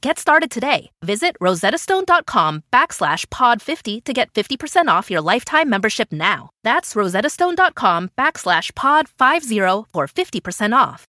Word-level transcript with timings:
Get 0.00 0.20
started 0.20 0.52
today. 0.52 0.90
Visit 1.02 1.36
rosettastone.com 1.40 2.62
backslash 2.72 3.26
pod50 3.26 4.04
to 4.04 4.12
get 4.12 4.32
50% 4.32 4.86
off 4.86 5.10
your 5.10 5.20
lifetime 5.20 5.68
membership 5.68 6.12
now. 6.12 6.50
That's 6.62 6.94
rosettastone.com 6.94 8.10
backslash 8.16 8.72
pod50 8.72 9.86
for 9.92 10.06
50% 10.06 10.76
off. 10.76 11.04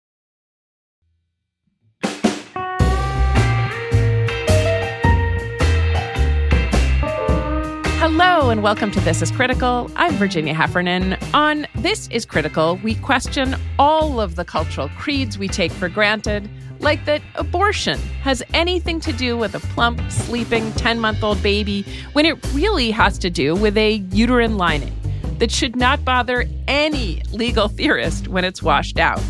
Hello 7.98 8.50
and 8.50 8.62
welcome 8.62 8.92
to 8.92 9.00
This 9.00 9.20
is 9.20 9.32
Critical. 9.32 9.90
I'm 9.96 10.12
Virginia 10.12 10.54
Heffernan. 10.54 11.14
On 11.34 11.66
This 11.74 12.06
is 12.12 12.24
Critical, 12.24 12.76
we 12.84 12.94
question 12.94 13.56
all 13.80 14.20
of 14.20 14.36
the 14.36 14.44
cultural 14.44 14.88
creeds 14.90 15.38
we 15.38 15.48
take 15.48 15.72
for 15.72 15.88
granted– 15.88 16.48
like 16.80 17.04
that 17.04 17.22
abortion 17.34 17.98
has 18.22 18.42
anything 18.54 19.00
to 19.00 19.12
do 19.12 19.36
with 19.36 19.54
a 19.54 19.60
plump, 19.60 20.00
sleeping 20.10 20.72
10 20.72 20.98
month 21.00 21.22
old 21.22 21.42
baby 21.42 21.84
when 22.12 22.26
it 22.26 22.36
really 22.52 22.90
has 22.90 23.18
to 23.18 23.30
do 23.30 23.54
with 23.54 23.76
a 23.76 23.94
uterine 24.10 24.56
lining 24.56 24.94
that 25.38 25.50
should 25.50 25.76
not 25.76 26.04
bother 26.04 26.44
any 26.66 27.22
legal 27.32 27.68
theorist 27.78 28.28
when 28.28 28.44
it's 28.44 28.62
washed 28.62 28.98
out. 28.98 29.22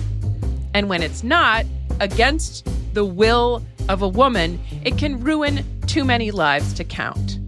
And 0.74 0.88
when 0.88 1.02
it's 1.02 1.22
not, 1.22 1.64
against 2.00 2.68
the 2.94 3.04
will 3.04 3.62
of 3.88 4.02
a 4.02 4.08
woman, 4.08 4.60
it 4.84 4.98
can 4.98 5.20
ruin 5.20 5.64
too 5.86 6.04
many 6.04 6.30
lives 6.30 6.72
to 6.74 6.84
count. 6.84 7.38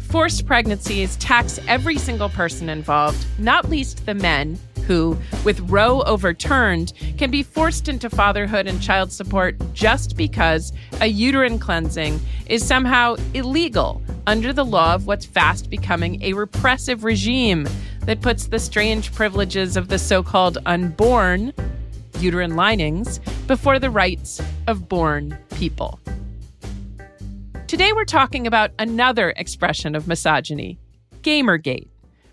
Forced 0.00 0.46
pregnancies 0.46 1.16
tax 1.16 1.58
every 1.68 1.98
single 1.98 2.28
person 2.28 2.68
involved, 2.68 3.26
not 3.38 3.68
least 3.68 4.06
the 4.06 4.14
men 4.14 4.58
who, 4.88 5.16
with 5.44 5.60
Roe 5.70 6.02
overturned, 6.02 6.94
can 7.18 7.30
be 7.30 7.44
forced 7.44 7.88
into 7.88 8.10
fatherhood 8.10 8.66
and 8.66 8.82
child 8.82 9.12
support 9.12 9.56
just 9.74 10.16
because 10.16 10.72
a 11.00 11.06
uterine 11.06 11.58
cleansing 11.58 12.18
is 12.46 12.66
somehow 12.66 13.14
illegal 13.34 14.02
under 14.26 14.52
the 14.52 14.64
law 14.64 14.94
of 14.94 15.06
what's 15.06 15.26
fast 15.26 15.70
becoming 15.70 16.20
a 16.22 16.32
repressive 16.32 17.04
regime 17.04 17.68
that 18.06 18.22
puts 18.22 18.46
the 18.46 18.58
strange 18.58 19.12
privileges 19.12 19.76
of 19.76 19.88
the 19.88 19.98
so 19.98 20.22
called 20.22 20.56
unborn, 20.64 21.52
uterine 22.18 22.56
linings, 22.56 23.20
before 23.46 23.78
the 23.78 23.90
rights 23.90 24.40
of 24.66 24.88
born 24.88 25.36
people. 25.54 26.00
Today, 27.66 27.92
we're 27.92 28.06
talking 28.06 28.46
about 28.46 28.70
another 28.78 29.34
expression 29.36 29.94
of 29.94 30.08
misogyny 30.08 30.78
Gamergate. 31.20 31.88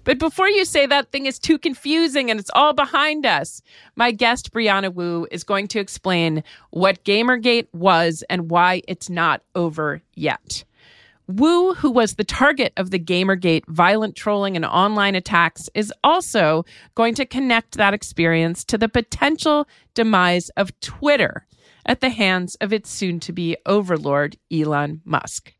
But 0.05 0.19
before 0.19 0.47
you 0.47 0.65
say 0.65 0.85
that 0.85 1.11
thing 1.11 1.25
is 1.25 1.39
too 1.39 1.57
confusing 1.57 2.29
and 2.29 2.39
it's 2.39 2.51
all 2.53 2.73
behind 2.73 3.25
us, 3.25 3.61
my 3.95 4.11
guest, 4.11 4.53
Brianna 4.53 4.93
Wu, 4.93 5.27
is 5.31 5.43
going 5.43 5.67
to 5.69 5.79
explain 5.79 6.43
what 6.69 7.03
Gamergate 7.03 7.67
was 7.73 8.23
and 8.29 8.49
why 8.49 8.83
it's 8.87 9.09
not 9.09 9.41
over 9.55 10.03
yet. 10.13 10.63
Wu, 11.27 11.73
who 11.73 11.89
was 11.89 12.13
the 12.13 12.23
target 12.23 12.71
of 12.77 12.91
the 12.91 12.99
Gamergate 12.99 13.65
violent 13.67 14.15
trolling 14.15 14.55
and 14.55 14.63
online 14.63 15.15
attacks, 15.15 15.71
is 15.73 15.91
also 16.03 16.63
going 16.93 17.15
to 17.15 17.25
connect 17.25 17.75
that 17.77 17.95
experience 17.95 18.63
to 18.65 18.77
the 18.77 18.87
potential 18.87 19.67
demise 19.95 20.49
of 20.49 20.79
Twitter 20.81 21.47
at 21.83 22.01
the 22.01 22.09
hands 22.09 22.53
of 22.61 22.71
its 22.71 22.91
soon 22.91 23.19
to 23.21 23.33
be 23.33 23.57
overlord, 23.65 24.37
Elon 24.51 25.01
Musk. 25.03 25.54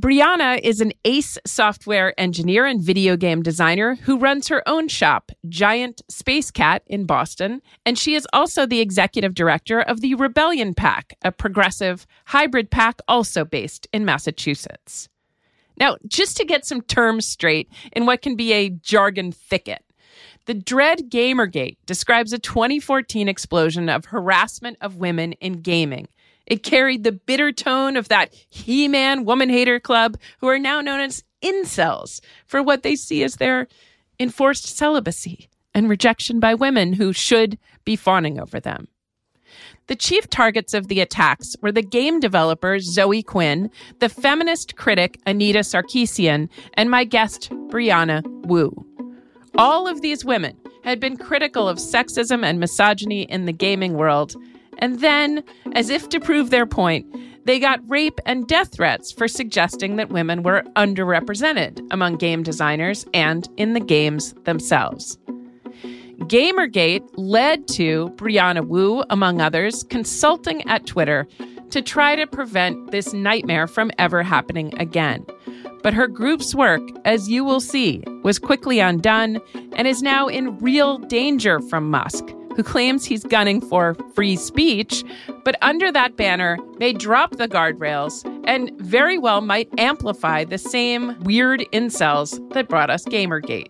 Brianna 0.00 0.58
is 0.60 0.80
an 0.80 0.92
ace 1.04 1.38
software 1.46 2.18
engineer 2.18 2.66
and 2.66 2.82
video 2.82 3.16
game 3.16 3.42
designer 3.42 3.94
who 3.94 4.18
runs 4.18 4.48
her 4.48 4.68
own 4.68 4.88
shop, 4.88 5.30
Giant 5.48 6.02
Space 6.08 6.50
Cat, 6.50 6.82
in 6.88 7.06
Boston. 7.06 7.62
And 7.86 7.96
she 7.96 8.16
is 8.16 8.26
also 8.32 8.66
the 8.66 8.80
executive 8.80 9.34
director 9.34 9.80
of 9.80 10.00
the 10.00 10.16
Rebellion 10.16 10.74
PAC, 10.74 11.14
a 11.22 11.30
progressive 11.30 12.08
hybrid 12.26 12.72
PAC 12.72 13.02
also 13.06 13.44
based 13.44 13.86
in 13.92 14.04
Massachusetts. 14.04 15.08
Now, 15.78 15.96
just 16.08 16.36
to 16.38 16.44
get 16.44 16.66
some 16.66 16.82
terms 16.82 17.24
straight 17.24 17.68
in 17.92 18.04
what 18.04 18.20
can 18.20 18.34
be 18.34 18.52
a 18.52 18.70
jargon 18.70 19.30
thicket, 19.30 19.84
the 20.46 20.54
Dread 20.54 21.08
Gamergate 21.08 21.76
describes 21.86 22.32
a 22.32 22.38
2014 22.40 23.28
explosion 23.28 23.88
of 23.88 24.06
harassment 24.06 24.76
of 24.80 24.96
women 24.96 25.32
in 25.34 25.62
gaming 25.62 26.08
it 26.46 26.62
carried 26.62 27.04
the 27.04 27.12
bitter 27.12 27.52
tone 27.52 27.96
of 27.96 28.08
that 28.08 28.34
He 28.48 28.88
Man 28.88 29.24
woman 29.24 29.48
hater 29.48 29.80
club 29.80 30.16
who 30.38 30.48
are 30.48 30.58
now 30.58 30.80
known 30.80 31.00
as 31.00 31.24
incels 31.42 32.20
for 32.46 32.62
what 32.62 32.82
they 32.82 32.96
see 32.96 33.22
as 33.22 33.36
their 33.36 33.68
enforced 34.18 34.76
celibacy 34.76 35.48
and 35.74 35.88
rejection 35.88 36.40
by 36.40 36.54
women 36.54 36.92
who 36.94 37.12
should 37.12 37.58
be 37.84 37.96
fawning 37.96 38.38
over 38.38 38.60
them. 38.60 38.88
The 39.86 39.96
chief 39.96 40.30
targets 40.30 40.72
of 40.72 40.88
the 40.88 41.00
attacks 41.00 41.56
were 41.60 41.72
the 41.72 41.82
game 41.82 42.18
developer 42.18 42.78
Zoe 42.78 43.22
Quinn, 43.22 43.70
the 43.98 44.08
feminist 44.08 44.76
critic 44.76 45.20
Anita 45.26 45.58
Sarkeesian, 45.58 46.48
and 46.74 46.90
my 46.90 47.04
guest 47.04 47.50
Brianna 47.68 48.22
Wu. 48.46 48.86
All 49.56 49.86
of 49.86 50.00
these 50.00 50.24
women 50.24 50.56
had 50.84 51.00
been 51.00 51.16
critical 51.16 51.68
of 51.68 51.78
sexism 51.78 52.44
and 52.44 52.58
misogyny 52.58 53.22
in 53.22 53.44
the 53.44 53.52
gaming 53.52 53.94
world 53.94 54.34
and 54.78 55.00
then, 55.00 55.42
as 55.72 55.90
if 55.90 56.08
to 56.10 56.20
prove 56.20 56.50
their 56.50 56.66
point, 56.66 57.06
they 57.44 57.58
got 57.58 57.80
rape 57.88 58.18
and 58.24 58.46
death 58.46 58.72
threats 58.72 59.12
for 59.12 59.28
suggesting 59.28 59.96
that 59.96 60.08
women 60.08 60.42
were 60.42 60.62
underrepresented 60.76 61.86
among 61.90 62.16
game 62.16 62.42
designers 62.42 63.04
and 63.12 63.48
in 63.56 63.74
the 63.74 63.80
games 63.80 64.32
themselves. 64.44 65.18
Gamergate 66.20 67.06
led 67.16 67.68
to 67.68 68.08
Brianna 68.16 68.66
Wu, 68.66 69.04
among 69.10 69.40
others, 69.40 69.82
consulting 69.84 70.66
at 70.68 70.86
Twitter 70.86 71.26
to 71.70 71.82
try 71.82 72.16
to 72.16 72.26
prevent 72.26 72.92
this 72.92 73.12
nightmare 73.12 73.66
from 73.66 73.90
ever 73.98 74.22
happening 74.22 74.72
again. 74.78 75.26
But 75.82 75.92
her 75.92 76.06
group's 76.06 76.54
work, 76.54 76.80
as 77.04 77.28
you 77.28 77.44
will 77.44 77.60
see, 77.60 78.02
was 78.22 78.38
quickly 78.38 78.80
undone 78.80 79.38
and 79.76 79.86
is 79.86 80.02
now 80.02 80.28
in 80.28 80.56
real 80.58 80.98
danger 80.98 81.60
from 81.60 81.90
Musk 81.90 82.24
who 82.56 82.62
claims 82.62 83.04
he's 83.04 83.24
gunning 83.24 83.60
for 83.60 83.94
free 84.14 84.36
speech, 84.36 85.04
but 85.44 85.56
under 85.62 85.90
that 85.92 86.16
banner 86.16 86.58
may 86.78 86.92
drop 86.92 87.36
the 87.36 87.48
guardrails 87.48 88.24
and 88.44 88.70
very 88.78 89.18
well 89.18 89.40
might 89.40 89.68
amplify 89.78 90.44
the 90.44 90.58
same 90.58 91.18
weird 91.20 91.60
incels 91.72 92.38
that 92.52 92.68
brought 92.68 92.90
us 92.90 93.04
Gamergate. 93.04 93.68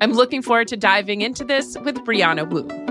I'm 0.00 0.12
looking 0.12 0.42
forward 0.42 0.68
to 0.68 0.76
diving 0.76 1.22
into 1.22 1.44
this 1.44 1.76
with 1.78 1.96
Brianna 1.98 2.48
Wu. 2.48 2.87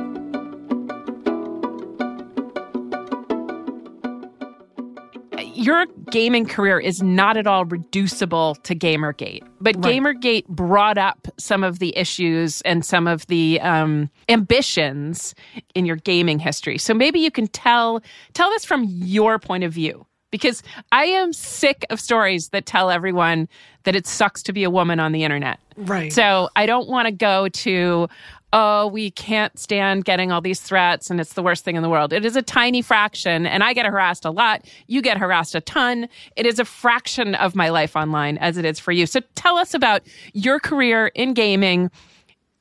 Your 5.67 5.85
gaming 6.11 6.45
career 6.45 6.79
is 6.79 7.03
not 7.03 7.35
at 7.35 7.45
all 7.45 7.65
reducible 7.65 8.55
to 8.55 8.73
Gamergate, 8.73 9.45
but 9.59 9.75
right. 9.75 10.01
Gamergate 10.01 10.47
brought 10.47 10.97
up 10.97 11.27
some 11.37 11.61
of 11.61 11.79
the 11.79 11.95
issues 11.97 12.61
and 12.61 12.85
some 12.85 13.05
of 13.05 13.27
the 13.27 13.59
um, 13.59 14.09
ambitions 14.29 15.35
in 15.75 15.85
your 15.85 15.97
gaming 15.97 16.39
history. 16.39 16.77
So 16.77 16.93
maybe 16.93 17.19
you 17.19 17.29
can 17.29 17.47
tell 17.47 18.01
tell 18.33 18.49
us 18.51 18.63
from 18.63 18.85
your 18.87 19.39
point 19.39 19.65
of 19.65 19.73
view 19.73 20.05
because 20.31 20.63
I 20.93 21.03
am 21.05 21.33
sick 21.33 21.85
of 21.89 21.99
stories 21.99 22.49
that 22.49 22.65
tell 22.65 22.89
everyone 22.89 23.49
that 23.83 23.95
it 23.95 24.07
sucks 24.07 24.41
to 24.43 24.53
be 24.53 24.63
a 24.63 24.69
woman 24.69 25.01
on 25.01 25.11
the 25.11 25.23
internet. 25.25 25.59
Right. 25.75 26.13
So 26.13 26.49
I 26.55 26.65
don't 26.65 26.87
want 26.87 27.07
to 27.07 27.11
go 27.11 27.49
to 27.49 28.07
oh, 28.53 28.87
we 28.87 29.11
can't 29.11 29.57
stand 29.59 30.05
getting 30.05 30.31
all 30.31 30.41
these 30.41 30.61
threats 30.61 31.09
and 31.09 31.19
it's 31.19 31.33
the 31.33 31.43
worst 31.43 31.65
thing 31.65 31.75
in 31.75 31.83
the 31.83 31.89
world. 31.89 32.13
It 32.13 32.25
is 32.25 32.35
a 32.35 32.41
tiny 32.41 32.81
fraction, 32.81 33.45
and 33.45 33.63
I 33.63 33.73
get 33.73 33.85
harassed 33.85 34.25
a 34.25 34.31
lot. 34.31 34.65
You 34.87 35.01
get 35.01 35.17
harassed 35.17 35.55
a 35.55 35.61
ton. 35.61 36.07
It 36.35 36.45
is 36.45 36.59
a 36.59 36.65
fraction 36.65 37.35
of 37.35 37.55
my 37.55 37.69
life 37.69 37.95
online 37.95 38.37
as 38.37 38.57
it 38.57 38.65
is 38.65 38.79
for 38.79 38.91
you. 38.91 39.05
So 39.05 39.19
tell 39.35 39.57
us 39.57 39.73
about 39.73 40.01
your 40.33 40.59
career 40.59 41.07
in 41.07 41.33
gaming 41.33 41.91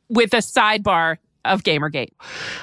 with 0.08 0.32
a 0.34 0.38
sidebar 0.38 1.18
of 1.46 1.62
Gamergate? 1.62 2.10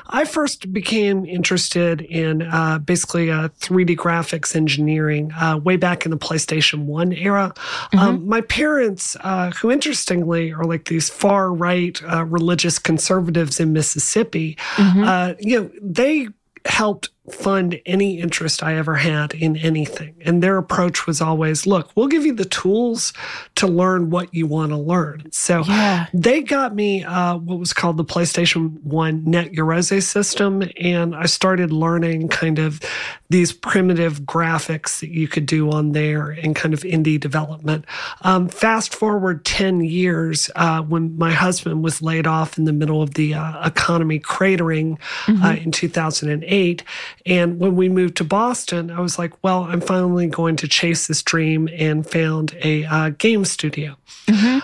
I 0.07 0.25
first 0.25 0.71
became 0.71 1.25
interested 1.25 2.01
in 2.01 2.43
uh, 2.43 2.79
basically 2.79 3.31
uh, 3.31 3.49
3D 3.59 3.95
graphics 3.95 4.55
engineering 4.55 5.31
uh, 5.33 5.57
way 5.57 5.77
back 5.77 6.05
in 6.05 6.11
the 6.11 6.17
PlayStation 6.17 6.85
1 6.85 7.13
era. 7.13 7.53
Mm-hmm. 7.55 7.99
Um, 7.99 8.27
my 8.27 8.41
parents, 8.41 9.15
uh, 9.21 9.51
who 9.51 9.71
interestingly 9.71 10.51
are 10.51 10.65
like 10.65 10.85
these 10.85 11.09
far 11.09 11.53
right 11.53 12.01
uh, 12.03 12.25
religious 12.25 12.79
conservatives 12.79 13.59
in 13.59 13.73
Mississippi, 13.73 14.57
mm-hmm. 14.75 15.03
Uh, 15.03 15.33
you 15.39 15.59
know, 15.59 15.69
they 15.81 16.27
helped 16.65 17.09
fund 17.31 17.79
any 17.85 18.19
interest 18.19 18.61
I 18.61 18.75
ever 18.75 18.95
had 18.95 19.33
in 19.33 19.55
anything. 19.57 20.15
And 20.25 20.43
their 20.43 20.57
approach 20.57 21.07
was 21.07 21.21
always 21.21 21.65
look, 21.65 21.89
we'll 21.95 22.07
give 22.07 22.25
you 22.25 22.33
the 22.33 22.45
tools 22.45 23.13
to 23.55 23.67
learn 23.67 24.09
what 24.09 24.33
you 24.33 24.45
want 24.45 24.71
to 24.71 24.77
learn. 24.77 25.31
So 25.31 25.63
yeah. 25.63 26.07
they 26.13 26.41
got 26.41 26.75
me 26.75 27.03
uh, 27.03 27.37
what 27.37 27.59
was 27.59 27.71
called 27.71 27.97
the 27.97 28.03
PlayStation 28.03 28.81
1 28.83 29.23
Net 29.25 29.53
Yaroze 29.53 30.05
system. 30.05 30.63
And 30.79 31.15
I 31.15 31.25
started 31.25 31.71
learning 31.71 32.27
kind 32.27 32.59
of 32.59 32.81
these 33.29 33.51
primitive 33.51 34.21
graphics 34.21 34.99
that 34.99 35.09
you 35.09 35.27
could 35.27 35.45
do 35.45 35.71
on 35.71 35.93
there 35.93 36.29
and 36.29 36.55
kind 36.55 36.73
of 36.73 36.81
indie 36.81 37.19
development. 37.19 37.85
Um, 38.21 38.47
fast 38.47 38.93
forward 38.93 39.43
10 39.45 39.81
years 39.81 40.51
uh, 40.55 40.81
when 40.81 41.17
my 41.17 41.31
husband 41.31 41.83
was 41.83 42.01
laid 42.01 42.27
off 42.27 42.57
in 42.57 42.65
the 42.65 42.73
middle 42.73 43.01
of 43.01 43.15
the 43.15 43.33
uh, 43.33 43.65
economy 43.65 44.19
cratering 44.19 44.99
uh, 45.27 45.31
mm-hmm. 45.31 45.63
in 45.63 45.71
2008 45.71 46.83
and 47.25 47.59
when 47.59 47.75
we 47.75 47.89
moved 47.89 48.17
to 48.17 48.23
Boston, 48.23 48.91
I 48.91 48.99
was 48.99 49.17
like, 49.17 49.43
well, 49.43 49.63
I'm 49.63 49.81
finally 49.81 50.27
going 50.27 50.55
to 50.57 50.67
chase 50.67 51.07
this 51.07 51.23
dream 51.23 51.69
and 51.73 52.07
found 52.07 52.55
a 52.63 52.85
uh, 52.85 53.09
game 53.09 53.45
studio. 53.45 53.95
Mm-hmm. 54.27 54.59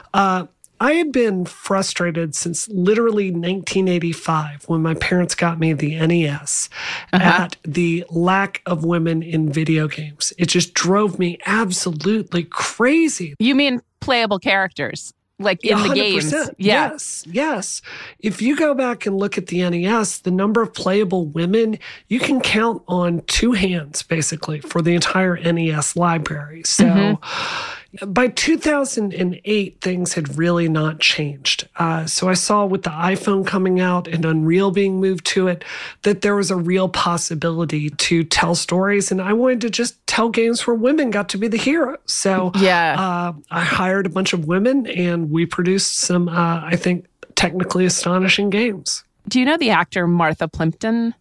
I 0.79 0.93
had 0.93 1.11
been 1.11 1.45
frustrated 1.45 2.35
since 2.35 2.67
literally 2.69 3.31
1985 3.31 4.63
when 4.67 4.81
my 4.81 4.93
parents 4.95 5.35
got 5.35 5.59
me 5.59 5.73
the 5.73 5.95
NES 5.95 6.69
uh-huh. 7.11 7.23
at 7.23 7.57
the 7.63 8.05
lack 8.09 8.61
of 8.65 8.85
women 8.85 9.21
in 9.21 9.51
video 9.51 9.87
games. 9.87 10.31
It 10.37 10.47
just 10.47 10.73
drove 10.73 11.19
me 11.19 11.37
absolutely 11.45 12.43
crazy. 12.43 13.35
You 13.39 13.55
mean 13.55 13.81
playable 13.99 14.39
characters? 14.39 15.13
like 15.41 15.63
in 15.63 15.77
100%. 15.77 15.87
the 15.87 15.95
games. 15.95 16.31
Yeah. 16.33 16.49
Yes, 16.57 17.23
yes. 17.25 17.81
If 18.19 18.41
you 18.41 18.57
go 18.57 18.73
back 18.73 19.05
and 19.05 19.17
look 19.17 19.37
at 19.37 19.47
the 19.47 19.67
NES, 19.69 20.19
the 20.19 20.31
number 20.31 20.61
of 20.61 20.73
playable 20.73 21.27
women, 21.27 21.79
you 22.09 22.19
can 22.19 22.41
count 22.41 22.83
on 22.89 23.21
two 23.21 23.53
hands 23.53 24.03
basically 24.03 24.59
for 24.59 24.81
the 24.81 24.93
entire 24.93 25.37
NES 25.37 25.95
library. 25.95 26.63
So 26.65 26.83
mm-hmm 26.83 27.75
by 28.05 28.27
2008, 28.27 29.81
things 29.81 30.13
had 30.13 30.37
really 30.37 30.69
not 30.69 30.99
changed. 30.99 31.67
Uh, 31.75 32.05
so 32.05 32.29
I 32.29 32.33
saw 32.33 32.65
with 32.65 32.83
the 32.83 32.91
iPhone 32.91 33.45
coming 33.45 33.79
out 33.79 34.07
and 34.07 34.25
Unreal 34.25 34.69
being 34.69 34.99
moved 34.99 35.25
to 35.27 35.47
it 35.47 35.63
that 36.03 36.21
there 36.21 36.35
was 36.35 36.51
a 36.51 36.55
real 36.55 36.87
possibility 36.87 37.89
to 37.89 38.23
tell 38.23 38.53
stories. 38.53 39.11
And 39.11 39.21
I 39.21 39.33
wanted 39.33 39.61
to 39.61 39.69
just 39.71 40.05
tell 40.05 40.29
games 40.29 40.67
where 40.67 40.75
women 40.75 41.09
got 41.09 41.29
to 41.29 41.37
be 41.37 41.47
the 41.47 41.57
hero. 41.57 41.97
So 42.05 42.51
yeah, 42.55 42.95
uh, 42.99 43.33
I 43.49 43.61
hired 43.61 44.05
a 44.05 44.09
bunch 44.09 44.33
of 44.33 44.45
women 44.45 44.85
and 44.85 45.31
we 45.31 45.47
produced 45.47 45.97
some, 45.97 46.29
uh, 46.29 46.61
I 46.63 46.75
think, 46.75 47.07
technically 47.35 47.85
astonishing 47.85 48.51
games. 48.51 49.03
Do 49.27 49.39
you 49.39 49.45
know 49.45 49.57
the 49.57 49.69
actor 49.69 50.07
Martha 50.07 50.47
Plimpton? 50.47 51.13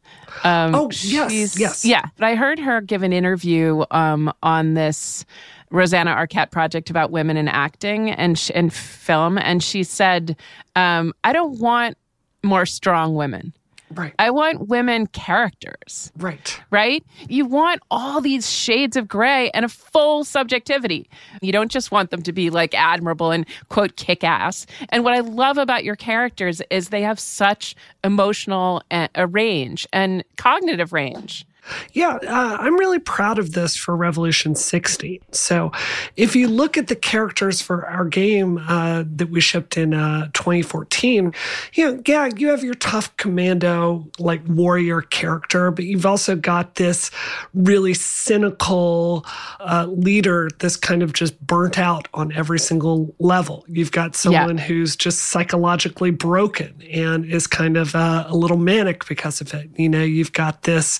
Um, 0.42 0.74
oh, 0.74 0.90
yes, 1.02 1.58
yes. 1.58 1.84
Yeah, 1.84 2.06
but 2.16 2.26
I 2.26 2.36
heard 2.36 2.58
her 2.58 2.80
give 2.80 3.02
an 3.02 3.12
interview 3.12 3.84
um, 3.90 4.32
on 4.42 4.74
this 4.74 5.26
Rosanna 5.70 6.14
Arquette 6.14 6.50
project 6.50 6.90
about 6.90 7.10
women 7.10 7.36
in 7.36 7.48
acting 7.48 8.10
and 8.10 8.38
sh- 8.38 8.50
and 8.54 8.72
film, 8.72 9.38
and 9.38 9.62
she 9.62 9.82
said, 9.82 10.36
um, 10.76 11.12
"I 11.24 11.32
don't 11.32 11.58
want 11.58 11.96
more 12.42 12.66
strong 12.66 13.14
women." 13.14 13.52
Right. 13.90 14.14
I 14.18 14.30
want 14.30 14.68
women 14.68 15.06
characters. 15.06 16.12
Right. 16.18 16.60
Right? 16.70 17.02
You 17.28 17.46
want 17.46 17.80
all 17.90 18.20
these 18.20 18.50
shades 18.50 18.96
of 18.96 19.08
gray 19.08 19.50
and 19.54 19.64
a 19.64 19.68
full 19.68 20.24
subjectivity. 20.24 21.08
You 21.40 21.52
don't 21.52 21.70
just 21.70 21.90
want 21.90 22.10
them 22.10 22.22
to 22.22 22.32
be 22.32 22.50
like 22.50 22.74
admirable 22.74 23.30
and 23.30 23.46
quote 23.70 23.96
kick 23.96 24.24
ass. 24.24 24.66
And 24.90 25.04
what 25.04 25.14
I 25.14 25.20
love 25.20 25.56
about 25.56 25.84
your 25.84 25.96
characters 25.96 26.60
is 26.70 26.90
they 26.90 27.02
have 27.02 27.18
such 27.18 27.74
emotional 28.04 28.82
uh, 28.90 29.08
range 29.30 29.86
and 29.92 30.22
cognitive 30.36 30.92
range. 30.92 31.46
Yeah, 31.92 32.18
uh, 32.26 32.56
I'm 32.60 32.76
really 32.76 32.98
proud 32.98 33.38
of 33.38 33.52
this 33.52 33.76
for 33.76 33.96
Revolution 33.96 34.54
60. 34.54 35.20
So, 35.32 35.72
if 36.16 36.36
you 36.36 36.48
look 36.48 36.76
at 36.76 36.88
the 36.88 36.96
characters 36.96 37.60
for 37.60 37.86
our 37.86 38.04
game 38.04 38.58
uh, 38.68 39.04
that 39.16 39.30
we 39.30 39.40
shipped 39.40 39.76
in 39.76 39.94
uh, 39.94 40.30
2014, 40.34 41.32
you 41.74 41.84
know, 41.84 42.02
yeah, 42.06 42.28
you 42.36 42.48
have 42.48 42.62
your 42.64 42.74
tough 42.74 43.16
commando, 43.16 44.06
like 44.18 44.42
warrior 44.48 45.02
character, 45.02 45.70
but 45.70 45.84
you've 45.84 46.06
also 46.06 46.36
got 46.36 46.76
this 46.76 47.10
really 47.54 47.94
cynical 47.94 49.24
uh, 49.60 49.86
leader 49.88 50.48
that's 50.58 50.76
kind 50.76 51.02
of 51.02 51.12
just 51.12 51.40
burnt 51.46 51.78
out 51.78 52.08
on 52.14 52.32
every 52.32 52.58
single 52.58 53.14
level. 53.18 53.64
You've 53.68 53.92
got 53.92 54.16
someone 54.16 54.58
yeah. 54.58 54.64
who's 54.64 54.96
just 54.96 55.26
psychologically 55.26 56.10
broken 56.10 56.80
and 56.92 57.24
is 57.24 57.46
kind 57.46 57.76
of 57.76 57.94
uh, 57.94 58.24
a 58.26 58.36
little 58.36 58.56
manic 58.56 59.06
because 59.08 59.40
of 59.40 59.52
it. 59.54 59.68
You 59.76 59.88
know, 59.88 60.02
you've 60.02 60.32
got 60.32 60.62
this 60.62 60.98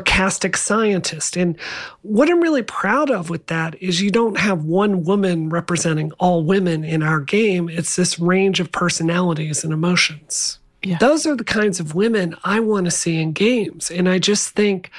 sarcastic 0.00 0.56
scientist. 0.56 1.36
And 1.36 1.60
what 2.00 2.30
I'm 2.30 2.40
really 2.40 2.62
proud 2.62 3.10
of 3.10 3.28
with 3.28 3.46
that 3.48 3.80
is 3.82 4.00
you 4.00 4.10
don't 4.10 4.38
have 4.38 4.64
one 4.64 5.04
woman 5.04 5.50
representing 5.50 6.10
all 6.12 6.42
women 6.42 6.84
in 6.84 7.02
our 7.02 7.20
game. 7.20 7.68
It's 7.68 7.96
this 7.96 8.18
range 8.18 8.60
of 8.60 8.72
personalities 8.72 9.62
and 9.62 9.74
emotions. 9.74 10.58
Yeah. 10.82 10.96
Those 10.96 11.26
are 11.26 11.36
the 11.36 11.44
kinds 11.44 11.78
of 11.78 11.94
women 11.94 12.34
I 12.42 12.60
want 12.60 12.86
to 12.86 12.90
see 12.90 13.20
in 13.20 13.32
games. 13.32 13.90
And 13.90 14.08
I 14.08 14.18
just 14.18 14.54
think, 14.54 14.90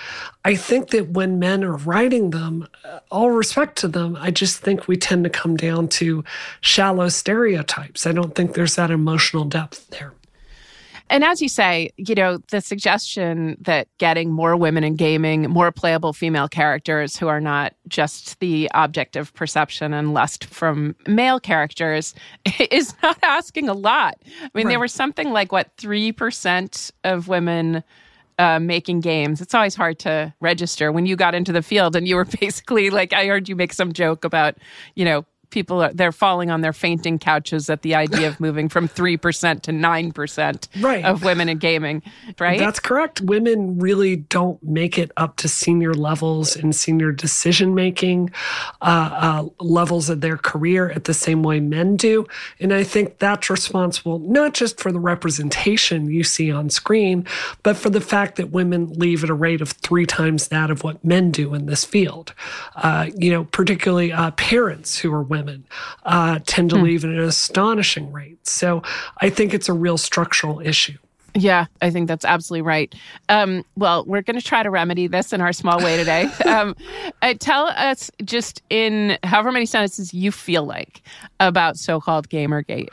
I 0.45 0.53
think 0.53 0.91
that 0.91 1.09
when 1.09 1.39
men 1.39 1.63
are 1.63 1.77
writing 1.77 2.29
them, 2.29 2.67
uh, 2.85 2.99
all 3.09 3.31
respect 3.31 3.79
to 3.79 3.87
them, 3.87 4.15
I 4.21 4.29
just 4.29 4.59
think 4.59 4.87
we 4.87 4.95
tend 4.95 5.23
to 5.23 5.31
come 5.31 5.57
down 5.57 5.87
to 5.99 6.23
shallow 6.61 7.09
stereotypes. 7.09 8.05
I 8.05 8.11
don't 8.11 8.35
think 8.35 8.53
there's 8.53 8.75
that 8.75 8.91
emotional 8.91 9.45
depth 9.45 9.89
there. 9.89 10.13
And 11.11 11.25
as 11.25 11.41
you 11.41 11.49
say, 11.49 11.91
you 11.97 12.15
know, 12.15 12.37
the 12.51 12.61
suggestion 12.61 13.57
that 13.59 13.89
getting 13.97 14.31
more 14.31 14.55
women 14.55 14.85
in 14.85 14.95
gaming, 14.95 15.41
more 15.49 15.69
playable 15.69 16.13
female 16.13 16.47
characters 16.47 17.17
who 17.17 17.27
are 17.27 17.41
not 17.41 17.73
just 17.89 18.39
the 18.39 18.71
object 18.73 19.17
of 19.17 19.33
perception 19.33 19.93
and 19.93 20.13
lust 20.13 20.45
from 20.45 20.95
male 21.07 21.37
characters 21.37 22.15
is 22.71 22.95
not 23.03 23.19
asking 23.23 23.67
a 23.67 23.73
lot. 23.73 24.15
I 24.41 24.49
mean, 24.53 24.67
right. 24.67 24.71
there 24.71 24.79
was 24.79 24.93
something 24.93 25.31
like, 25.31 25.51
what, 25.51 25.75
3% 25.77 26.91
of 27.03 27.27
women. 27.27 27.83
Uh, 28.39 28.59
making 28.59 29.01
games. 29.01 29.39
It's 29.39 29.53
always 29.53 29.75
hard 29.75 29.99
to 29.99 30.33
register 30.39 30.91
when 30.91 31.05
you 31.05 31.15
got 31.15 31.35
into 31.35 31.51
the 31.51 31.61
field 31.61 31.95
and 31.95 32.07
you 32.07 32.15
were 32.15 32.25
basically 32.39 32.89
like, 32.89 33.13
I 33.13 33.27
heard 33.27 33.47
you 33.47 33.55
make 33.55 33.71
some 33.71 33.93
joke 33.93 34.25
about, 34.25 34.55
you 34.95 35.05
know, 35.05 35.25
people 35.51 35.83
are 35.83 35.93
they're 35.93 36.11
falling 36.11 36.49
on 36.49 36.61
their 36.61 36.73
fainting 36.73 37.19
couches 37.19 37.69
at 37.69 37.81
the 37.81 37.93
idea 37.93 38.27
of 38.27 38.39
moving 38.39 38.69
from 38.69 38.87
3% 39.01 39.61
to 39.61 39.71
9% 39.71 40.83
right. 40.83 41.05
of 41.05 41.23
women 41.23 41.49
in 41.49 41.57
gaming, 41.57 42.01
right? 42.39 42.57
That's 42.57 42.79
correct. 42.79 43.21
Women 43.21 43.77
really 43.77 44.15
don't 44.15 44.61
make 44.63 44.97
it 44.97 45.11
up 45.17 45.35
to 45.37 45.47
senior 45.47 45.93
levels 45.93 46.55
in 46.55 46.73
senior 46.73 47.11
decision 47.11 47.75
making 47.75 48.31
uh, 48.81 49.09
uh, 49.11 49.63
levels 49.63 50.09
of 50.09 50.21
their 50.21 50.37
career 50.37 50.89
at 50.91 51.03
the 51.03 51.13
same 51.13 51.43
way 51.43 51.59
men 51.59 51.97
do. 51.97 52.25
And 52.59 52.73
I 52.73 52.83
think 52.83 53.19
that's 53.19 53.49
responsible 53.49 54.19
not 54.19 54.53
just 54.53 54.79
for 54.79 54.91
the 54.91 54.99
representation 54.99 56.09
you 56.09 56.23
see 56.23 56.51
on 56.51 56.69
screen, 56.69 57.27
but 57.63 57.75
for 57.77 57.89
the 57.89 58.01
fact 58.01 58.37
that 58.37 58.51
women 58.51 58.93
leave 58.93 59.23
at 59.23 59.29
a 59.29 59.33
rate 59.33 59.61
of 59.61 59.71
three 59.71 60.05
times 60.05 60.47
that 60.47 60.71
of 60.71 60.83
what 60.83 61.03
men 61.03 61.31
do 61.31 61.53
in 61.53 61.65
this 61.65 61.83
field. 61.83 62.33
Uh, 62.75 63.07
you 63.17 63.31
know, 63.31 63.43
particularly 63.43 64.11
uh, 64.11 64.31
parents 64.31 64.97
who 64.97 65.13
are 65.13 65.21
women 65.21 65.40
women 65.41 65.65
uh, 66.03 66.39
tend 66.45 66.69
to 66.71 66.77
hmm. 66.77 66.83
leave 66.83 67.03
at 67.03 67.11
an 67.11 67.19
astonishing 67.19 68.11
rate. 68.11 68.45
So 68.47 68.83
I 69.19 69.29
think 69.29 69.53
it's 69.53 69.69
a 69.69 69.73
real 69.73 69.97
structural 69.97 70.59
issue. 70.59 70.97
Yeah, 71.33 71.67
I 71.81 71.91
think 71.91 72.09
that's 72.09 72.25
absolutely 72.25 72.63
right. 72.63 72.93
Um, 73.29 73.63
well, 73.77 74.03
we're 74.05 74.21
going 74.21 74.37
to 74.37 74.45
try 74.45 74.63
to 74.63 74.69
remedy 74.69 75.07
this 75.07 75.31
in 75.31 75.39
our 75.39 75.53
small 75.53 75.79
way 75.79 75.95
today. 75.95 76.23
um, 76.45 76.75
uh, 77.21 77.35
tell 77.39 77.67
us 77.67 78.11
just 78.23 78.61
in 78.69 79.17
however 79.23 79.51
many 79.51 79.65
sentences 79.65 80.13
you 80.13 80.31
feel 80.31 80.65
like 80.65 81.01
about 81.39 81.77
so 81.77 82.01
called 82.01 82.27
Gamergate. 82.27 82.89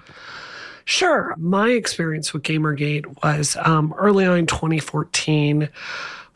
Sure. 0.84 1.34
My 1.36 1.70
experience 1.70 2.32
with 2.32 2.44
Gamergate 2.44 3.22
was 3.22 3.56
um, 3.60 3.92
early 3.98 4.24
on 4.24 4.38
in 4.38 4.46
2014. 4.46 5.68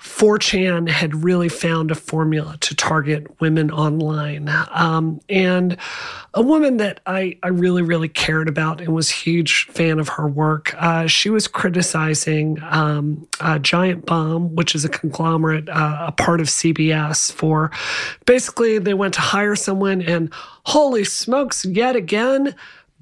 4chan 0.02 0.88
had 0.88 1.22
really 1.22 1.48
found 1.48 1.92
a 1.92 1.94
formula 1.94 2.56
to 2.58 2.74
target 2.74 3.40
women 3.40 3.70
online. 3.70 4.48
Um, 4.70 5.20
and 5.28 5.76
a 6.34 6.42
woman 6.42 6.78
that 6.78 6.98
I, 7.06 7.38
I 7.44 7.48
really, 7.48 7.82
really 7.82 8.08
cared 8.08 8.48
about 8.48 8.80
and 8.80 8.92
was 8.92 9.10
huge 9.10 9.66
fan 9.66 10.00
of 10.00 10.08
her 10.08 10.26
work, 10.26 10.74
uh, 10.76 11.06
she 11.06 11.30
was 11.30 11.46
criticizing 11.46 12.58
um, 12.62 13.28
Giant 13.60 14.04
Bomb, 14.04 14.56
which 14.56 14.74
is 14.74 14.84
a 14.84 14.88
conglomerate, 14.88 15.68
uh, 15.68 16.06
a 16.08 16.12
part 16.12 16.40
of 16.40 16.48
CBS, 16.48 17.30
for 17.30 17.70
basically 18.26 18.78
they 18.80 18.94
went 18.94 19.14
to 19.14 19.20
hire 19.20 19.54
someone 19.54 20.02
and 20.02 20.32
holy 20.64 21.04
smokes, 21.04 21.64
yet 21.64 21.94
again, 21.94 22.56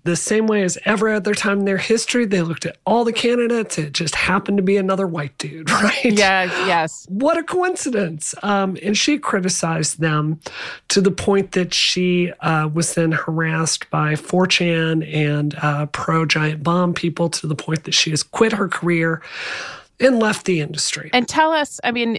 the 0.05 0.17
same 0.17 0.47
way 0.47 0.63
as 0.63 0.79
every 0.85 1.13
other 1.13 1.35
time 1.35 1.61
in 1.61 1.65
their 1.65 1.79
history. 1.79 2.25
They 2.25 2.43
looked 2.43 2.67
at 2.67 2.79
all 2.85 3.05
the 3.05 3.13
candidates. 3.13 3.79
It 3.79 3.93
just 3.93 4.15
happened 4.15 4.57
to 4.59 4.63
be 4.63 4.77
another 4.77 5.07
white 5.07 5.37
dude, 5.39 5.71
right? 5.83 6.05
Yeah, 6.05 6.45
yes. 6.67 7.07
What 7.09 7.37
a 7.37 7.43
coincidence. 7.43 8.35
Um, 8.43 8.77
and 8.83 8.97
she 8.97 9.19
criticized 9.19 10.01
them 10.01 10.41
to 10.89 11.01
the 11.01 11.11
point 11.11 11.53
that 11.53 11.75
she 11.75 12.33
uh, 12.41 12.69
was 12.73 12.95
then 12.95 13.13
harassed 13.13 13.91
by 13.91 14.15
4chan 14.15 15.07
and 15.13 15.55
uh, 15.57 15.87
pro 15.87 16.25
giant 16.25 16.63
bomb 16.63 16.95
people 16.95 17.29
to 17.31 17.47
the 17.47 17.55
point 17.55 17.85
that 17.85 17.95
she 17.95 18.11
has 18.11 18.23
quit 18.23 18.53
her 18.53 18.69
career 18.69 19.23
and 20.01 20.19
left 20.19 20.47
the 20.47 20.61
industry. 20.61 21.11
And 21.13 21.29
tell 21.29 21.53
us, 21.53 21.79
I 21.85 21.91
mean, 21.91 22.19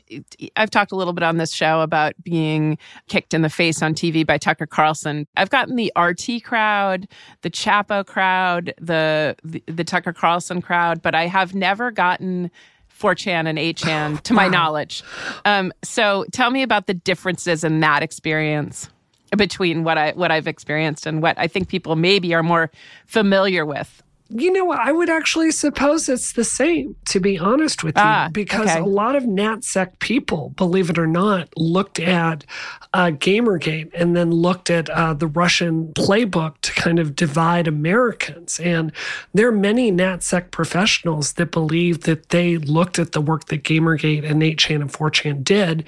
I've 0.56 0.70
talked 0.70 0.92
a 0.92 0.96
little 0.96 1.14
bit 1.14 1.24
on 1.24 1.38
this 1.38 1.52
show 1.52 1.82
about 1.82 2.14
being 2.24 2.78
kicked 3.08 3.34
in 3.34 3.42
the 3.42 3.50
face 3.50 3.82
on 3.82 3.94
TV 3.94 4.26
by 4.26 4.38
Tucker 4.38 4.68
Carlson. 4.68 5.28
I've 5.36 5.50
gotten 5.50 5.76
the 5.76 5.92
RT 5.98 6.44
crowd, 6.44 7.08
the 7.42 7.50
Chapo 7.50 8.06
crowd, 8.06 8.74
the 8.80 9.36
the, 9.44 9.64
the 9.68 9.84
Tucker 9.84 10.14
Carlson 10.14 10.62
crowd, 10.62 11.02
but 11.02 11.16
I 11.16 11.28
have 11.28 11.56
never 11.56 11.92
gotten 11.92 12.52
4chan 12.98 13.48
and 13.48 13.58
8chan 13.58 14.22
to 14.22 14.34
my 14.34 14.46
wow. 14.46 14.52
knowledge. 14.52 15.04
Um, 15.46 15.74
so 15.84 16.26
tell 16.32 16.52
me 16.52 16.62
about 16.62 16.88
the 16.88 16.94
differences 16.94 17.64
in 17.64 17.80
that 17.80 18.04
experience 18.04 18.90
between 19.38 19.84
what 19.84 19.98
I 19.98 20.12
what 20.12 20.30
I've 20.30 20.48
experienced 20.48 21.06
and 21.06 21.22
what 21.22 21.38
I 21.40 21.48
think 21.48 21.70
people 21.70 21.96
maybe 21.96 22.34
are 22.34 22.44
more 22.44 22.70
familiar 23.06 23.66
with 23.66 24.04
you 24.34 24.52
know 24.52 24.66
what? 24.66 24.80
I 24.80 24.92
would 24.92 25.10
actually 25.10 25.52
suppose 25.52 26.08
it's 26.08 26.34
the 26.34 26.44
same, 26.44 26.96
to 27.06 27.20
be 27.20 27.38
honest 27.38 27.84
with 27.84 27.96
you, 27.96 28.04
ah, 28.04 28.30
because 28.32 28.70
okay. 28.70 28.80
a 28.80 28.86
lot 28.86 29.16
of 29.16 29.24
NatSec 29.24 30.00
people, 30.00 30.50
believe 30.56 30.90
it 30.90 30.98
or 30.98 31.08
not, 31.08 31.50
looked 31.58 32.00
at 32.00 32.46
uh, 32.94 33.08
Gamergate 33.08 33.90
and 33.94 34.16
then 34.16 34.32
looked 34.32 34.70
at 34.70 34.90
uh, 34.90 35.14
the 35.14 35.28
Russian 35.28 35.88
playbook 35.94 36.56
to 36.62 36.74
kind 36.74 37.00
of 37.00 37.16
divide 37.16 37.68
Americans. 37.68 38.60
And 38.60 38.92
there 39.34 39.48
are 39.48 39.54
many 39.54 39.92
NatSec 39.92 40.52
professionals 40.52 41.34
that 41.34 41.52
believe 41.52 42.02
that 42.02 42.30
they 42.30 42.58
looked 42.58 43.00
at 43.00 43.12
the 43.12 43.22
work 43.22 43.46
that 43.46 43.64
Gamergate 43.64 44.30
and 44.30 44.42
8chan 44.42 44.82
and 44.82 44.92
4chan 44.92 45.44
did 45.44 45.86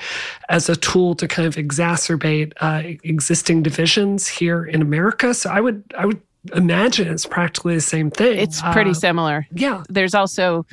as 0.50 0.70
a 0.70 0.76
tool 0.76 1.16
to 1.16 1.28
kind 1.28 1.48
of 1.48 1.56
exacerbate 1.56 2.54
uh, 2.62 2.84
existing 3.04 3.64
divisions 3.64 4.28
here 4.28 4.66
in 4.66 4.82
America. 4.82 5.34
So 5.34 5.50
I 5.50 5.62
would, 5.62 5.84
I 5.98 6.06
would 6.06 6.22
imagine 6.54 7.08
it's 7.08 7.26
practically 7.26 7.76
the 7.76 7.82
same 7.82 8.12
thing. 8.12 8.38
It's 8.38 8.62
pretty 8.74 8.92
uh, 8.92 8.96
similar. 8.96 9.48
Yeah. 9.54 9.84
There's 9.90 10.14
also 10.14 10.66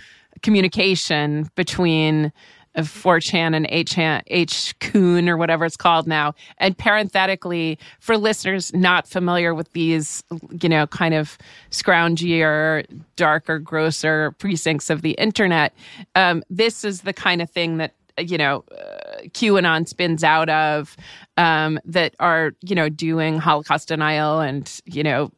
communication 0.42 1.48
between 1.54 2.32
4chan 2.76 3.54
and 3.56 3.66
8 3.68 3.88
8kun 3.88 5.28
or 5.28 5.36
whatever 5.36 5.64
it's 5.64 5.76
called 5.76 6.06
now. 6.06 6.34
And 6.58 6.76
parenthetically, 6.76 7.78
for 7.98 8.16
listeners 8.16 8.72
not 8.72 9.08
familiar 9.08 9.54
with 9.54 9.72
these, 9.72 10.22
you 10.62 10.68
know, 10.68 10.86
kind 10.86 11.14
of 11.14 11.36
scroungier, 11.70 12.86
darker, 13.16 13.58
grosser 13.58 14.32
precincts 14.32 14.88
of 14.88 15.02
the 15.02 15.12
internet, 15.12 15.74
um, 16.14 16.42
this 16.48 16.84
is 16.84 17.02
the 17.02 17.12
kind 17.12 17.42
of 17.42 17.50
thing 17.50 17.78
that 17.78 17.94
you 18.18 18.36
know, 18.36 18.64
uh, 18.72 19.22
QAnon 19.28 19.88
spins 19.88 20.22
out 20.22 20.50
of 20.50 20.94
um, 21.38 21.80
that 21.86 22.14
are, 22.20 22.52
you 22.60 22.74
know, 22.74 22.90
doing 22.90 23.38
Holocaust 23.38 23.88
denial 23.88 24.40
and, 24.40 24.80
you 24.84 25.02
know, 25.02 25.30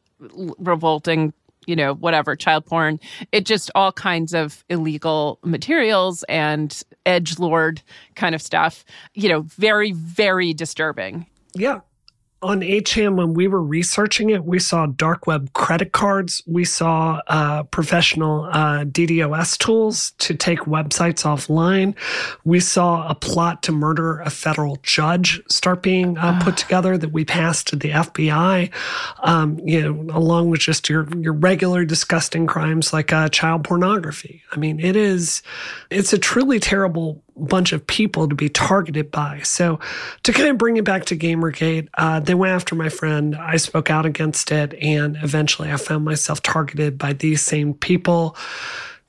revolting 0.57 1.33
you 1.65 1.77
know, 1.77 1.93
whatever, 1.93 2.35
child 2.35 2.65
porn. 2.65 2.99
It 3.31 3.45
just 3.45 3.71
all 3.73 3.93
kinds 3.93 4.33
of 4.33 4.65
illegal 4.69 5.39
materials 5.45 6.23
and 6.27 6.83
edge 7.05 7.39
lord 7.39 7.81
kind 8.15 8.35
of 8.35 8.41
stuff. 8.41 8.83
You 9.13 9.29
know, 9.29 9.41
very, 9.43 9.93
very 9.93 10.53
disturbing. 10.53 11.25
Yeah 11.55 11.79
on 12.43 12.61
8chan, 12.61 13.15
when 13.15 13.33
we 13.33 13.47
were 13.47 13.63
researching 13.63 14.29
it, 14.29 14.43
we 14.43 14.59
saw 14.59 14.85
dark 14.85 15.25
web 15.25 15.51
credit 15.53 15.93
cards. 15.93 16.41
We 16.45 16.65
saw 16.65 17.21
uh, 17.27 17.63
professional 17.63 18.45
uh, 18.45 18.83
DDoS 18.83 19.57
tools 19.57 20.11
to 20.19 20.35
take 20.35 20.59
websites 20.59 21.23
offline. 21.23 21.95
We 22.43 22.59
saw 22.59 23.07
a 23.07 23.15
plot 23.15 23.63
to 23.63 23.71
murder 23.71 24.19
a 24.19 24.29
federal 24.29 24.77
judge 24.83 25.41
start 25.49 25.81
being 25.81 26.17
uh, 26.17 26.39
put 26.43 26.57
together 26.57 26.97
that 26.97 27.13
we 27.13 27.25
passed 27.25 27.67
to 27.67 27.75
the 27.75 27.89
FBI. 27.89 28.71
Um, 29.23 29.59
you 29.63 29.81
know, 29.81 30.15
along 30.15 30.49
with 30.49 30.59
just 30.59 30.89
your 30.89 31.07
your 31.17 31.33
regular 31.33 31.85
disgusting 31.85 32.45
crimes 32.45 32.93
like 32.93 33.13
uh, 33.13 33.29
child 33.29 33.63
pornography. 33.63 34.43
I 34.51 34.57
mean, 34.57 34.79
it 34.79 34.95
is 34.95 35.41
it's 35.89 36.13
a 36.13 36.17
truly 36.17 36.59
terrible 36.59 37.23
bunch 37.37 37.73
of 37.73 37.85
people 37.85 38.27
to 38.27 38.35
be 38.35 38.49
targeted 38.49 39.11
by. 39.11 39.41
So, 39.43 39.79
to 40.23 40.33
kind 40.33 40.49
of 40.49 40.57
bring 40.57 40.77
it 40.77 40.85
back 40.85 41.05
to 41.05 41.17
Gamergate, 41.17 41.89
uh, 41.95 42.19
they 42.19 42.33
went 42.33 42.53
after 42.53 42.75
my 42.75 42.89
friend. 42.89 43.35
I 43.35 43.57
spoke 43.57 43.89
out 43.89 44.05
against 44.05 44.51
it, 44.51 44.73
and 44.75 45.17
eventually 45.21 45.71
I 45.71 45.77
found 45.77 46.05
myself 46.05 46.41
targeted 46.41 46.97
by 46.97 47.13
these 47.13 47.41
same 47.41 47.73
people 47.73 48.35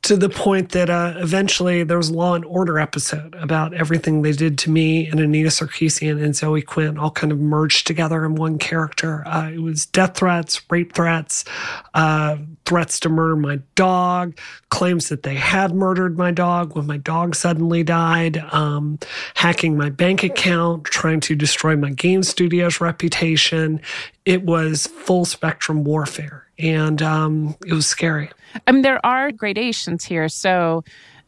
to 0.05 0.19
the 0.19 0.29
point 0.29 0.73
that 0.73 0.91
uh, 0.91 1.15
eventually 1.17 1.83
there 1.83 1.97
was 1.97 2.11
a 2.11 2.13
Law 2.13 2.35
and 2.35 2.45
Order 2.45 2.79
episode 2.79 3.35
about 3.37 3.73
everything 3.73 4.21
they 4.21 4.33
did 4.33 4.59
to 4.59 4.71
me 4.71 5.09
and 5.09 5.19
Anita 5.19 5.49
Sarkeesian 5.49 6.23
and 6.23 6.37
Zoe 6.37 6.61
Quinn 6.61 6.99
all 6.99 7.11
kind 7.11 7.33
of 7.33 7.41
merged 7.41 7.87
together 7.87 8.23
in 8.27 8.35
one 8.35 8.59
character. 8.59 9.27
Uh, 9.27 9.51
it 9.51 9.63
was 9.63 9.87
death 9.87 10.19
threats, 10.19 10.61
rape 10.71 10.93
threats, 10.93 11.47
uh, 11.95 12.37
threats 12.67 13.01
to 13.01 13.09
murder 13.09 13.35
my 13.35 13.61
dog, 13.77 14.39
claims 14.69 15.09
that 15.09 15.23
they 15.23 15.37
had 15.37 15.75
murdered 15.75 16.19
my 16.19 16.31
dog 16.31 16.77
when 16.77 16.87
my 16.87 16.99
dog 16.99 17.35
suddenly 17.35 17.83
died, 17.83 18.37
um, 18.53 18.99
hacking 19.35 19.75
my 19.75 19.89
bank 19.89 20.23
account, 20.23 20.85
trying 20.85 21.21
to 21.21 21.35
destroy 21.35 21.77
my 21.77 21.91
game 21.91 22.23
studio's 22.23 22.79
reputation. 22.79 23.81
It 24.27 24.43
was 24.43 24.87
full 24.87 25.25
spectrum 25.25 25.83
warfare, 25.83 26.47
and 26.59 27.01
um, 27.01 27.57
it 27.67 27.73
was 27.73 27.87
scary. 27.87 28.29
I 28.67 28.73
mean, 28.73 28.83
there 28.83 29.05
are 29.05 29.33
gradations 29.33 30.05
here. 30.05 30.29
So 30.29 30.85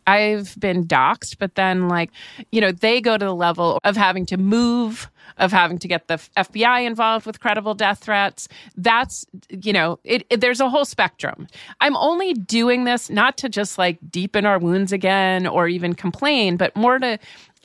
I've 0.06 0.58
been 0.58 0.86
doxxed, 0.86 1.38
but 1.38 1.56
then, 1.56 1.88
like, 1.88 2.10
you 2.52 2.60
know, 2.60 2.70
they 2.70 3.00
go 3.00 3.18
to 3.18 3.24
the 3.24 3.34
level 3.34 3.80
of 3.82 3.96
having 3.96 4.24
to 4.26 4.36
move, 4.36 5.10
of 5.38 5.50
having 5.50 5.78
to 5.78 5.88
get 5.88 6.06
the 6.06 6.14
FBI 6.36 6.86
involved 6.86 7.26
with 7.26 7.40
credible 7.40 7.74
death 7.74 8.00
threats. 8.00 8.48
That's, 8.76 9.26
you 9.50 9.72
know, 9.72 9.98
it, 10.04 10.24
it, 10.30 10.40
there's 10.40 10.60
a 10.60 10.70
whole 10.70 10.84
spectrum. 10.84 11.48
I'm 11.80 11.96
only 11.96 12.34
doing 12.34 12.84
this 12.84 13.10
not 13.10 13.36
to 13.38 13.48
just 13.48 13.78
like 13.78 13.98
deepen 14.08 14.46
our 14.46 14.58
wounds 14.58 14.92
again 14.92 15.46
or 15.46 15.66
even 15.66 15.94
complain, 15.94 16.56
but 16.56 16.76
more 16.76 16.98
to 17.00 17.18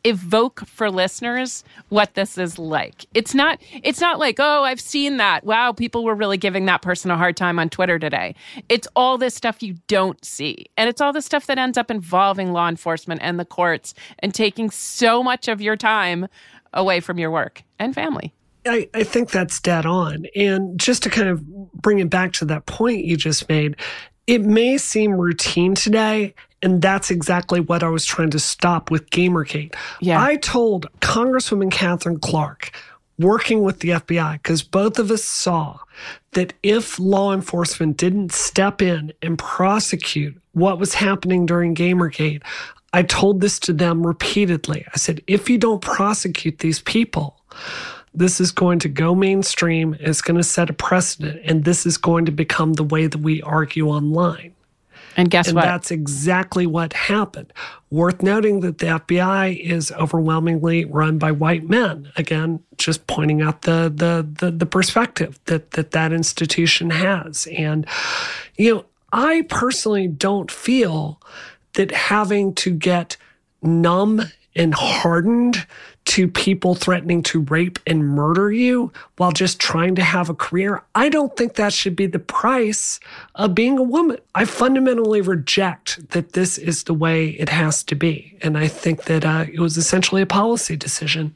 evoke 0.03 0.65
for 0.65 0.89
listeners 0.89 1.63
what 1.89 2.13
this 2.15 2.37
is 2.37 2.57
like. 2.57 3.05
It's 3.13 3.33
not 3.33 3.61
it's 3.83 4.01
not 4.01 4.19
like, 4.19 4.37
"Oh, 4.39 4.63
I've 4.63 4.81
seen 4.81 5.17
that. 5.17 5.43
Wow, 5.43 5.71
people 5.71 6.03
were 6.03 6.15
really 6.15 6.37
giving 6.37 6.65
that 6.65 6.81
person 6.81 7.11
a 7.11 7.17
hard 7.17 7.37
time 7.37 7.59
on 7.59 7.69
Twitter 7.69 7.99
today." 7.99 8.35
It's 8.69 8.87
all 8.95 9.17
this 9.17 9.35
stuff 9.35 9.61
you 9.61 9.75
don't 9.87 10.23
see. 10.23 10.65
And 10.77 10.89
it's 10.89 11.01
all 11.01 11.13
the 11.13 11.21
stuff 11.21 11.47
that 11.47 11.57
ends 11.57 11.77
up 11.77 11.91
involving 11.91 12.51
law 12.51 12.67
enforcement 12.67 13.21
and 13.23 13.39
the 13.39 13.45
courts 13.45 13.93
and 14.19 14.33
taking 14.33 14.69
so 14.69 15.23
much 15.23 15.47
of 15.47 15.61
your 15.61 15.75
time 15.75 16.27
away 16.73 16.99
from 16.99 17.19
your 17.19 17.31
work 17.31 17.63
and 17.79 17.93
family. 17.93 18.33
I, 18.65 18.89
I 18.93 19.03
think 19.03 19.31
that's 19.31 19.59
dead 19.59 19.85
on. 19.85 20.27
And 20.35 20.79
just 20.79 21.03
to 21.03 21.09
kind 21.09 21.29
of 21.29 21.45
bring 21.73 21.99
it 21.99 22.09
back 22.09 22.33
to 22.33 22.45
that 22.45 22.65
point 22.67 23.05
you 23.05 23.17
just 23.17 23.49
made, 23.49 23.75
it 24.27 24.41
may 24.41 24.77
seem 24.77 25.13
routine 25.13 25.73
today, 25.75 26.33
and 26.61 26.81
that's 26.81 27.11
exactly 27.11 27.59
what 27.59 27.83
I 27.83 27.89
was 27.89 28.05
trying 28.05 28.29
to 28.31 28.39
stop 28.39 28.91
with 28.91 29.09
Gamergate. 29.09 29.75
Yeah. 29.99 30.21
I 30.21 30.37
told 30.37 30.87
Congresswoman 30.99 31.71
Katherine 31.71 32.19
Clark, 32.19 32.71
working 33.19 33.61
with 33.63 33.79
the 33.79 33.89
FBI, 33.89 34.33
because 34.33 34.63
both 34.63 34.99
of 34.99 35.11
us 35.11 35.23
saw 35.23 35.79
that 36.31 36.53
if 36.63 36.99
law 36.99 37.33
enforcement 37.33 37.97
didn't 37.97 38.31
step 38.31 38.81
in 38.81 39.13
and 39.21 39.37
prosecute 39.37 40.39
what 40.53 40.79
was 40.79 40.93
happening 40.95 41.45
during 41.45 41.75
Gamergate, 41.75 42.41
I 42.93 43.03
told 43.03 43.41
this 43.41 43.59
to 43.61 43.73
them 43.73 44.05
repeatedly. 44.05 44.85
I 44.93 44.97
said, 44.97 45.21
if 45.27 45.49
you 45.49 45.57
don't 45.57 45.81
prosecute 45.81 46.59
these 46.59 46.81
people, 46.81 47.41
this 48.13 48.41
is 48.41 48.51
going 48.51 48.79
to 48.79 48.89
go 48.89 49.15
mainstream. 49.15 49.95
It's 49.99 50.21
going 50.21 50.37
to 50.37 50.43
set 50.43 50.69
a 50.69 50.73
precedent, 50.73 51.41
and 51.45 51.63
this 51.63 51.85
is 51.85 51.97
going 51.97 52.25
to 52.25 52.31
become 52.31 52.73
the 52.73 52.83
way 52.83 53.07
that 53.07 53.19
we 53.19 53.41
argue 53.41 53.87
online. 53.87 54.53
And 55.17 55.29
guess 55.29 55.47
and 55.47 55.55
what? 55.55 55.63
That's 55.63 55.91
exactly 55.91 56.65
what 56.65 56.93
happened. 56.93 57.51
Worth 57.89 58.23
noting 58.23 58.61
that 58.61 58.77
the 58.77 58.87
FBI 58.87 59.59
is 59.59 59.91
overwhelmingly 59.93 60.85
run 60.85 61.17
by 61.17 61.31
white 61.31 61.67
men. 61.69 62.11
Again, 62.15 62.63
just 62.77 63.07
pointing 63.07 63.41
out 63.41 63.63
the 63.63 63.91
the 63.93 64.27
the, 64.39 64.51
the 64.51 64.65
perspective 64.65 65.39
that, 65.45 65.71
that 65.71 65.91
that 65.91 66.13
institution 66.13 66.89
has. 66.91 67.47
And 67.47 67.85
you 68.55 68.75
know, 68.75 68.85
I 69.11 69.43
personally 69.49 70.07
don't 70.07 70.49
feel 70.49 71.21
that 71.73 71.91
having 71.91 72.53
to 72.55 72.71
get 72.71 73.17
numb 73.61 74.21
and 74.55 74.73
hardened 74.73 75.65
to 76.11 76.27
people 76.27 76.75
threatening 76.75 77.23
to 77.23 77.39
rape 77.43 77.79
and 77.87 78.05
murder 78.05 78.51
you 78.51 78.91
while 79.15 79.31
just 79.31 79.61
trying 79.61 79.95
to 79.95 80.03
have 80.03 80.29
a 80.29 80.33
career, 80.33 80.83
I 80.93 81.07
don't 81.07 81.37
think 81.37 81.53
that 81.53 81.71
should 81.71 81.95
be 81.95 82.05
the 82.05 82.19
price 82.19 82.99
of 83.35 83.55
being 83.55 83.77
a 83.77 83.83
woman. 83.83 84.17
I 84.35 84.43
fundamentally 84.43 85.21
reject 85.21 86.09
that 86.09 86.33
this 86.33 86.57
is 86.57 86.83
the 86.83 86.93
way 86.93 87.29
it 87.29 87.47
has 87.47 87.81
to 87.85 87.95
be. 87.95 88.37
And 88.41 88.57
I 88.57 88.67
think 88.67 89.05
that 89.05 89.23
uh, 89.23 89.45
it 89.53 89.61
was 89.61 89.77
essentially 89.77 90.21
a 90.21 90.25
policy 90.25 90.75
decision. 90.75 91.33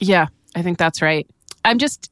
Yeah, 0.00 0.26
I 0.54 0.60
think 0.60 0.76
that's 0.76 1.00
right. 1.00 1.26
I'm 1.64 1.78
just, 1.78 2.10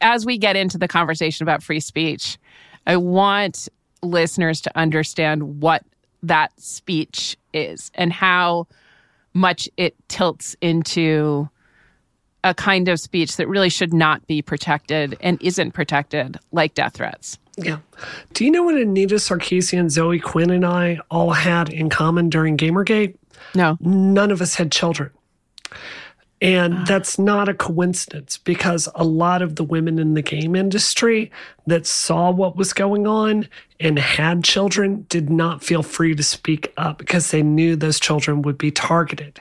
as 0.00 0.24
we 0.24 0.38
get 0.38 0.54
into 0.54 0.78
the 0.78 0.86
conversation 0.86 1.42
about 1.42 1.64
free 1.64 1.80
speech, 1.80 2.38
I 2.86 2.96
want 2.96 3.68
listeners 4.04 4.60
to 4.60 4.78
understand 4.78 5.60
what 5.60 5.82
that 6.22 6.52
speech 6.60 7.36
is 7.52 7.90
and 7.96 8.12
how 8.12 8.68
much 9.34 9.68
it 9.76 9.94
tilts 10.08 10.56
into 10.60 11.48
a 12.44 12.54
kind 12.54 12.88
of 12.88 13.00
speech 13.00 13.36
that 13.36 13.48
really 13.48 13.68
should 13.70 13.92
not 13.92 14.26
be 14.26 14.42
protected 14.42 15.16
and 15.20 15.40
isn't 15.42 15.72
protected, 15.72 16.38
like 16.52 16.74
death 16.74 16.94
threats. 16.94 17.38
Yeah. 17.56 17.78
Do 18.32 18.44
you 18.44 18.50
know 18.50 18.62
what 18.62 18.74
Anita 18.74 19.16
Sarkeesian, 19.16 19.90
Zoe 19.90 20.18
Quinn, 20.18 20.50
and 20.50 20.64
I 20.64 20.98
all 21.10 21.30
had 21.30 21.68
in 21.70 21.88
common 21.88 22.28
during 22.28 22.56
Gamergate? 22.56 23.16
No. 23.54 23.76
None 23.80 24.30
of 24.30 24.40
us 24.40 24.56
had 24.56 24.72
children. 24.72 25.10
And 26.42 26.86
that's 26.86 27.18
not 27.18 27.48
a 27.48 27.54
coincidence 27.54 28.36
because 28.36 28.88
a 28.94 29.04
lot 29.04 29.40
of 29.40 29.56
the 29.56 29.64
women 29.64 29.98
in 29.98 30.12
the 30.12 30.20
game 30.20 30.54
industry 30.54 31.30
that 31.66 31.86
saw 31.86 32.30
what 32.30 32.56
was 32.56 32.74
going 32.74 33.06
on 33.06 33.48
and 33.80 33.98
had 33.98 34.44
children 34.44 35.06
did 35.08 35.30
not 35.30 35.64
feel 35.64 35.82
free 35.82 36.14
to 36.14 36.22
speak 36.22 36.72
up 36.76 36.98
because 36.98 37.30
they 37.30 37.42
knew 37.42 37.76
those 37.76 37.98
children 37.98 38.42
would 38.42 38.58
be 38.58 38.70
targeted. 38.70 39.40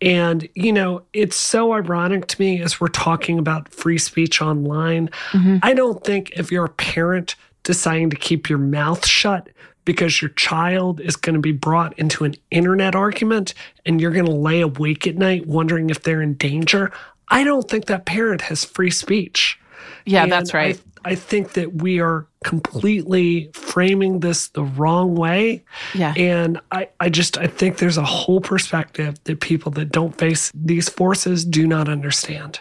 And, 0.00 0.48
you 0.54 0.72
know, 0.72 1.02
it's 1.12 1.36
so 1.36 1.72
ironic 1.72 2.26
to 2.28 2.40
me 2.40 2.60
as 2.62 2.80
we're 2.80 2.88
talking 2.88 3.38
about 3.38 3.68
free 3.68 3.98
speech 3.98 4.42
online. 4.42 5.08
Mm-hmm. 5.30 5.58
I 5.62 5.74
don't 5.74 6.02
think 6.02 6.30
if 6.30 6.50
you're 6.50 6.64
a 6.64 6.70
parent 6.70 7.36
deciding 7.62 8.10
to 8.10 8.16
keep 8.16 8.48
your 8.48 8.58
mouth 8.58 9.06
shut, 9.06 9.48
because 9.84 10.20
your 10.20 10.30
child 10.30 11.00
is 11.00 11.16
going 11.16 11.34
to 11.34 11.40
be 11.40 11.52
brought 11.52 11.98
into 11.98 12.24
an 12.24 12.34
internet 12.50 12.94
argument 12.94 13.54
and 13.86 14.00
you're 14.00 14.10
going 14.10 14.26
to 14.26 14.32
lay 14.32 14.60
awake 14.60 15.06
at 15.06 15.16
night 15.16 15.46
wondering 15.46 15.90
if 15.90 16.02
they're 16.02 16.22
in 16.22 16.34
danger. 16.34 16.92
I 17.28 17.44
don't 17.44 17.68
think 17.68 17.86
that 17.86 18.06
parent 18.06 18.42
has 18.42 18.64
free 18.64 18.90
speech. 18.90 19.58
Yeah, 20.04 20.24
and 20.24 20.32
that's 20.32 20.52
right. 20.54 20.80
I, 21.04 21.10
I, 21.10 21.14
think 21.14 21.52
that 21.52 21.74
we 21.74 22.00
are 22.00 22.26
completely 22.44 23.50
framing 23.52 24.20
this 24.20 24.48
the 24.48 24.64
wrong 24.64 25.14
way. 25.14 25.64
Yeah. 25.94 26.14
And 26.16 26.60
I, 26.72 26.88
I 26.98 27.08
just 27.08 27.38
I 27.38 27.46
think 27.46 27.78
there's 27.78 27.98
a 27.98 28.04
whole 28.04 28.40
perspective 28.40 29.22
that 29.24 29.40
people 29.40 29.72
that 29.72 29.90
don't 29.90 30.16
face 30.16 30.50
these 30.54 30.88
forces 30.88 31.44
do 31.44 31.66
not 31.66 31.88
understand. 31.88 32.60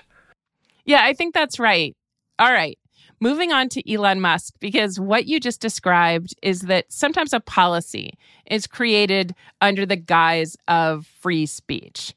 Yeah, 0.86 1.04
I 1.04 1.14
think 1.14 1.34
that's 1.34 1.60
right. 1.60 1.94
All 2.40 2.52
right. 2.52 2.78
Moving 3.22 3.52
on 3.52 3.68
to 3.70 3.92
Elon 3.92 4.22
Musk, 4.22 4.54
because 4.60 5.00
what 5.00 5.26
you 5.26 5.40
just 5.40 5.60
described 5.60 6.34
is 6.42 6.62
that 6.62 6.86
sometimes 6.90 7.34
a 7.34 7.42
policy 7.42 8.18
is 8.46 8.66
created 8.66 9.36
under 9.60 9.86
the 9.86 9.98
guise 9.98 10.56
of 10.70 11.06
free 11.06 11.46
speech. 11.46 12.14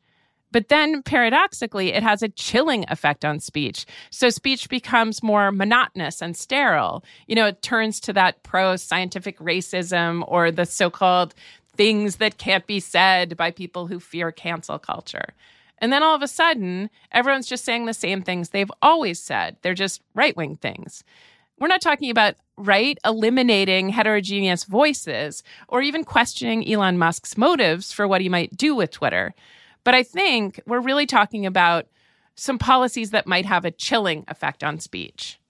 But 0.53 0.69
then 0.69 1.03
paradoxically, 1.03 1.93
it 1.95 2.03
has 2.03 2.23
a 2.23 2.29
chilling 2.29 2.85
effect 2.89 3.25
on 3.25 3.41
speech. 3.41 3.87
So 4.11 4.29
speech 4.29 4.69
becomes 4.69 5.23
more 5.23 5.51
monotonous 5.51 6.21
and 6.21 6.37
sterile. 6.37 7.03
You 7.27 7.35
know, 7.35 7.47
it 7.47 7.63
turns 7.63 7.99
to 8.01 8.13
that 8.13 8.43
pro 8.43 8.77
scientific 8.77 9.39
racism 9.39 10.23
or 10.29 10.51
the 10.51 10.67
so 10.67 10.91
called 10.91 11.35
things 11.75 12.17
that 12.17 12.37
can't 12.37 12.67
be 12.67 12.81
said 12.81 13.37
by 13.37 13.51
people 13.51 13.87
who 13.87 13.99
fear 13.99 14.31
cancel 14.31 14.79
culture. 14.79 15.33
And 15.83 15.93
then 15.93 16.05
all 16.05 16.15
of 16.15 16.23
a 16.23 16.29
sudden, 16.29 16.89
everyone's 17.11 17.49
just 17.49 17.65
saying 17.65 17.87
the 17.87 17.93
same 17.93 18.23
things 18.23 18.51
they've 18.51 18.71
always 18.81 19.21
said. 19.21 19.57
They're 19.63 19.75
just 19.75 20.01
right 20.15 20.37
wing 20.37 20.57
things. 20.57 21.03
We're 21.59 21.67
not 21.67 21.83
talking 21.83 22.09
about 22.09 22.37
right 22.57 22.97
eliminating 23.05 23.89
heterogeneous 23.89 24.63
voices 24.63 25.43
or 25.69 25.83
even 25.83 26.05
questioning 26.05 26.67
Elon 26.69 26.99
Musk's 26.99 27.37
motives 27.37 27.93
for 27.93 28.07
what 28.07 28.21
he 28.21 28.29
might 28.29 28.57
do 28.57 28.77
with 28.77 28.93
Twitter. 28.93 29.35
But 29.83 29.97
I 29.97 30.05
think 30.05 30.61
we're 30.67 30.81
really 30.81 31.07
talking 31.07 31.47
about 31.47 31.89
some 32.37 32.59
policies 32.59 33.11
that 33.11 33.27
might 33.27 33.47
have 33.47 33.65
a 33.65 33.73
chilling 33.73 34.25
effect 34.29 34.63
on 34.63 34.79
speech. 34.79 35.41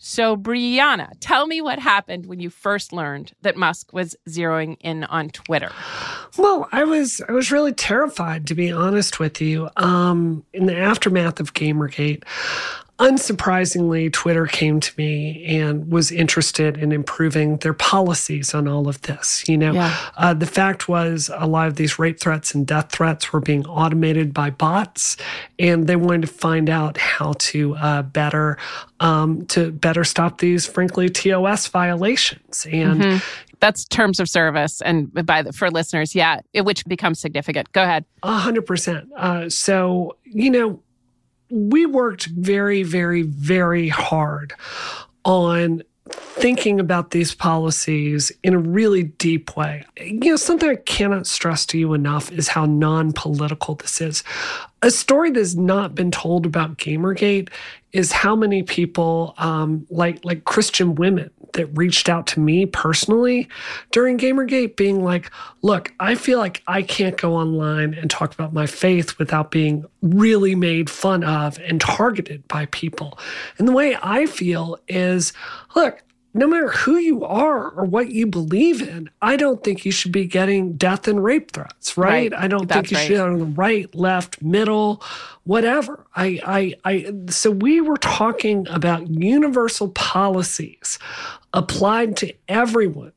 So, 0.00 0.36
Brianna, 0.36 1.12
tell 1.18 1.48
me 1.48 1.60
what 1.60 1.80
happened 1.80 2.26
when 2.26 2.38
you 2.38 2.50
first 2.50 2.92
learned 2.92 3.32
that 3.42 3.56
Musk 3.56 3.92
was 3.92 4.14
zeroing 4.28 4.76
in 4.80 5.02
on 5.04 5.28
Twitter. 5.30 5.72
Well, 6.38 6.68
I 6.70 6.84
was 6.84 7.20
I 7.28 7.32
was 7.32 7.50
really 7.50 7.72
terrified 7.72 8.46
to 8.46 8.54
be 8.54 8.70
honest 8.70 9.18
with 9.18 9.40
you. 9.40 9.68
Um, 9.76 10.44
in 10.52 10.66
the 10.66 10.76
aftermath 10.76 11.40
of 11.40 11.52
Gamergate, 11.52 12.22
unsurprisingly, 12.98 14.12
Twitter 14.12 14.46
came 14.46 14.80
to 14.80 14.92
me 14.96 15.44
and 15.44 15.90
was 15.90 16.10
interested 16.10 16.76
in 16.76 16.90
improving 16.90 17.58
their 17.58 17.72
policies 17.72 18.54
on 18.54 18.66
all 18.66 18.88
of 18.88 19.00
this. 19.02 19.44
You 19.48 19.56
know, 19.56 19.72
yeah. 19.72 19.96
uh, 20.16 20.34
the 20.34 20.46
fact 20.46 20.88
was 20.88 21.30
a 21.34 21.46
lot 21.46 21.68
of 21.68 21.76
these 21.76 21.98
rape 21.98 22.18
threats 22.18 22.54
and 22.54 22.66
death 22.66 22.90
threats 22.90 23.32
were 23.32 23.40
being 23.40 23.66
automated 23.66 24.34
by 24.34 24.50
bots, 24.50 25.16
and 25.58 25.86
they 25.86 25.96
wanted 25.96 26.22
to 26.22 26.28
find 26.28 26.68
out 26.68 26.98
how 26.98 27.34
to 27.38 27.76
uh, 27.76 28.02
better 28.02 28.58
um, 29.00 29.46
to 29.46 29.70
better 29.70 30.02
stop 30.02 30.38
these, 30.38 30.66
frankly, 30.66 31.08
TOS 31.08 31.68
violations. 31.68 32.66
And 32.70 33.00
mm-hmm. 33.00 33.18
That's 33.60 33.84
terms 33.86 34.20
of 34.20 34.28
service, 34.28 34.80
and 34.82 35.12
by 35.26 35.42
the, 35.42 35.52
for 35.52 35.68
listeners, 35.68 36.14
yeah, 36.14 36.40
it, 36.52 36.64
which 36.64 36.84
becomes 36.86 37.18
significant. 37.18 37.72
Go 37.72 37.82
ahead. 37.82 38.04
A 38.22 38.36
hundred 38.36 38.66
percent. 38.66 39.08
Uh, 39.16 39.50
so 39.50 40.16
you 40.24 40.48
know, 40.48 40.80
we 41.50 41.86
worked 41.86 42.26
very, 42.26 42.82
very, 42.82 43.22
very 43.22 43.88
hard 43.88 44.52
on 45.24 45.82
thinking 46.10 46.80
about 46.80 47.10
these 47.10 47.34
policies 47.34 48.32
in 48.42 48.54
a 48.54 48.58
really 48.58 49.04
deep 49.04 49.56
way. 49.56 49.84
You 50.00 50.30
know, 50.30 50.36
something 50.36 50.68
I 50.68 50.76
cannot 50.76 51.26
stress 51.26 51.66
to 51.66 51.78
you 51.78 51.94
enough 51.94 52.30
is 52.32 52.48
how 52.48 52.64
non 52.64 53.12
political 53.12 53.74
this 53.74 54.00
is. 54.00 54.24
A 54.82 54.90
story 54.90 55.30
that's 55.30 55.54
not 55.54 55.94
been 55.94 56.10
told 56.10 56.46
about 56.46 56.78
Gamergate 56.78 57.48
is 57.92 58.12
how 58.12 58.36
many 58.36 58.62
people, 58.62 59.34
um, 59.38 59.86
like 59.90 60.24
like 60.24 60.44
Christian 60.44 60.94
women, 60.94 61.30
that 61.54 61.66
reached 61.76 62.08
out 62.08 62.26
to 62.28 62.40
me 62.40 62.66
personally 62.66 63.48
during 63.90 64.18
Gamergate, 64.18 64.76
being 64.76 65.02
like, 65.02 65.30
"Look, 65.62 65.92
I 65.98 66.14
feel 66.14 66.38
like 66.38 66.62
I 66.68 66.82
can't 66.82 67.16
go 67.16 67.34
online 67.34 67.94
and 67.94 68.08
talk 68.08 68.32
about 68.32 68.52
my 68.52 68.66
faith 68.66 69.18
without 69.18 69.50
being 69.50 69.84
really 70.02 70.54
made 70.54 70.88
fun 70.90 71.24
of 71.24 71.58
and 71.58 71.80
targeted 71.80 72.46
by 72.46 72.66
people." 72.66 73.18
And 73.58 73.66
the 73.66 73.72
way 73.72 73.96
I 74.00 74.26
feel 74.26 74.78
is, 74.86 75.32
look, 75.74 76.02
no 76.38 76.46
matter 76.46 76.68
who 76.68 76.96
you 76.96 77.24
are 77.24 77.70
or 77.70 77.84
what 77.84 78.10
you 78.10 78.26
believe 78.26 78.80
in, 78.80 79.10
I 79.20 79.36
don't 79.36 79.62
think 79.64 79.84
you 79.84 79.92
should 79.92 80.12
be 80.12 80.24
getting 80.24 80.74
death 80.74 81.08
and 81.08 81.22
rape 81.22 81.50
threats, 81.50 81.96
right? 81.96 82.30
right. 82.30 82.40
I 82.40 82.46
don't 82.46 82.68
That's 82.68 82.88
think 82.88 82.90
you 82.90 82.96
right. 82.96 83.06
should 83.06 83.14
be 83.14 83.20
on 83.20 83.38
the 83.38 83.44
right, 83.46 83.94
left, 83.94 84.40
middle, 84.40 85.02
whatever. 85.44 86.06
I, 86.14 86.40
I, 86.46 86.74
I, 86.84 87.12
so 87.28 87.50
we 87.50 87.80
were 87.80 87.96
talking 87.96 88.68
about 88.68 89.08
universal 89.08 89.88
policies 89.90 90.98
applied 91.52 92.16
to 92.18 92.32
everyone 92.48 93.12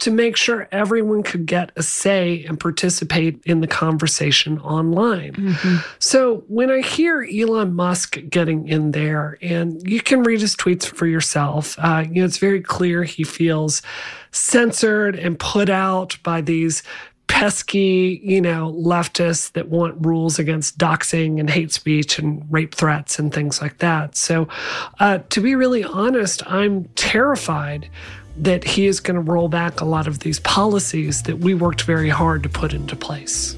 to 0.00 0.10
make 0.10 0.36
sure 0.36 0.68
everyone 0.72 1.22
could 1.22 1.46
get 1.46 1.70
a 1.76 1.82
say 1.82 2.44
and 2.44 2.58
participate 2.58 3.40
in 3.44 3.60
the 3.60 3.66
conversation 3.66 4.58
online. 4.60 5.32
Mm-hmm. 5.32 5.76
So 5.98 6.44
when 6.48 6.70
I 6.70 6.80
hear 6.80 7.26
Elon 7.32 7.74
Musk 7.74 8.18
getting 8.28 8.68
in 8.68 8.92
there, 8.92 9.38
and 9.42 9.80
you 9.88 10.00
can 10.00 10.22
read 10.22 10.40
his 10.40 10.56
tweets 10.56 10.86
for 10.86 11.06
yourself, 11.06 11.76
uh, 11.78 12.04
you 12.08 12.20
know, 12.20 12.24
it's 12.24 12.38
very 12.38 12.60
clear 12.60 13.04
he 13.04 13.22
feels 13.22 13.82
censored 14.30 15.16
and 15.16 15.38
put 15.38 15.68
out 15.68 16.16
by 16.22 16.40
these 16.40 16.82
pesky, 17.32 18.20
you 18.22 18.42
know, 18.42 18.72
leftists 18.76 19.52
that 19.52 19.68
want 19.68 20.04
rules 20.04 20.38
against 20.38 20.76
doxing 20.76 21.40
and 21.40 21.48
hate 21.48 21.72
speech 21.72 22.18
and 22.18 22.44
rape 22.50 22.74
threats 22.74 23.18
and 23.18 23.32
things 23.32 23.62
like 23.62 23.78
that. 23.78 24.14
So, 24.16 24.48
uh, 25.00 25.18
to 25.30 25.40
be 25.40 25.54
really 25.54 25.82
honest, 25.82 26.42
I'm 26.46 26.84
terrified 26.94 27.88
that 28.36 28.64
he 28.64 28.86
is 28.86 29.00
going 29.00 29.14
to 29.14 29.20
roll 29.20 29.48
back 29.48 29.80
a 29.80 29.84
lot 29.84 30.06
of 30.06 30.20
these 30.20 30.40
policies 30.40 31.22
that 31.22 31.38
we 31.38 31.54
worked 31.54 31.82
very 31.82 32.08
hard 32.08 32.42
to 32.42 32.48
put 32.48 32.72
into 32.72 32.96
place. 32.96 33.56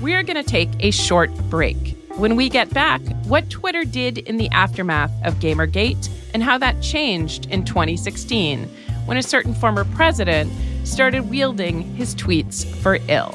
We 0.00 0.14
are 0.14 0.22
going 0.22 0.36
to 0.36 0.42
take 0.42 0.68
a 0.80 0.90
short 0.90 1.34
break. 1.48 1.96
When 2.16 2.36
we 2.36 2.48
get 2.48 2.72
back, 2.72 3.00
what 3.24 3.48
Twitter 3.50 3.84
did 3.84 4.18
in 4.18 4.36
the 4.36 4.48
aftermath 4.50 5.12
of 5.24 5.34
Gamergate 5.34 6.08
and 6.34 6.42
how 6.42 6.58
that 6.58 6.82
changed 6.82 7.46
in 7.50 7.64
2016 7.64 8.64
when 9.06 9.16
a 9.16 9.22
certain 9.22 9.54
former 9.54 9.84
president 9.84 10.52
started 10.84 11.30
wielding 11.30 11.82
his 11.94 12.14
tweets 12.14 12.64
for 12.64 12.98
ill. 13.08 13.34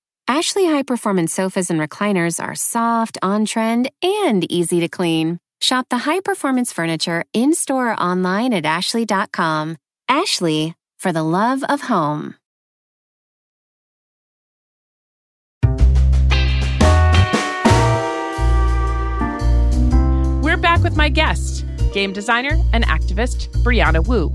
Ashley 0.31 0.65
high 0.65 0.83
performance 0.83 1.33
sofas 1.33 1.69
and 1.69 1.77
recliners 1.77 2.41
are 2.41 2.55
soft, 2.55 3.17
on 3.21 3.43
trend, 3.43 3.91
and 4.01 4.49
easy 4.49 4.79
to 4.79 4.87
clean. 4.87 5.39
Shop 5.59 5.87
the 5.89 5.97
high 5.97 6.21
performance 6.21 6.71
furniture 6.71 7.25
in 7.33 7.53
store 7.53 7.91
or 7.91 7.99
online 7.99 8.53
at 8.53 8.65
ashley.com. 8.65 9.75
Ashley, 10.07 10.73
for 10.97 11.11
the 11.11 11.21
love 11.21 11.65
of 11.67 11.81
home. 11.81 12.35
We're 20.41 20.55
back 20.55 20.81
with 20.81 20.95
my 20.95 21.09
guest, 21.09 21.65
game 21.91 22.13
designer 22.13 22.57
and 22.71 22.85
activist 22.85 23.49
Brianna 23.65 24.07
Wu. 24.07 24.33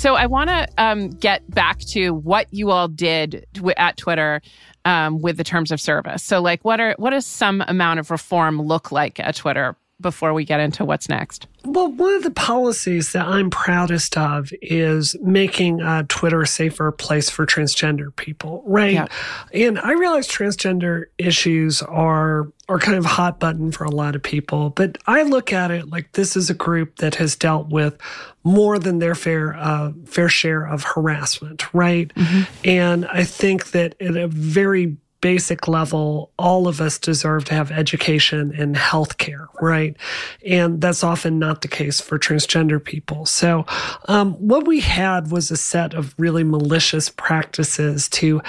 So 0.00 0.14
I 0.14 0.24
want 0.24 0.48
to 0.48 0.66
um, 0.78 1.10
get 1.10 1.42
back 1.50 1.78
to 1.90 2.14
what 2.14 2.46
you 2.54 2.70
all 2.70 2.88
did 2.88 3.44
at 3.76 3.98
Twitter 3.98 4.40
um, 4.86 5.20
with 5.20 5.36
the 5.36 5.44
terms 5.44 5.70
of 5.70 5.78
service. 5.78 6.22
So, 6.22 6.40
like, 6.40 6.64
what 6.64 6.80
are 6.80 6.94
what 6.96 7.10
does 7.10 7.26
some 7.26 7.62
amount 7.68 8.00
of 8.00 8.10
reform 8.10 8.62
look 8.62 8.90
like 8.90 9.20
at 9.20 9.36
Twitter 9.36 9.76
before 10.00 10.32
we 10.32 10.44
get 10.44 10.60
into 10.60 10.84
what's 10.84 11.08
next? 11.08 11.46
Well, 11.64 11.92
one 11.92 12.14
of 12.14 12.22
the 12.22 12.30
policies 12.30 13.12
that 13.12 13.26
I'm 13.26 13.50
proudest 13.50 14.16
of 14.16 14.50
is 14.62 15.14
making 15.20 15.82
uh, 15.82 16.04
Twitter 16.08 16.42
a 16.42 16.46
safer 16.46 16.90
place 16.90 17.28
for 17.28 17.44
transgender 17.46 18.14
people, 18.16 18.62
right? 18.66 18.94
Yeah. 18.94 19.06
And 19.52 19.78
I 19.78 19.92
realize 19.92 20.26
transgender 20.26 21.04
issues 21.18 21.82
are 21.82 22.50
are 22.68 22.78
kind 22.78 22.96
of 22.96 23.04
hot 23.04 23.40
button 23.40 23.72
for 23.72 23.84
a 23.84 23.90
lot 23.90 24.14
of 24.14 24.22
people, 24.22 24.70
but 24.70 24.96
I 25.06 25.22
look 25.22 25.52
at 25.52 25.70
it 25.70 25.90
like 25.90 26.12
this 26.12 26.36
is 26.36 26.50
a 26.50 26.54
group 26.54 26.96
that 26.96 27.16
has 27.16 27.34
dealt 27.34 27.68
with 27.68 27.98
more 28.44 28.78
than 28.78 29.00
their 29.00 29.14
fair 29.14 29.54
uh, 29.56 29.92
fair 30.06 30.28
share 30.28 30.64
of 30.64 30.84
harassment, 30.84 31.74
right? 31.74 32.12
Mm-hmm. 32.14 32.42
And 32.64 33.06
I 33.06 33.24
think 33.24 33.72
that 33.72 34.00
at 34.00 34.16
a 34.16 34.28
very 34.28 34.96
basic 35.20 35.68
level, 35.68 36.30
all 36.38 36.66
of 36.66 36.80
us 36.80 36.98
deserve 36.98 37.44
to 37.46 37.54
have 37.54 37.70
education 37.70 38.54
and 38.56 38.76
healthcare, 38.76 39.46
right? 39.60 39.96
And 40.46 40.80
that's 40.80 41.04
often 41.04 41.38
not 41.38 41.62
the 41.62 41.68
case 41.68 42.00
for 42.00 42.18
transgender 42.18 42.82
people. 42.82 43.26
So, 43.26 43.66
um, 44.08 44.34
what 44.34 44.66
we 44.66 44.80
had 44.80 45.30
was 45.30 45.50
a 45.50 45.56
set 45.56 45.94
of 45.94 46.14
really 46.18 46.44
malicious 46.44 47.08
practices 47.08 48.08
to 48.10 48.40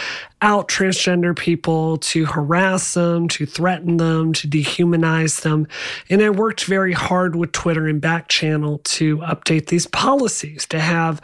out 0.41 0.67
transgender 0.67 1.37
people, 1.37 1.97
to 1.97 2.25
harass 2.25 2.95
them, 2.95 3.27
to 3.27 3.45
threaten 3.45 3.97
them, 3.97 4.33
to 4.33 4.47
dehumanize 4.47 5.41
them. 5.41 5.67
And 6.09 6.21
I 6.21 6.31
worked 6.31 6.65
very 6.65 6.93
hard 6.93 7.35
with 7.35 7.51
Twitter 7.51 7.87
and 7.87 8.01
Back 8.01 8.27
Channel 8.27 8.79
to 8.79 9.17
update 9.17 9.67
these 9.67 9.85
policies 9.85 10.65
to 10.67 10.79
have 10.79 11.21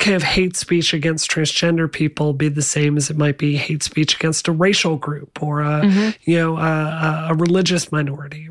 kind 0.00 0.16
of 0.16 0.22
hate 0.22 0.56
speech 0.56 0.94
against 0.94 1.30
transgender 1.30 1.90
people 1.90 2.32
be 2.32 2.48
the 2.48 2.62
same 2.62 2.96
as 2.96 3.10
it 3.10 3.18
might 3.18 3.36
be 3.36 3.56
hate 3.56 3.82
speech 3.82 4.16
against 4.16 4.48
a 4.48 4.52
racial 4.52 4.96
group 4.96 5.42
or 5.42 5.60
a 5.60 5.82
mm-hmm. 5.82 6.10
you 6.28 6.38
know 6.38 6.56
a, 6.56 7.26
a, 7.28 7.34
religious 7.34 7.92
minority. 7.92 8.48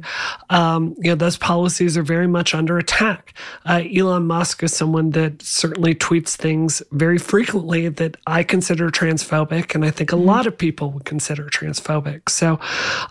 Um, 0.51 0.95
you 0.99 1.09
know 1.09 1.15
those 1.15 1.37
policies 1.37 1.97
are 1.97 2.03
very 2.03 2.27
much 2.27 2.53
under 2.53 2.77
attack. 2.77 3.33
Uh, 3.65 3.81
Elon 3.93 4.27
Musk 4.27 4.61
is 4.63 4.75
someone 4.75 5.09
that 5.11 5.41
certainly 5.41 5.95
tweets 5.95 6.35
things 6.35 6.83
very 6.91 7.17
frequently 7.17 7.89
that 7.89 8.15
I 8.27 8.43
consider 8.43 8.89
transphobic, 8.91 9.73
and 9.73 9.83
I 9.83 9.89
think 9.89 10.11
a 10.11 10.15
mm-hmm. 10.15 10.25
lot 10.25 10.45
of 10.45 10.55
people 10.55 10.91
would 10.91 11.05
consider 11.05 11.45
transphobic. 11.45 12.29
So 12.29 12.59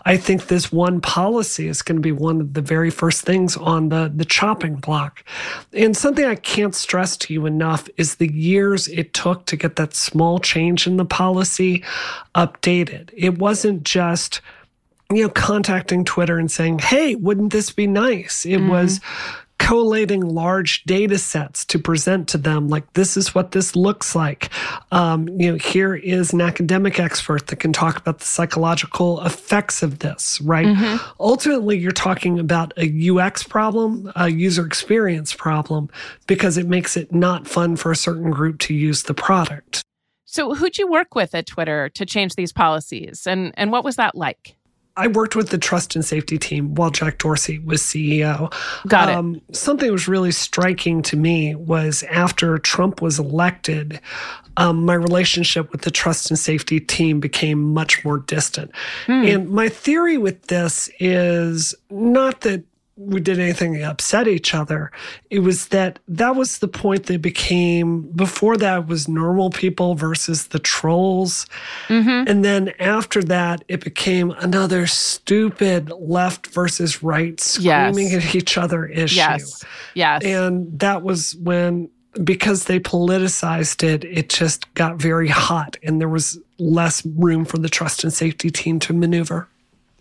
I 0.05 0.15
think 0.15 0.47
this 0.47 0.71
one 0.71 1.01
policy 1.01 1.67
is 1.67 1.81
going 1.81 1.97
to 1.97 2.01
be 2.01 2.13
one 2.13 2.39
of 2.39 2.53
the 2.53 2.61
very 2.61 2.89
first 2.89 3.23
things 3.23 3.57
on 3.57 3.89
the 3.89 4.09
the 4.15 4.25
chopping 4.25 4.75
block. 4.75 5.25
And 5.73 5.95
something 5.95 6.23
I 6.23 6.35
can't 6.35 6.73
stress 6.73 7.17
to 7.17 7.33
you 7.33 7.45
enough 7.45 7.89
is 7.97 8.15
the 8.15 8.28
years 8.33 8.87
it 8.87 9.13
took 9.13 9.45
to 9.45 9.55
get 9.55 9.75
that 9.75 9.93
small 9.93 10.39
change 10.39 10.87
in 10.87 10.97
the 10.97 11.05
policy 11.05 11.83
updated. 12.35 13.09
It 13.15 13.37
wasn't 13.37 13.83
just 13.83 14.41
you 15.11 15.23
know 15.23 15.29
contacting 15.29 16.05
Twitter 16.05 16.37
and 16.37 16.51
saying, 16.51 16.79
"Hey, 16.79 17.15
wouldn't 17.15 17.51
this 17.51 17.71
be 17.71 17.87
nice?" 17.87 18.45
It 18.45 18.59
mm-hmm. 18.59 18.69
was 18.69 18.99
collating 19.59 20.21
large 20.21 20.83
data 20.85 21.17
sets 21.17 21.63
to 21.65 21.77
present 21.77 22.27
to 22.29 22.37
them 22.37 22.69
like 22.69 22.91
this 22.93 23.15
is 23.15 23.35
what 23.35 23.51
this 23.51 23.75
looks 23.75 24.15
like. 24.15 24.49
Um, 24.91 25.27
you 25.27 25.51
know 25.51 25.57
here 25.57 25.93
is 25.95 26.33
an 26.33 26.41
academic 26.41 26.99
expert 26.99 27.47
that 27.47 27.57
can 27.57 27.71
talk 27.71 27.97
about 27.97 28.19
the 28.19 28.25
psychological 28.25 29.23
effects 29.23 29.83
of 29.83 29.99
this 29.99 30.41
right? 30.41 30.65
Mm-hmm. 30.65 31.11
ultimately 31.19 31.77
you're 31.77 31.91
talking 31.91 32.39
about 32.39 32.73
a 32.77 33.09
ux 33.09 33.43
problem 33.43 34.11
a 34.15 34.29
user 34.29 34.65
experience 34.65 35.33
problem 35.33 35.89
because 36.25 36.57
it 36.57 36.67
makes 36.67 36.97
it 36.97 37.13
not 37.13 37.47
fun 37.47 37.75
for 37.75 37.91
a 37.91 37.95
certain 37.95 38.31
group 38.31 38.59
to 38.59 38.73
use 38.73 39.03
the 39.03 39.13
product. 39.13 39.83
So 40.25 40.53
who'd 40.53 40.77
you 40.77 40.87
work 40.89 41.15
with 41.15 41.35
at 41.35 41.45
twitter 41.45 41.89
to 41.89 42.05
change 42.05 42.35
these 42.35 42.53
policies? 42.53 43.27
And 43.27 43.53
and 43.57 43.71
what 43.71 43.83
was 43.83 43.97
that 43.97 44.15
like 44.15 44.55
I 44.99 45.07
worked 45.07 45.35
with 45.35 45.49
the 45.49 45.57
trust 45.57 45.95
and 45.95 46.03
safety 46.03 46.37
team 46.37 46.75
while 46.75 46.89
Jack 46.89 47.19
Dorsey 47.19 47.59
was 47.59 47.81
CEO. 47.81 48.53
Got 48.85 49.07
it. 49.07 49.15
Um, 49.15 49.41
something 49.53 49.87
that 49.87 49.93
was 49.93 50.09
really 50.09 50.33
striking 50.33 51.01
to 51.03 51.15
me 51.15 51.55
was 51.55 52.03
after 52.03 52.57
Trump 52.57 53.01
was 53.01 53.17
elected, 53.17 54.01
um, 54.57 54.83
my 54.83 54.93
relationship 54.93 55.71
with 55.71 55.83
the 55.83 55.91
trust 55.91 56.29
and 56.29 56.37
safety 56.37 56.81
team 56.81 57.21
became 57.21 57.73
much 57.73 58.03
more 58.03 58.19
distant. 58.19 58.71
Hmm. 59.05 59.23
And 59.23 59.49
my 59.49 59.69
theory 59.69 60.17
with 60.17 60.47
this 60.47 60.89
is 60.99 61.73
not 61.89 62.41
that 62.41 62.63
we 62.99 63.21
did 63.21 63.39
anything 63.39 63.73
to 63.75 63.81
upset 63.83 64.27
each 64.27 64.53
other. 64.53 64.91
It 65.29 65.39
was 65.39 65.69
that 65.69 65.99
that 66.09 66.35
was 66.35 66.59
the 66.59 66.67
point 66.67 67.05
that 67.05 67.21
became 67.21 68.01
before 68.11 68.57
that 68.57 68.87
was 68.87 69.07
normal 69.07 69.49
people 69.49 69.95
versus 69.95 70.47
the 70.47 70.59
trolls. 70.59 71.45
Mm-hmm. 71.87 72.29
And 72.29 72.43
then 72.43 72.73
after 72.79 73.23
that, 73.23 73.63
it 73.69 73.81
became 73.81 74.31
another 74.31 74.85
stupid 74.85 75.91
left 75.97 76.47
versus 76.47 77.01
right 77.01 77.39
screaming 77.39 78.09
yes. 78.09 78.25
at 78.25 78.35
each 78.35 78.57
other 78.57 78.85
issue. 78.85 79.15
Yes. 79.15 79.63
Yes. 79.93 80.23
And 80.25 80.77
that 80.79 81.01
was 81.01 81.37
when 81.37 81.89
because 82.23 82.65
they 82.65 82.79
politicized 82.79 83.81
it, 83.81 84.03
it 84.03 84.29
just 84.29 84.73
got 84.73 84.97
very 84.97 85.29
hot 85.29 85.77
and 85.83 86.01
there 86.01 86.09
was 86.09 86.37
less 86.57 87.05
room 87.05 87.45
for 87.45 87.59
the 87.59 87.69
trust 87.69 88.03
and 88.03 88.11
safety 88.11 88.49
team 88.49 88.79
to 88.79 88.93
maneuver. 88.93 89.47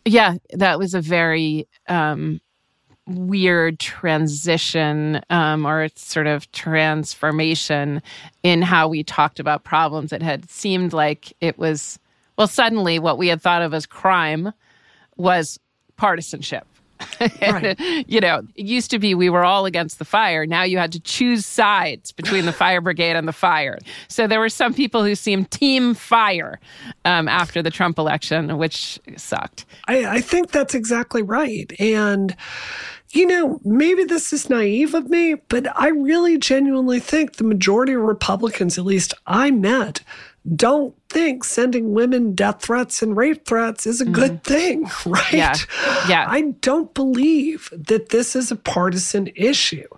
Yeah, 0.04 0.34
that 0.54 0.78
was 0.78 0.94
a 0.94 1.00
very 1.00 1.68
um 1.86 2.40
weird 3.08 3.78
transition 3.78 5.20
um, 5.30 5.66
or 5.66 5.88
sort 5.96 6.26
of 6.26 6.50
transformation 6.52 8.02
in 8.42 8.62
how 8.62 8.88
we 8.88 9.02
talked 9.02 9.40
about 9.40 9.64
problems. 9.64 10.12
It 10.12 10.22
had 10.22 10.48
seemed 10.50 10.92
like 10.92 11.32
it 11.40 11.58
was, 11.58 11.98
well, 12.36 12.46
suddenly 12.46 12.98
what 12.98 13.18
we 13.18 13.28
had 13.28 13.40
thought 13.40 13.62
of 13.62 13.74
as 13.74 13.86
crime 13.86 14.52
was 15.16 15.58
partisanship. 15.96 16.66
Right. 17.20 17.78
you 18.08 18.20
know, 18.20 18.42
it 18.54 18.66
used 18.66 18.90
to 18.90 18.98
be 18.98 19.14
we 19.14 19.30
were 19.30 19.44
all 19.44 19.66
against 19.66 19.98
the 19.98 20.04
fire. 20.04 20.46
Now 20.46 20.62
you 20.62 20.78
had 20.78 20.92
to 20.92 21.00
choose 21.00 21.46
sides 21.46 22.12
between 22.12 22.46
the 22.46 22.52
fire 22.52 22.80
brigade 22.80 23.16
and 23.16 23.28
the 23.28 23.32
fire. 23.32 23.78
So 24.08 24.26
there 24.26 24.40
were 24.40 24.48
some 24.48 24.74
people 24.74 25.04
who 25.04 25.14
seemed 25.14 25.50
team 25.50 25.94
fire 25.94 26.58
um, 27.04 27.28
after 27.28 27.62
the 27.62 27.70
Trump 27.70 27.98
election, 27.98 28.58
which 28.58 28.98
sucked. 29.16 29.64
I, 29.86 30.16
I 30.16 30.20
think 30.20 30.50
that's 30.50 30.74
exactly 30.74 31.22
right. 31.22 31.72
And 31.78 32.34
you 33.10 33.26
know, 33.26 33.60
maybe 33.64 34.04
this 34.04 34.32
is 34.32 34.50
naive 34.50 34.94
of 34.94 35.08
me, 35.08 35.34
but 35.34 35.66
I 35.78 35.88
really 35.88 36.36
genuinely 36.38 37.00
think 37.00 37.36
the 37.36 37.44
majority 37.44 37.94
of 37.94 38.02
Republicans, 38.02 38.76
at 38.76 38.84
least 38.84 39.14
I 39.26 39.50
met, 39.50 40.00
don't 40.54 40.94
think 41.08 41.44
sending 41.44 41.92
women 41.92 42.34
death 42.34 42.62
threats 42.62 43.02
and 43.02 43.16
rape 43.16 43.46
threats 43.46 43.86
is 43.86 44.00
a 44.00 44.04
mm-hmm. 44.04 44.14
good 44.14 44.44
thing, 44.44 44.90
right? 45.06 45.32
Yeah. 45.32 45.54
yeah. 46.08 46.26
I 46.28 46.54
don't 46.60 46.92
believe 46.94 47.70
that 47.72 48.10
this 48.10 48.36
is 48.36 48.50
a 48.50 48.56
partisan 48.56 49.30
issue. 49.34 49.88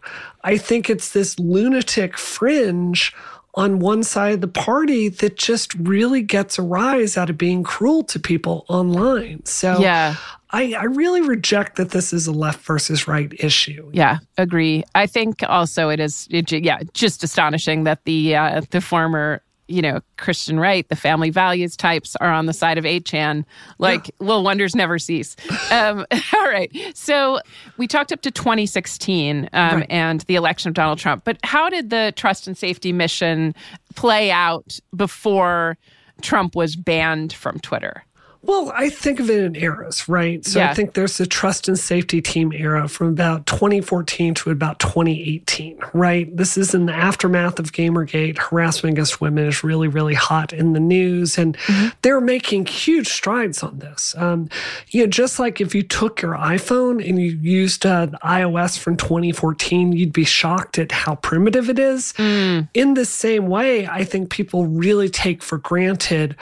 I 0.43 0.57
think 0.57 0.89
it's 0.89 1.11
this 1.11 1.39
lunatic 1.39 2.17
fringe 2.17 3.15
on 3.55 3.81
one 3.81 4.03
side 4.03 4.35
of 4.35 4.41
the 4.41 4.49
party 4.49 5.09
that 5.09 5.37
just 5.37 5.75
really 5.75 6.23
gets 6.23 6.59
a 6.59 6.63
rise 6.63 7.17
out 7.17 7.29
of 7.31 7.37
being 7.37 7.65
cruel 7.65 8.05
to 8.05 8.21
people 8.21 8.65
online. 8.69 9.45
So 9.45 9.81
yeah. 9.81 10.15
I, 10.53 10.75
I 10.75 10.85
really 10.85 11.21
reject 11.21 11.77
that 11.77 11.91
this 11.91 12.13
is 12.13 12.27
a 12.27 12.33
left 12.33 12.61
versus 12.65 13.07
right 13.07 13.33
issue. 13.39 13.89
Yeah, 13.93 14.19
agree. 14.37 14.85
I 14.95 15.07
think 15.07 15.43
also 15.49 15.89
it 15.89 16.01
is, 16.01 16.27
it, 16.31 16.51
yeah, 16.53 16.81
just 16.93 17.23
astonishing 17.23 17.85
that 17.85 18.05
the 18.05 18.37
uh, 18.37 18.63
the 18.71 18.81
former 18.81 19.43
you 19.71 19.81
know, 19.81 20.01
Christian 20.19 20.59
right, 20.59 20.87
the 20.89 20.97
family 20.97 21.31
values 21.31 21.77
types 21.77 22.17
are 22.17 22.31
on 22.31 22.47
the 22.47 22.53
side 22.53 22.77
of 22.77 22.85
8chan. 22.85 23.45
Like, 23.79 24.09
yeah. 24.09 24.27
little 24.27 24.43
wonders 24.43 24.75
never 24.75 24.99
cease. 24.99 25.37
um, 25.71 26.05
all 26.35 26.49
right. 26.49 26.71
So 26.95 27.41
we 27.77 27.87
talked 27.87 28.13
up 28.13 28.21
to 28.23 28.33
2016 28.33 29.49
um, 29.53 29.77
right. 29.77 29.87
and 29.89 30.23
the 30.23 30.35
election 30.35 30.69
of 30.69 30.75
Donald 30.75 30.99
Trump. 30.99 31.25
But 31.25 31.39
how 31.45 31.71
did 31.71 31.91
the 31.91 32.13
trust 32.17 32.49
and 32.49 32.59
safety 32.59 32.93
mission 32.93 33.55
play 33.95 34.31
out 34.31 34.81
before 34.95 35.79
Trump 36.21 36.57
was 36.57 36.75
banned 36.75 37.33
from 37.33 37.61
Twitter? 37.61 38.05
Well, 38.43 38.73
I 38.75 38.89
think 38.89 39.21
of 39.21 39.29
it 39.29 39.45
in 39.45 39.55
eras, 39.55 40.09
right? 40.09 40.45
So 40.47 40.61
yeah. 40.61 40.71
I 40.71 40.75
think 40.75 40.95
there's 40.95 41.19
the 41.19 41.27
trust 41.27 41.69
and 41.69 41.79
safety 41.79 42.23
team 42.23 42.55
era 42.55 42.89
from 42.89 43.09
about 43.09 43.45
2014 43.45 44.33
to 44.35 44.51
about 44.51 44.79
2018, 44.79 45.79
right? 45.93 46.35
This 46.35 46.57
is 46.57 46.75
in 46.75 46.87
the 46.87 46.95
aftermath 46.95 47.59
of 47.59 47.73
Gamergate. 47.73 48.39
Harassment 48.39 48.95
against 48.95 49.21
women 49.21 49.47
is 49.47 49.63
really, 49.63 49.89
really 49.89 50.15
hot 50.15 50.55
in 50.55 50.73
the 50.73 50.81
news, 50.81 51.37
and 51.37 51.57
mm-hmm. 51.59 51.89
they're 52.01 52.21
making 52.21 52.65
huge 52.65 53.09
strides 53.09 53.63
on 53.63 53.79
this. 53.79 54.15
Um, 54.17 54.49
you 54.89 55.03
know, 55.03 55.07
just 55.07 55.39
like 55.39 55.61
if 55.61 55.75
you 55.75 55.83
took 55.83 56.23
your 56.23 56.35
iPhone 56.35 57.07
and 57.07 57.21
you 57.21 57.33
used 57.43 57.85
uh, 57.85 58.07
iOS 58.25 58.79
from 58.79 58.97
2014, 58.97 59.93
you'd 59.93 60.15
be 60.15 60.25
shocked 60.25 60.79
at 60.79 60.93
how 60.93 61.17
primitive 61.17 61.69
it 61.69 61.79
is. 61.79 62.15
Mm. 62.15 62.69
In 62.73 62.95
the 62.95 63.05
same 63.05 63.49
way, 63.49 63.87
I 63.87 64.05
think 64.05 64.31
people 64.31 64.67
really 64.67 65.11
take 65.11 65.43
for 65.43 65.59
granted 65.59 66.37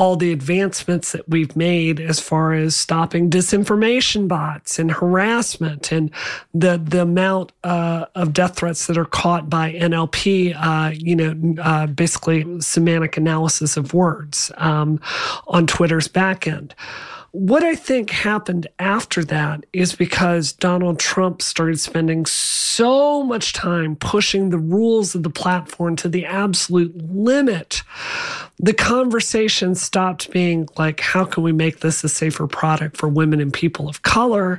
all 0.00 0.16
the 0.16 0.32
advancements 0.32 1.12
that 1.12 1.28
we've 1.28 1.54
made 1.54 2.00
as 2.00 2.18
far 2.18 2.54
as 2.54 2.74
stopping 2.74 3.28
disinformation 3.28 4.26
bots 4.26 4.78
and 4.78 4.90
harassment 4.90 5.92
and 5.92 6.10
the 6.54 6.78
the 6.82 7.02
amount 7.02 7.52
uh, 7.64 8.06
of 8.14 8.32
death 8.32 8.56
threats 8.56 8.86
that 8.86 8.96
are 8.96 9.04
caught 9.04 9.50
by 9.50 9.74
NLP, 9.74 10.56
uh, 10.56 10.90
you 10.94 11.14
know, 11.14 11.54
uh, 11.62 11.86
basically 11.86 12.62
semantic 12.62 13.18
analysis 13.18 13.76
of 13.76 13.92
words 13.92 14.50
um, 14.56 14.98
on 15.48 15.66
Twitter's 15.66 16.08
backend. 16.08 16.72
What 17.32 17.62
I 17.62 17.76
think 17.76 18.10
happened 18.10 18.66
after 18.80 19.24
that 19.26 19.64
is 19.72 19.94
because 19.94 20.52
Donald 20.52 20.98
Trump 20.98 21.42
started 21.42 21.78
spending 21.78 22.26
so 22.26 23.22
much 23.22 23.52
time 23.52 23.94
pushing 23.94 24.50
the 24.50 24.58
rules 24.58 25.14
of 25.14 25.22
the 25.22 25.30
platform 25.30 25.94
to 25.96 26.08
the 26.08 26.26
absolute 26.26 26.92
limit. 27.12 27.82
The 28.58 28.74
conversation 28.74 29.76
stopped 29.76 30.32
being 30.32 30.68
like, 30.76 30.98
how 31.00 31.24
can 31.24 31.44
we 31.44 31.52
make 31.52 31.80
this 31.80 32.02
a 32.02 32.08
safer 32.08 32.48
product 32.48 32.96
for 32.96 33.08
women 33.08 33.40
and 33.40 33.52
people 33.52 33.88
of 33.88 34.02
color? 34.02 34.58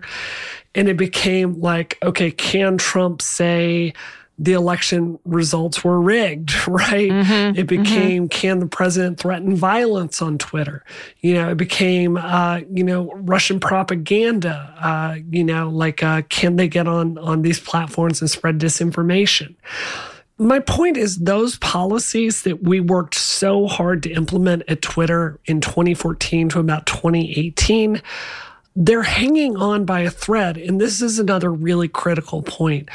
And 0.73 0.87
it 0.87 0.95
became 0.95 1.59
like, 1.59 1.97
okay, 2.01 2.31
can 2.31 2.77
Trump 2.77 3.21
say, 3.21 3.93
the 4.41 4.53
election 4.53 5.19
results 5.23 5.83
were 5.83 6.01
rigged, 6.01 6.51
right? 6.67 7.11
Mm-hmm, 7.11 7.31
it 7.31 7.67
mm-hmm. 7.67 7.83
became, 7.83 8.23
mm-hmm. 8.23 8.39
can 8.39 8.59
the 8.59 8.65
president 8.65 9.19
threaten 9.19 9.55
violence 9.55 10.19
on 10.19 10.39
Twitter? 10.39 10.83
You 11.19 11.35
know, 11.35 11.51
it 11.51 11.57
became, 11.57 12.17
uh, 12.17 12.61
you 12.71 12.83
know, 12.83 13.13
Russian 13.13 13.59
propaganda. 13.59 14.73
Uh, 14.81 15.17
you 15.29 15.43
know, 15.43 15.69
like, 15.69 16.01
uh, 16.01 16.23
can 16.29 16.55
they 16.55 16.67
get 16.67 16.87
on 16.87 17.19
on 17.19 17.43
these 17.43 17.59
platforms 17.59 18.19
and 18.19 18.29
spread 18.29 18.57
disinformation? 18.59 19.55
My 20.39 20.57
point 20.57 20.97
is, 20.97 21.19
those 21.19 21.59
policies 21.59 22.41
that 22.41 22.63
we 22.63 22.79
worked 22.79 23.13
so 23.13 23.67
hard 23.67 24.01
to 24.03 24.11
implement 24.11 24.63
at 24.67 24.81
Twitter 24.81 25.39
in 25.45 25.61
2014 25.61 26.49
to 26.49 26.59
about 26.59 26.87
2018 26.87 28.01
they're 28.73 29.03
hanging 29.03 29.57
on 29.57 29.83
by 29.83 29.99
a 29.99 30.09
thread. 30.09 30.55
And 30.55 30.79
this 30.79 31.01
is 31.01 31.19
another 31.19 31.51
really 31.51 31.89
critical 31.89 32.41
point 32.41 32.87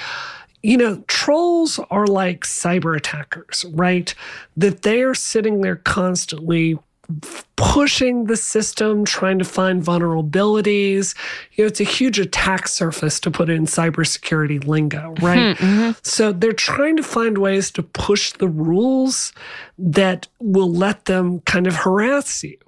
you 0.63 0.77
know, 0.77 1.03
trolls 1.07 1.79
are 1.91 2.07
like 2.07 2.45
cyber 2.45 2.97
attackers, 2.97 3.65
right? 3.71 4.15
That 4.57 4.83
they 4.83 5.03
are 5.03 5.15
sitting 5.15 5.61
there 5.61 5.77
constantly 5.77 6.79
pushing 7.55 8.25
the 8.25 8.37
system, 8.37 9.05
trying 9.05 9.39
to 9.39 9.45
find 9.45 9.83
vulnerabilities. 9.83 11.15
You 11.53 11.65
know, 11.65 11.69
it's 11.69 11.81
a 11.81 11.85
huge 11.85 12.19
attack 12.19 12.69
surface 12.69 13.21
to 13.21 13.31
put 13.31 13.49
in 13.49 13.67
cybersecurity 13.67 14.67
lingo, 14.67 15.15
right? 15.21 15.57
Mm-hmm. 15.57 15.93
So 16.03 16.33
they're 16.33 16.53
trying 16.53 16.97
to 16.97 17.03
find 17.03 17.39
ways 17.39 17.71
to 17.73 17.83
push 17.83 18.33
the 18.33 18.49
rules 18.49 19.33
that 19.79 20.27
will 20.41 20.73
let 20.73 21.05
them 21.05 21.41
kind 21.41 21.67
of 21.67 21.77
harass 21.77 22.43
you. 22.43 22.59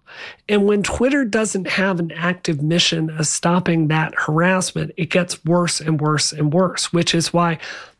And 0.48 0.66
when 0.66 0.82
Twitter 0.82 1.24
doesn't 1.24 1.68
have 1.68 2.00
an 2.00 2.12
active 2.12 2.62
mission 2.62 3.10
of 3.10 3.26
stopping 3.26 3.88
that 3.88 4.14
harassment, 4.14 4.92
it 4.96 5.10
gets 5.10 5.44
worse 5.44 5.80
and 5.80 6.00
worse 6.00 6.32
and 6.32 6.52
worse, 6.52 6.92
which 6.92 7.14
is 7.14 7.32
why 7.32 7.58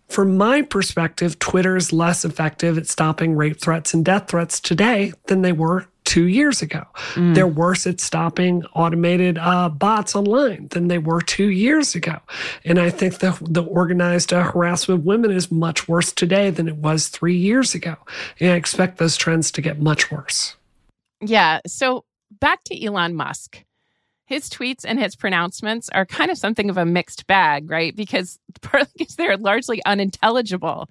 from 0.09 0.39
my 0.39 0.63
perspective, 0.63 1.39
Twitter 1.39 1.77
is 1.77 1.93
less 1.93 2.25
effective 2.25 2.79
at 2.79 2.87
stopping 2.87 3.37
rape 3.37 3.61
threats 3.61 3.93
and 3.93 4.05
death 4.05 4.29
threats 4.29 4.59
today 4.59 5.13
than 5.27 5.43
they 5.43 5.53
were 5.53 5.87
two 6.05 6.27
years 6.27 6.63
ago. 6.63 6.87
Mm. 7.15 7.35
They're 7.35 7.47
worse 7.47 7.87
at 7.87 8.01
stopping 8.01 8.65
automated 8.75 9.37
uh, 9.37 9.69
bots 9.69 10.17
online 10.17 10.69
than 10.69 10.89
they 10.89 10.97
were 10.97 11.21
two 11.21 11.51
years 11.51 11.95
ago. 11.95 12.17
And 12.65 12.79
I 12.79 12.89
think 12.89 13.19
the, 13.19 13.39
the 13.43 13.63
organized 13.63 14.33
uh, 14.33 14.43
harassment 14.43 15.01
of 15.01 15.07
women 15.07 15.31
is 15.31 15.53
much 15.53 15.87
worse 15.87 16.11
today 16.11 16.49
than 16.49 16.67
it 16.67 16.77
was 16.77 17.09
three 17.09 17.37
years 17.37 17.75
ago. 17.75 17.97
And 18.41 18.53
I 18.53 18.55
expect 18.55 18.97
those 18.97 19.19
trends 19.19 19.51
to 19.53 19.61
get 19.61 19.79
much 19.79 20.11
worse. 20.11 20.57
Yeah. 21.21 21.61
So 21.67 22.05
back 22.41 22.65
to 22.65 22.85
Elon 22.85 23.15
Musk 23.15 23.65
his 24.29 24.51
tweets 24.51 24.85
and 24.85 25.01
his 25.01 25.17
pronouncements 25.17 25.89
are 25.89 26.05
kind 26.05 26.31
of 26.31 26.37
something 26.37 26.69
of 26.69 26.77
a 26.77 26.85
mixed 26.85 27.27
bag, 27.27 27.71
right? 27.71 27.97
Because 27.97 28.39
they're 29.17 29.39
largely 29.39 29.83
unintelligible. 29.87 30.91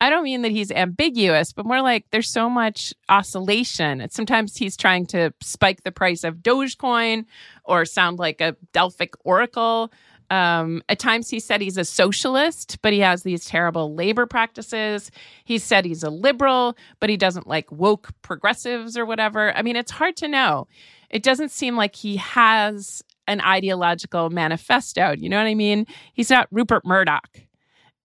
I 0.00 0.10
don't 0.10 0.24
mean 0.24 0.42
that 0.42 0.50
he's 0.50 0.72
ambiguous, 0.72 1.52
but 1.52 1.64
more 1.64 1.80
like 1.80 2.06
there's 2.10 2.28
so 2.28 2.50
much 2.50 2.92
oscillation. 3.08 4.04
Sometimes 4.10 4.56
he's 4.56 4.76
trying 4.76 5.06
to 5.06 5.32
spike 5.40 5.84
the 5.84 5.92
price 5.92 6.24
of 6.24 6.38
Dogecoin 6.38 7.26
or 7.64 7.84
sound 7.84 8.18
like 8.18 8.40
a 8.40 8.56
Delphic 8.72 9.14
oracle. 9.20 9.92
Um, 10.30 10.82
at 10.88 10.98
times 10.98 11.30
he 11.30 11.38
said 11.38 11.60
he's 11.60 11.76
a 11.76 11.84
socialist, 11.84 12.78
but 12.82 12.92
he 12.92 12.98
has 13.00 13.22
these 13.22 13.44
terrible 13.44 13.94
labor 13.94 14.26
practices. 14.26 15.10
He 15.44 15.58
said 15.58 15.84
he's 15.84 16.02
a 16.02 16.10
liberal, 16.10 16.76
but 16.98 17.10
he 17.10 17.16
doesn't 17.16 17.46
like 17.46 17.70
woke 17.70 18.10
progressives 18.22 18.96
or 18.96 19.06
whatever. 19.06 19.56
I 19.56 19.62
mean, 19.62 19.76
it's 19.76 19.92
hard 19.92 20.16
to 20.16 20.28
know 20.28 20.66
it 21.10 21.22
doesn't 21.22 21.50
seem 21.50 21.76
like 21.76 21.94
he 21.94 22.16
has 22.16 23.02
an 23.28 23.40
ideological 23.40 24.30
manifesto. 24.30 25.14
You 25.16 25.28
know 25.28 25.38
what 25.38 25.46
I 25.46 25.54
mean? 25.54 25.86
He's 26.12 26.30
not 26.30 26.48
Rupert 26.50 26.84
Murdoch. 26.84 27.40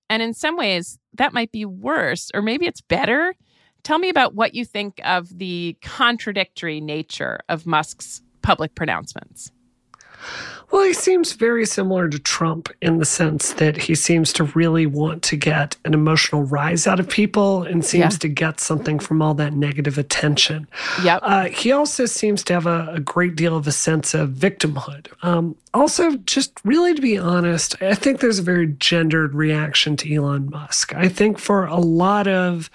And 0.10 0.22
in 0.22 0.34
some 0.34 0.58
ways, 0.58 1.00
that 1.14 1.34
might 1.34 1.52
be 1.52 1.66
worse, 1.66 2.32
or 2.34 2.42
maybe 2.42 2.66
it's 2.66 2.82
better. 2.82 3.34
Tell 3.84 3.98
me 3.98 4.10
about 4.10 4.36
what 4.36 4.54
you 4.54 4.66
think 4.66 5.00
of 5.04 5.38
the 5.38 5.78
contradictory 5.82 6.82
nature 6.82 7.40
of 7.50 7.66
Musk's 7.66 8.22
public 8.42 8.76
pronouncements. 8.76 9.52
Well, 10.72 10.84
he 10.84 10.94
seems 10.94 11.34
very 11.34 11.66
similar 11.66 12.08
to 12.08 12.18
Trump 12.18 12.70
in 12.82 12.98
the 12.98 13.06
sense 13.06 13.54
that 13.54 13.76
he 13.76 13.94
seems 13.94 14.32
to 14.34 14.46
really 14.46 14.86
want 14.86 15.22
to 15.24 15.36
get 15.36 15.76
an 15.84 15.94
emotional 15.94 16.44
rise 16.44 16.88
out 16.88 17.00
of 17.00 17.10
people 17.10 17.64
and 17.64 17.84
seems 17.84 18.14
yeah. 18.14 18.20
to 18.20 18.28
get 18.30 18.62
something 18.62 18.98
from 18.98 19.22
all 19.22 19.34
that 19.34 19.54
negative 19.54 19.98
attention. 19.98 20.68
Yep. 21.04 21.20
Uh, 21.24 21.46
he 21.50 21.74
also 21.74 22.06
seems 22.06 22.42
to 22.46 22.54
have 22.54 22.68
a, 22.68 22.94
a, 22.94 23.00
great 23.02 23.36
deal 23.36 23.58
of 23.58 23.68
a 23.68 23.72
sense 23.74 24.14
of 24.14 24.30
victimhood. 24.30 25.08
Um, 25.24 25.58
also, 25.74 26.16
just 26.18 26.54
really 26.64 26.94
to 26.94 27.02
be 27.02 27.18
honest, 27.18 27.82
I 27.82 27.96
think 27.96 28.22
there's 28.22 28.40
a 28.40 28.44
very 28.44 28.68
gendered 28.68 29.36
reaction 29.36 29.98
to 29.98 30.14
Elon 30.14 30.50
Musk. 30.50 30.96
I 30.96 31.10
think 31.10 31.38
for 31.38 31.66
a 31.66 31.78
lot 31.78 32.28
of 32.28 32.70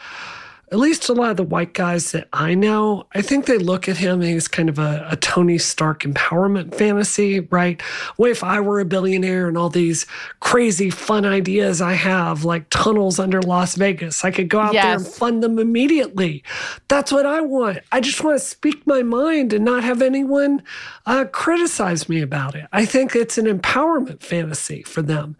at 0.73 0.79
least 0.79 1.09
a 1.09 1.13
lot 1.13 1.31
of 1.31 1.37
the 1.37 1.45
white 1.45 1.75
guys 1.75 2.11
that 2.11 2.29
I 2.33 2.55
know, 2.55 3.07
I 3.15 3.23
think 3.23 3.47
they 3.47 3.57
look 3.57 3.89
at 3.89 3.99
him 3.99 4.21
as 4.21 4.49
kind 4.49 4.69
of 4.69 4.81
a, 4.81 5.07
a 5.09 5.17
Tony 5.17 5.59
Stark 5.59 6.03
empowerment 6.03 6.75
fantasy, 6.75 7.39
right? 7.39 7.81
What 8.17 8.31
if 8.31 8.43
I 8.43 8.59
were 8.59 8.81
a 8.81 8.85
billionaire 8.85 9.47
and 9.47 9.57
all 9.57 9.71
these 9.71 10.07
crazy 10.41 10.91
fun 10.91 11.25
ideas 11.25 11.81
I 11.81 11.93
have, 11.93 12.45
like 12.45 12.69
tunnels 12.71 13.21
under 13.21 13.41
Las 13.41 13.77
Vegas, 13.77 14.25
I 14.25 14.33
could 14.33 14.49
go 14.49 14.59
out 14.59 14.75
yes. 14.75 14.85
there 14.85 14.95
and 14.95 15.07
fund 15.07 15.43
them 15.43 15.61
immediately. 15.61 16.43
That's 16.89 17.13
what 17.13 17.27
I 17.27 17.43
want. 17.43 17.79
I 17.93 18.01
just 18.01 18.25
want 18.25 18.37
to 18.41 18.45
speak 18.45 18.85
my 18.89 19.03
mind 19.05 19.53
and 19.53 19.65
not 19.65 19.85
have 19.85 20.03
anyone 20.03 20.65
uh, 21.07 21.27
criticize 21.27 22.09
me 22.09 22.21
about 22.21 22.57
it. 22.57 22.67
I 22.73 22.87
think 22.87 23.15
it's 23.15 23.39
an 23.39 23.47
empowerment 23.47 24.21
fantasy 24.21 24.83
for 24.83 25.03
them. 25.03 25.37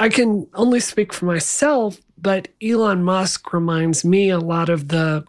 I 0.00 0.08
can 0.10 0.46
only 0.54 0.78
speak 0.78 1.12
for 1.12 1.26
myself, 1.26 2.00
but 2.20 2.48
Elon 2.62 3.02
Musk 3.04 3.52
reminds 3.52 4.04
me 4.04 4.30
a 4.30 4.38
lot 4.38 4.68
of 4.68 4.88
the 4.88 5.24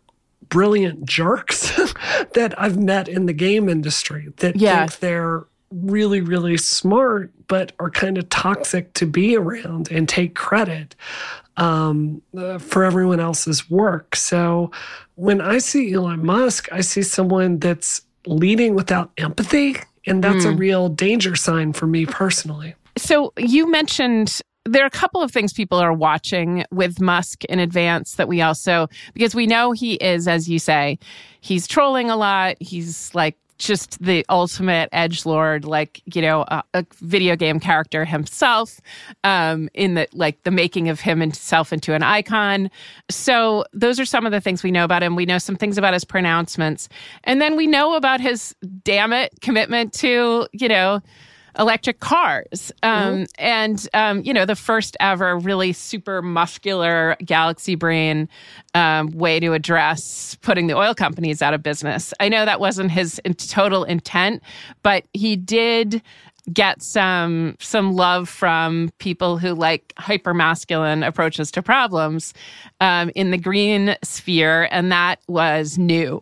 brilliant 0.49 1.05
jerks 1.05 1.71
that 2.33 2.53
I've 2.57 2.77
met 2.77 3.07
in 3.07 3.25
the 3.25 3.33
game 3.33 3.69
industry 3.69 4.33
that 4.37 4.55
yeah. 4.55 4.87
think 4.87 4.99
they're 4.99 5.45
really, 5.71 6.21
really 6.21 6.57
smart, 6.57 7.31
but 7.47 7.73
are 7.79 7.91
kind 7.91 8.17
of 8.17 8.27
toxic 8.29 8.93
to 8.93 9.05
be 9.05 9.35
around 9.35 9.91
and 9.91 10.09
take 10.09 10.33
credit 10.35 10.95
um, 11.57 12.21
uh, 12.35 12.57
for 12.57 12.83
everyone 12.83 13.19
else's 13.19 13.69
work. 13.69 14.15
So 14.15 14.71
when 15.15 15.41
I 15.41 15.59
see 15.59 15.93
Elon 15.93 16.25
Musk, 16.25 16.71
I 16.71 16.81
see 16.81 17.03
someone 17.03 17.59
that's 17.59 18.01
leading 18.25 18.73
without 18.73 19.11
empathy. 19.17 19.75
And 20.07 20.23
that's 20.23 20.45
mm. 20.45 20.53
a 20.53 20.55
real 20.55 20.89
danger 20.89 21.35
sign 21.35 21.73
for 21.73 21.85
me 21.85 22.05
personally. 22.05 22.73
So 22.97 23.33
you 23.37 23.69
mentioned 23.69 24.41
there 24.69 24.83
are 24.83 24.87
a 24.87 24.91
couple 24.91 25.21
of 25.21 25.31
things 25.31 25.53
people 25.53 25.79
are 25.79 25.93
watching 25.93 26.65
with 26.71 27.01
Musk 27.01 27.43
in 27.45 27.59
advance 27.59 28.13
that 28.15 28.27
we 28.27 28.41
also 28.41 28.87
because 29.13 29.33
we 29.33 29.47
know 29.47 29.71
he 29.71 29.95
is, 29.95 30.27
as 30.27 30.47
you 30.47 30.59
say, 30.59 30.99
he's 31.41 31.67
trolling 31.67 32.09
a 32.09 32.15
lot. 32.15 32.55
He's 32.59 33.13
like 33.15 33.35
just 33.57 34.01
the 34.01 34.25
ultimate 34.29 34.87
edge 34.93 35.25
lord, 35.25 35.65
like 35.65 36.01
you 36.05 36.21
know, 36.21 36.45
a, 36.47 36.63
a 36.73 36.85
video 37.01 37.35
game 37.35 37.59
character 37.59 38.05
himself. 38.05 38.79
Um, 39.23 39.69
in 39.73 39.95
the 39.95 40.07
like 40.13 40.41
the 40.43 40.51
making 40.51 40.87
of 40.89 40.99
him 40.99 41.19
himself 41.19 41.73
into 41.73 41.93
an 41.93 42.03
icon. 42.03 42.71
So 43.09 43.65
those 43.73 43.99
are 43.99 44.05
some 44.05 44.25
of 44.25 44.31
the 44.31 44.41
things 44.41 44.63
we 44.63 44.71
know 44.71 44.85
about 44.85 45.03
him. 45.03 45.15
We 45.15 45.25
know 45.25 45.39
some 45.39 45.55
things 45.55 45.77
about 45.77 45.93
his 45.93 46.05
pronouncements, 46.05 46.89
and 47.23 47.41
then 47.41 47.55
we 47.55 47.67
know 47.67 47.95
about 47.95 48.21
his 48.21 48.55
damn 48.83 49.13
it 49.13 49.33
commitment 49.41 49.93
to 49.93 50.47
you 50.53 50.67
know 50.67 51.01
electric 51.57 51.99
cars. 51.99 52.71
Um, 52.83 52.91
mm-hmm. 52.91 53.23
And, 53.37 53.87
um, 53.93 54.21
you 54.23 54.33
know, 54.33 54.45
the 54.45 54.55
first 54.55 54.95
ever 54.99 55.37
really 55.37 55.73
super 55.73 56.21
muscular 56.21 57.15
galaxy 57.25 57.75
brain 57.75 58.29
um, 58.75 59.07
way 59.11 59.39
to 59.39 59.53
address 59.53 60.35
putting 60.41 60.67
the 60.67 60.75
oil 60.75 60.93
companies 60.93 61.41
out 61.41 61.53
of 61.53 61.63
business. 61.63 62.13
I 62.19 62.29
know 62.29 62.45
that 62.45 62.59
wasn't 62.59 62.91
his 62.91 63.19
total 63.37 63.83
intent, 63.83 64.43
but 64.83 65.05
he 65.13 65.35
did 65.35 66.01
get 66.53 66.81
some 66.81 67.55
some 67.59 67.93
love 67.93 68.29
from 68.29 68.89
people 68.99 69.37
who 69.37 69.53
like 69.53 69.93
hyper 69.97 70.33
masculine 70.33 71.03
approaches 71.03 71.51
to 71.51 71.61
problems 71.61 72.33
um, 72.81 73.11
in 73.15 73.31
the 73.31 73.37
green 73.37 73.95
sphere, 74.03 74.67
and 74.71 74.91
that 74.91 75.19
was 75.27 75.77
new. 75.77 76.21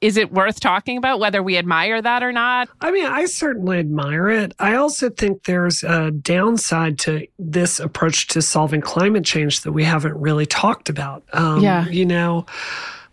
Is 0.00 0.16
it 0.16 0.32
worth 0.32 0.60
talking 0.60 0.96
about 0.96 1.18
whether 1.18 1.42
we 1.42 1.56
admire 1.56 2.00
that 2.00 2.22
or 2.22 2.32
not? 2.32 2.68
I 2.80 2.90
mean, 2.90 3.06
I 3.06 3.24
certainly 3.24 3.78
admire 3.78 4.28
it. 4.28 4.52
I 4.58 4.74
also 4.76 5.10
think 5.10 5.44
there's 5.44 5.82
a 5.82 6.10
downside 6.10 6.98
to 7.00 7.26
this 7.38 7.80
approach 7.80 8.28
to 8.28 8.42
solving 8.42 8.80
climate 8.80 9.24
change 9.24 9.62
that 9.62 9.72
we 9.72 9.84
haven't 9.84 10.16
really 10.16 10.46
talked 10.46 10.88
about. 10.88 11.24
Um, 11.32 11.62
yeah. 11.62 11.88
You 11.88 12.06
know, 12.06 12.46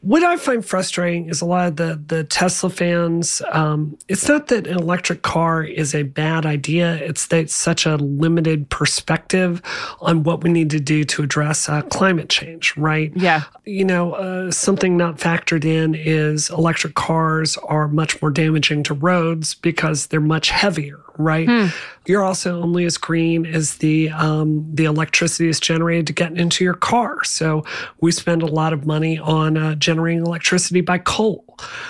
what 0.05 0.21
I 0.21 0.37
find 0.37 0.63
frustrating 0.63 1.29
is 1.29 1.41
a 1.41 1.45
lot 1.45 1.67
of 1.67 1.75
the 1.77 1.99
the 2.05 2.23
Tesla 2.23 2.69
fans. 2.69 3.41
Um, 3.51 3.97
it's 4.07 4.29
not 4.29 4.47
that 4.47 4.67
an 4.67 4.77
electric 4.77 5.23
car 5.23 5.63
is 5.63 5.95
a 5.95 6.03
bad 6.03 6.45
idea; 6.45 6.95
it's 6.97 7.25
that 7.27 7.39
it's 7.39 7.55
such 7.55 7.87
a 7.87 7.95
limited 7.95 8.69
perspective 8.69 9.63
on 9.99 10.21
what 10.21 10.43
we 10.43 10.51
need 10.51 10.69
to 10.69 10.79
do 10.79 11.05
to 11.05 11.23
address 11.23 11.67
uh, 11.67 11.81
climate 11.81 12.29
change. 12.29 12.77
Right? 12.77 13.11
Yeah. 13.15 13.45
You 13.65 13.83
know, 13.83 14.13
uh, 14.13 14.51
something 14.51 14.95
not 14.95 15.17
factored 15.17 15.65
in 15.65 15.95
is 15.95 16.51
electric 16.51 16.93
cars 16.93 17.57
are 17.57 17.87
much 17.87 18.21
more 18.21 18.29
damaging 18.29 18.83
to 18.83 18.93
roads 18.93 19.55
because 19.55 20.07
they're 20.07 20.21
much 20.21 20.51
heavier 20.51 20.99
right? 21.17 21.47
Hmm. 21.47 21.67
You're 22.05 22.23
also 22.23 22.61
only 22.61 22.85
as 22.85 22.97
green 22.97 23.45
as 23.45 23.77
the 23.77 24.09
um, 24.09 24.69
the 24.73 24.85
electricity 24.85 25.49
is 25.49 25.59
generated 25.59 26.07
to 26.07 26.13
get 26.13 26.37
into 26.37 26.63
your 26.63 26.75
car. 26.75 27.23
So 27.23 27.63
we 27.99 28.11
spend 28.11 28.43
a 28.43 28.47
lot 28.47 28.73
of 28.73 28.85
money 28.85 29.17
on 29.17 29.57
uh, 29.57 29.75
generating 29.75 30.25
electricity 30.25 30.81
by 30.81 30.99
coal. 30.99 31.43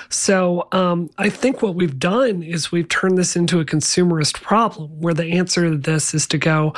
So 0.10 0.68
um, 0.72 1.10
I 1.18 1.30
think 1.30 1.62
what 1.62 1.76
we've 1.76 2.00
done 2.00 2.44
is 2.44 2.72
we've 2.72 2.88
turned 2.88 3.18
this 3.18 3.36
into 3.36 3.60
a 3.60 3.66
consumerist 3.66 4.42
problem, 4.42 5.02
where 5.02 5.14
the 5.14 5.32
answer 5.32 5.70
to 5.70 5.78
this 5.78 6.14
is 6.14 6.28
to 6.28 6.38
go, 6.38 6.74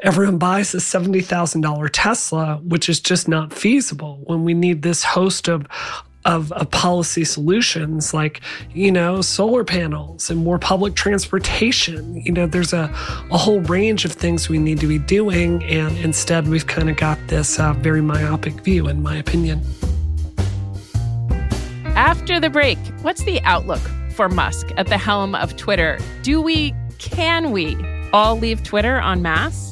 everyone 0.00 0.38
buys 0.38 0.74
a 0.74 0.80
seventy 0.80 1.22
thousand 1.22 1.62
dollar 1.62 1.88
Tesla, 1.88 2.60
which 2.62 2.88
is 2.88 3.00
just 3.00 3.28
not 3.28 3.52
feasible 3.52 4.22
when 4.24 4.44
we 4.44 4.54
need 4.54 4.82
this 4.82 5.04
host 5.04 5.48
of 5.48 5.66
of, 6.24 6.52
of 6.52 6.70
policy 6.70 7.24
solutions 7.24 8.14
like, 8.14 8.40
you 8.72 8.92
know, 8.92 9.20
solar 9.20 9.64
panels 9.64 10.30
and 10.30 10.42
more 10.44 10.58
public 10.58 10.94
transportation. 10.94 12.20
You 12.20 12.32
know, 12.32 12.46
there's 12.46 12.72
a, 12.72 12.84
a 13.30 13.38
whole 13.38 13.60
range 13.60 14.04
of 14.04 14.12
things 14.12 14.48
we 14.48 14.58
need 14.58 14.80
to 14.80 14.86
be 14.86 14.98
doing. 14.98 15.62
And 15.64 15.96
instead, 15.98 16.48
we've 16.48 16.66
kind 16.66 16.88
of 16.88 16.96
got 16.96 17.18
this 17.28 17.58
uh, 17.58 17.72
very 17.74 18.00
myopic 18.00 18.54
view, 18.54 18.88
in 18.88 19.02
my 19.02 19.16
opinion. 19.16 19.60
After 21.94 22.40
the 22.40 22.50
break, 22.50 22.78
what's 23.02 23.24
the 23.24 23.40
outlook 23.42 23.82
for 24.14 24.28
Musk 24.28 24.68
at 24.76 24.86
the 24.86 24.98
helm 24.98 25.34
of 25.34 25.56
Twitter? 25.56 25.98
Do 26.22 26.40
we, 26.40 26.74
can 26.98 27.50
we 27.50 27.76
all 28.12 28.38
leave 28.38 28.62
Twitter 28.62 28.96
en 28.98 29.22
masse? 29.22 29.71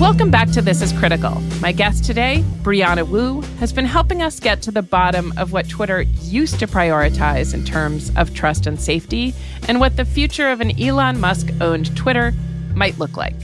Welcome 0.00 0.30
back 0.30 0.50
to 0.52 0.62
This 0.62 0.80
is 0.80 0.94
Critical. 0.94 1.42
My 1.60 1.72
guest 1.72 2.04
today, 2.04 2.42
Brianna 2.62 3.06
Wu, 3.06 3.42
has 3.58 3.70
been 3.70 3.84
helping 3.84 4.22
us 4.22 4.40
get 4.40 4.62
to 4.62 4.70
the 4.70 4.80
bottom 4.80 5.30
of 5.36 5.52
what 5.52 5.68
Twitter 5.68 6.00
used 6.22 6.58
to 6.60 6.66
prioritize 6.66 7.52
in 7.52 7.66
terms 7.66 8.10
of 8.16 8.32
trust 8.32 8.66
and 8.66 8.80
safety 8.80 9.34
and 9.68 9.78
what 9.78 9.98
the 9.98 10.06
future 10.06 10.48
of 10.48 10.62
an 10.62 10.80
Elon 10.80 11.20
Musk 11.20 11.50
owned 11.60 11.94
Twitter 11.98 12.32
might 12.74 12.98
look 12.98 13.18
like. 13.18 13.36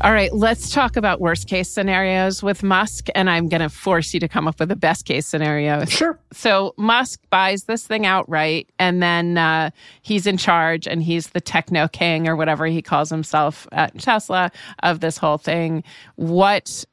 All 0.00 0.12
right, 0.12 0.32
let's 0.32 0.70
talk 0.70 0.96
about 0.96 1.20
worst 1.20 1.48
case 1.48 1.68
scenarios 1.68 2.40
with 2.40 2.62
Musk. 2.62 3.08
And 3.16 3.28
I'm 3.28 3.48
going 3.48 3.62
to 3.62 3.68
force 3.68 4.14
you 4.14 4.20
to 4.20 4.28
come 4.28 4.46
up 4.46 4.60
with 4.60 4.70
a 4.70 4.76
best 4.76 5.06
case 5.06 5.26
scenario. 5.26 5.84
Sure. 5.86 6.16
So 6.32 6.72
Musk 6.76 7.20
buys 7.30 7.64
this 7.64 7.84
thing 7.84 8.06
outright, 8.06 8.70
and 8.78 9.02
then 9.02 9.36
uh, 9.38 9.70
he's 10.02 10.26
in 10.28 10.36
charge 10.36 10.86
and 10.86 11.02
he's 11.02 11.30
the 11.30 11.40
techno 11.40 11.88
king 11.88 12.28
or 12.28 12.36
whatever 12.36 12.66
he 12.66 12.80
calls 12.80 13.10
himself 13.10 13.66
at 13.72 13.98
Tesla 13.98 14.52
of 14.84 15.00
this 15.00 15.18
whole 15.18 15.38
thing. 15.38 15.82
What 16.14 16.84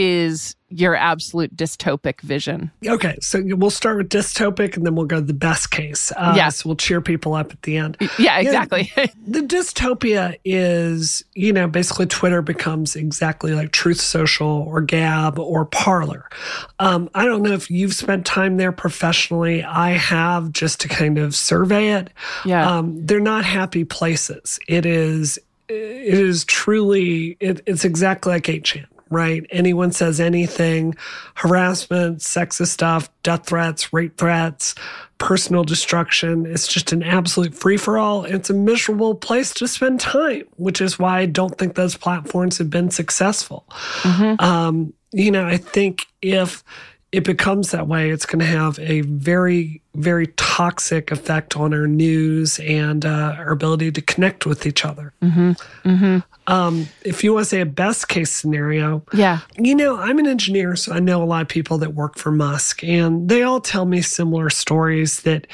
is 0.00 0.56
your 0.70 0.96
absolute 0.96 1.54
dystopic 1.54 2.22
vision? 2.22 2.70
Okay, 2.86 3.18
so 3.20 3.42
we'll 3.44 3.68
start 3.68 3.98
with 3.98 4.08
dystopic 4.08 4.74
and 4.74 4.86
then 4.86 4.94
we'll 4.94 5.04
go 5.04 5.16
to 5.16 5.22
the 5.22 5.34
best 5.34 5.70
case. 5.70 6.10
Uh, 6.16 6.32
yes. 6.34 6.64
we'll 6.64 6.74
cheer 6.74 7.02
people 7.02 7.34
up 7.34 7.52
at 7.52 7.60
the 7.62 7.76
end. 7.76 7.98
Yeah, 8.18 8.38
exactly. 8.38 8.90
Yeah, 8.96 9.06
the 9.26 9.40
dystopia 9.40 10.38
is, 10.42 11.22
you 11.34 11.52
know, 11.52 11.68
basically 11.68 12.06
Twitter 12.06 12.40
becomes 12.40 12.96
exactly 12.96 13.52
like 13.52 13.72
Truth 13.72 14.00
Social 14.00 14.48
or 14.48 14.80
Gab 14.80 15.38
or 15.38 15.66
Parler. 15.66 16.30
Um, 16.78 17.10
I 17.14 17.26
don't 17.26 17.42
know 17.42 17.52
if 17.52 17.70
you've 17.70 17.94
spent 17.94 18.24
time 18.24 18.56
there 18.56 18.72
professionally. 18.72 19.62
I 19.62 19.90
have 19.90 20.50
just 20.50 20.80
to 20.80 20.88
kind 20.88 21.18
of 21.18 21.34
survey 21.34 21.90
it. 21.90 22.08
Yeah. 22.46 22.78
Um, 22.78 23.04
they're 23.04 23.20
not 23.20 23.44
happy 23.44 23.84
places. 23.84 24.58
It 24.66 24.86
is 24.86 25.38
it 25.68 26.14
is 26.14 26.46
truly 26.46 27.36
it, 27.38 27.60
it's 27.66 27.84
exactly 27.84 28.32
like 28.32 28.44
8chan 28.44 28.86
right? 29.10 29.44
Anyone 29.50 29.92
says 29.92 30.20
anything, 30.20 30.94
harassment, 31.34 32.20
sexist 32.20 32.68
stuff, 32.68 33.10
death 33.22 33.46
threats, 33.46 33.92
rape 33.92 34.16
threats, 34.16 34.74
personal 35.18 35.64
destruction. 35.64 36.46
It's 36.46 36.66
just 36.66 36.92
an 36.92 37.02
absolute 37.02 37.54
free 37.54 37.76
for 37.76 37.98
all. 37.98 38.24
It's 38.24 38.50
a 38.50 38.54
miserable 38.54 39.14
place 39.14 39.52
to 39.54 39.68
spend 39.68 40.00
time, 40.00 40.44
which 40.56 40.80
is 40.80 40.98
why 40.98 41.20
I 41.20 41.26
don't 41.26 41.56
think 41.58 41.74
those 41.74 41.96
platforms 41.96 42.58
have 42.58 42.70
been 42.70 42.90
successful. 42.90 43.66
Mm-hmm. 44.02 44.42
Um, 44.42 44.94
you 45.12 45.30
know, 45.30 45.46
I 45.46 45.56
think 45.56 46.06
if 46.22 46.64
it 47.12 47.24
becomes 47.24 47.72
that 47.72 47.88
way, 47.88 48.10
it's 48.10 48.26
going 48.26 48.38
to 48.38 48.46
have 48.46 48.78
a 48.78 49.00
very 49.02 49.82
very 49.94 50.28
toxic 50.36 51.10
effect 51.10 51.56
on 51.56 51.74
our 51.74 51.86
news 51.86 52.60
and 52.60 53.04
uh, 53.04 53.34
our 53.38 53.50
ability 53.50 53.90
to 53.90 54.00
connect 54.00 54.46
with 54.46 54.66
each 54.66 54.84
other. 54.84 55.12
Mm-hmm. 55.22 55.50
Mm-hmm. 55.88 56.18
Um, 56.46 56.88
if 57.04 57.22
you 57.22 57.32
want 57.34 57.44
to 57.44 57.48
say 57.48 57.60
a 57.60 57.66
best 57.66 58.08
case 58.08 58.30
scenario, 58.30 59.04
yeah, 59.12 59.40
you 59.56 59.74
know, 59.74 59.96
I'm 59.96 60.18
an 60.18 60.26
engineer, 60.26 60.74
so 60.74 60.92
I 60.92 60.98
know 60.98 61.22
a 61.22 61.24
lot 61.24 61.42
of 61.42 61.48
people 61.48 61.78
that 61.78 61.94
work 61.94 62.18
for 62.18 62.32
Musk, 62.32 62.82
and 62.82 63.28
they 63.28 63.42
all 63.42 63.60
tell 63.60 63.84
me 63.84 64.00
similar 64.02 64.50
stories 64.50 65.22
that 65.22 65.46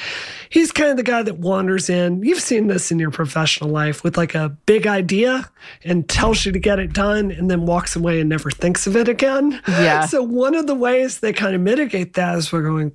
he's 0.49 0.73
kind 0.73 0.91
of 0.91 0.97
the 0.97 1.03
guy 1.03 1.23
that 1.23 1.39
wanders 1.39 1.91
in. 1.91 2.23
You've 2.23 2.41
seen 2.41 2.69
this 2.69 2.91
in 2.91 2.99
your 2.99 3.11
professional 3.11 3.69
life 3.69 4.05
with 4.05 4.17
like 4.17 4.35
a 4.35 4.51
big 4.65 4.87
idea 4.87 5.51
and 5.85 6.09
tells 6.09 6.47
you 6.47 6.53
to 6.53 6.59
get 6.59 6.79
it 6.79 6.93
done 6.93 7.31
and 7.31 7.51
then 7.51 7.67
walks 7.67 7.95
away 7.97 8.21
and 8.21 8.29
never 8.31 8.51
thinks 8.51 8.87
of 8.87 8.97
it 8.97 9.09
again. 9.09 9.61
Yeah. 9.69 10.07
So 10.07 10.23
one 10.23 10.55
of 10.55 10.67
the 10.67 10.75
ways 10.75 11.21
they 11.21 11.33
kind 11.33 11.55
of 11.55 11.61
mitigate 11.61 12.15
that 12.15 12.39
is 12.39 12.53
we're 12.53 12.63
going, 12.63 12.93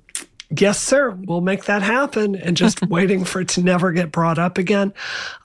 yes, 0.56 0.80
sir, 0.80 1.10
we'll 1.10 1.40
make 1.40 1.64
that 1.64 1.82
happen, 1.82 2.36
and 2.36 2.56
just 2.56 2.82
waiting 2.88 3.24
for 3.24 3.40
it 3.40 3.48
to 3.48 3.62
never 3.62 3.92
get 3.92 4.12
brought 4.12 4.38
up 4.38 4.58
again. 4.58 4.92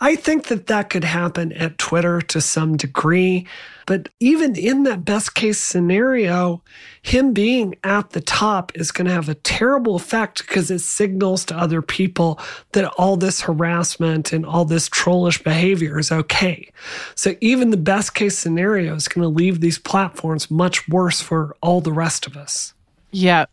I 0.02 0.16
think 0.16 0.48
that 0.48 0.68
that 0.68 0.90
could 0.90 1.04
happen 1.04 1.52
at 1.54 1.78
Twitter 1.78 2.22
to 2.22 2.42
some 2.42 2.78
degree. 2.78 3.48
But 3.86 4.10
even 4.20 4.58
in 4.58 4.84
that 4.84 5.06
best 5.06 5.34
case 5.34 5.62
scenario, 5.62 6.62
him 7.02 7.32
being 7.32 7.76
at 7.86 8.10
the 8.10 8.20
top 8.20 8.76
is 8.76 8.92
going 8.92 9.08
to 9.08 9.14
have 9.14 9.30
a 9.30 9.34
terrible 9.34 9.96
effect 9.96 10.46
because 10.46 10.70
it 10.70 10.80
signals 10.80 11.46
to 11.46 11.58
other 11.58 11.82
people 11.82 12.38
that 12.74 12.86
all 12.98 13.16
this 13.16 13.40
harassment 13.40 14.34
and 14.34 14.46
all 14.46 14.66
this 14.66 14.90
trollish 14.90 15.42
behavior 15.42 15.98
is 15.98 16.12
okay. 16.12 16.70
So 17.16 17.36
even 17.40 17.70
the 17.70 17.78
best 17.78 18.14
case 18.14 18.38
scenario 18.38 18.94
is 18.94 19.08
going 19.08 19.24
to 19.24 19.30
leave 19.30 19.62
these 19.62 19.80
platforms 19.80 20.52
much 20.52 20.88
worse 20.90 21.22
for 21.22 21.56
all 21.62 21.80
the 21.80 21.94
rest 21.94 22.28
of 22.28 22.36
us. 22.36 22.74
Yeah. 23.12 23.46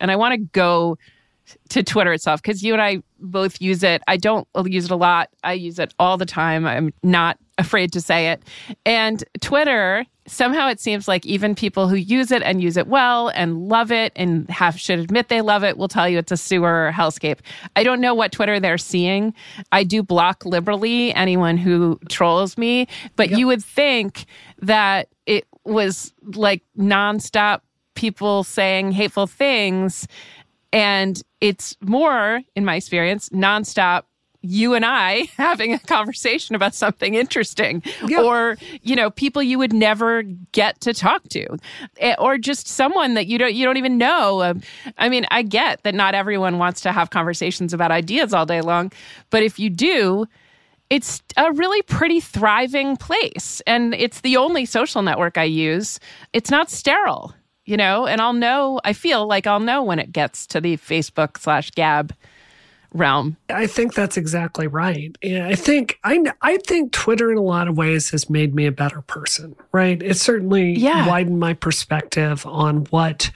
And 0.00 0.10
I 0.10 0.16
want 0.16 0.32
to 0.32 0.38
go 0.38 0.98
to 1.70 1.82
Twitter 1.82 2.12
itself 2.12 2.42
because 2.42 2.62
you 2.62 2.72
and 2.72 2.82
I 2.82 3.02
both 3.20 3.60
use 3.60 3.82
it. 3.82 4.02
I 4.06 4.16
don't 4.16 4.46
use 4.64 4.86
it 4.86 4.90
a 4.90 4.96
lot. 4.96 5.30
I 5.44 5.54
use 5.54 5.78
it 5.78 5.94
all 5.98 6.16
the 6.16 6.26
time. 6.26 6.66
I'm 6.66 6.92
not 7.02 7.38
afraid 7.58 7.92
to 7.92 8.00
say 8.00 8.30
it. 8.30 8.42
And 8.86 9.24
Twitter, 9.40 10.04
somehow 10.26 10.68
it 10.68 10.78
seems 10.78 11.08
like 11.08 11.26
even 11.26 11.54
people 11.54 11.88
who 11.88 11.96
use 11.96 12.30
it 12.30 12.42
and 12.42 12.62
use 12.62 12.76
it 12.76 12.86
well 12.86 13.28
and 13.28 13.68
love 13.68 13.90
it 13.90 14.12
and 14.14 14.48
have 14.50 14.78
should 14.78 14.98
admit 14.98 15.28
they 15.28 15.40
love 15.40 15.64
it 15.64 15.76
will 15.76 15.88
tell 15.88 16.08
you 16.08 16.18
it's 16.18 16.32
a 16.32 16.36
sewer 16.36 16.92
hellscape. 16.94 17.38
I 17.76 17.82
don't 17.82 18.00
know 18.00 18.14
what 18.14 18.32
Twitter 18.32 18.60
they're 18.60 18.78
seeing. 18.78 19.34
I 19.72 19.84
do 19.84 20.02
block 20.02 20.44
liberally 20.44 21.12
anyone 21.14 21.56
who 21.56 21.98
trolls 22.08 22.56
me, 22.56 22.86
but 23.16 23.30
yep. 23.30 23.38
you 23.38 23.46
would 23.46 23.64
think 23.64 24.26
that 24.60 25.08
it 25.26 25.46
was 25.64 26.12
like 26.34 26.62
nonstop 26.78 27.60
people 27.98 28.44
saying 28.44 28.92
hateful 28.92 29.26
things. 29.26 30.06
And 30.72 31.20
it's 31.40 31.76
more, 31.80 32.42
in 32.54 32.64
my 32.64 32.76
experience, 32.76 33.28
nonstop 33.30 34.04
you 34.40 34.74
and 34.74 34.86
I 34.86 35.28
having 35.36 35.74
a 35.74 35.80
conversation 35.80 36.54
about 36.54 36.76
something 36.76 37.14
interesting. 37.14 37.82
Yeah. 38.06 38.22
or 38.22 38.56
you 38.82 38.94
know 38.94 39.10
people 39.10 39.42
you 39.42 39.58
would 39.58 39.72
never 39.72 40.22
get 40.52 40.80
to 40.82 40.94
talk 40.94 41.28
to. 41.30 41.56
Eh, 41.96 42.14
or 42.20 42.38
just 42.38 42.68
someone 42.68 43.14
that 43.14 43.26
you 43.26 43.36
don't 43.36 43.52
you 43.52 43.64
don't 43.64 43.78
even 43.78 43.98
know. 43.98 44.42
Um, 44.42 44.62
I 44.96 45.08
mean 45.08 45.26
I 45.32 45.42
get 45.42 45.82
that 45.82 45.96
not 45.96 46.14
everyone 46.14 46.58
wants 46.58 46.80
to 46.82 46.92
have 46.92 47.10
conversations 47.10 47.74
about 47.74 47.90
ideas 47.90 48.32
all 48.32 48.46
day 48.46 48.60
long 48.60 48.92
but 49.30 49.42
if 49.42 49.58
you 49.58 49.70
do 49.70 50.26
it's 50.90 51.22
a 51.36 51.52
really 51.52 51.82
pretty 51.82 52.20
thriving 52.20 52.96
place. 52.96 53.60
And 53.66 53.94
it's 53.94 54.22
the 54.22 54.36
only 54.38 54.64
social 54.64 55.02
network 55.02 55.36
I 55.36 55.44
use. 55.44 56.00
It's 56.32 56.50
not 56.50 56.70
sterile 56.70 57.34
you 57.68 57.76
know, 57.76 58.06
and 58.06 58.22
I'll 58.22 58.32
know, 58.32 58.80
I 58.82 58.94
feel 58.94 59.26
like 59.26 59.46
I'll 59.46 59.60
know 59.60 59.82
when 59.82 59.98
it 59.98 60.10
gets 60.10 60.46
to 60.48 60.60
the 60.60 60.78
Facebook 60.78 61.36
slash 61.36 61.70
Gab 61.72 62.14
realm. 62.94 63.36
I 63.50 63.66
think 63.66 63.92
that's 63.92 64.16
exactly 64.16 64.66
right. 64.66 65.14
I 65.22 65.54
think 65.54 65.98
I 66.02 66.24
I 66.40 66.56
think 66.66 66.92
Twitter 66.92 67.30
in 67.30 67.36
a 67.36 67.42
lot 67.42 67.68
of 67.68 67.76
ways 67.76 68.08
has 68.10 68.30
made 68.30 68.54
me 68.54 68.64
a 68.64 68.72
better 68.72 69.02
person, 69.02 69.54
right? 69.70 70.02
It 70.02 70.14
certainly 70.14 70.72
yeah. 70.72 71.06
widened 71.06 71.40
my 71.40 71.52
perspective 71.52 72.46
on 72.46 72.86
what 72.86 73.30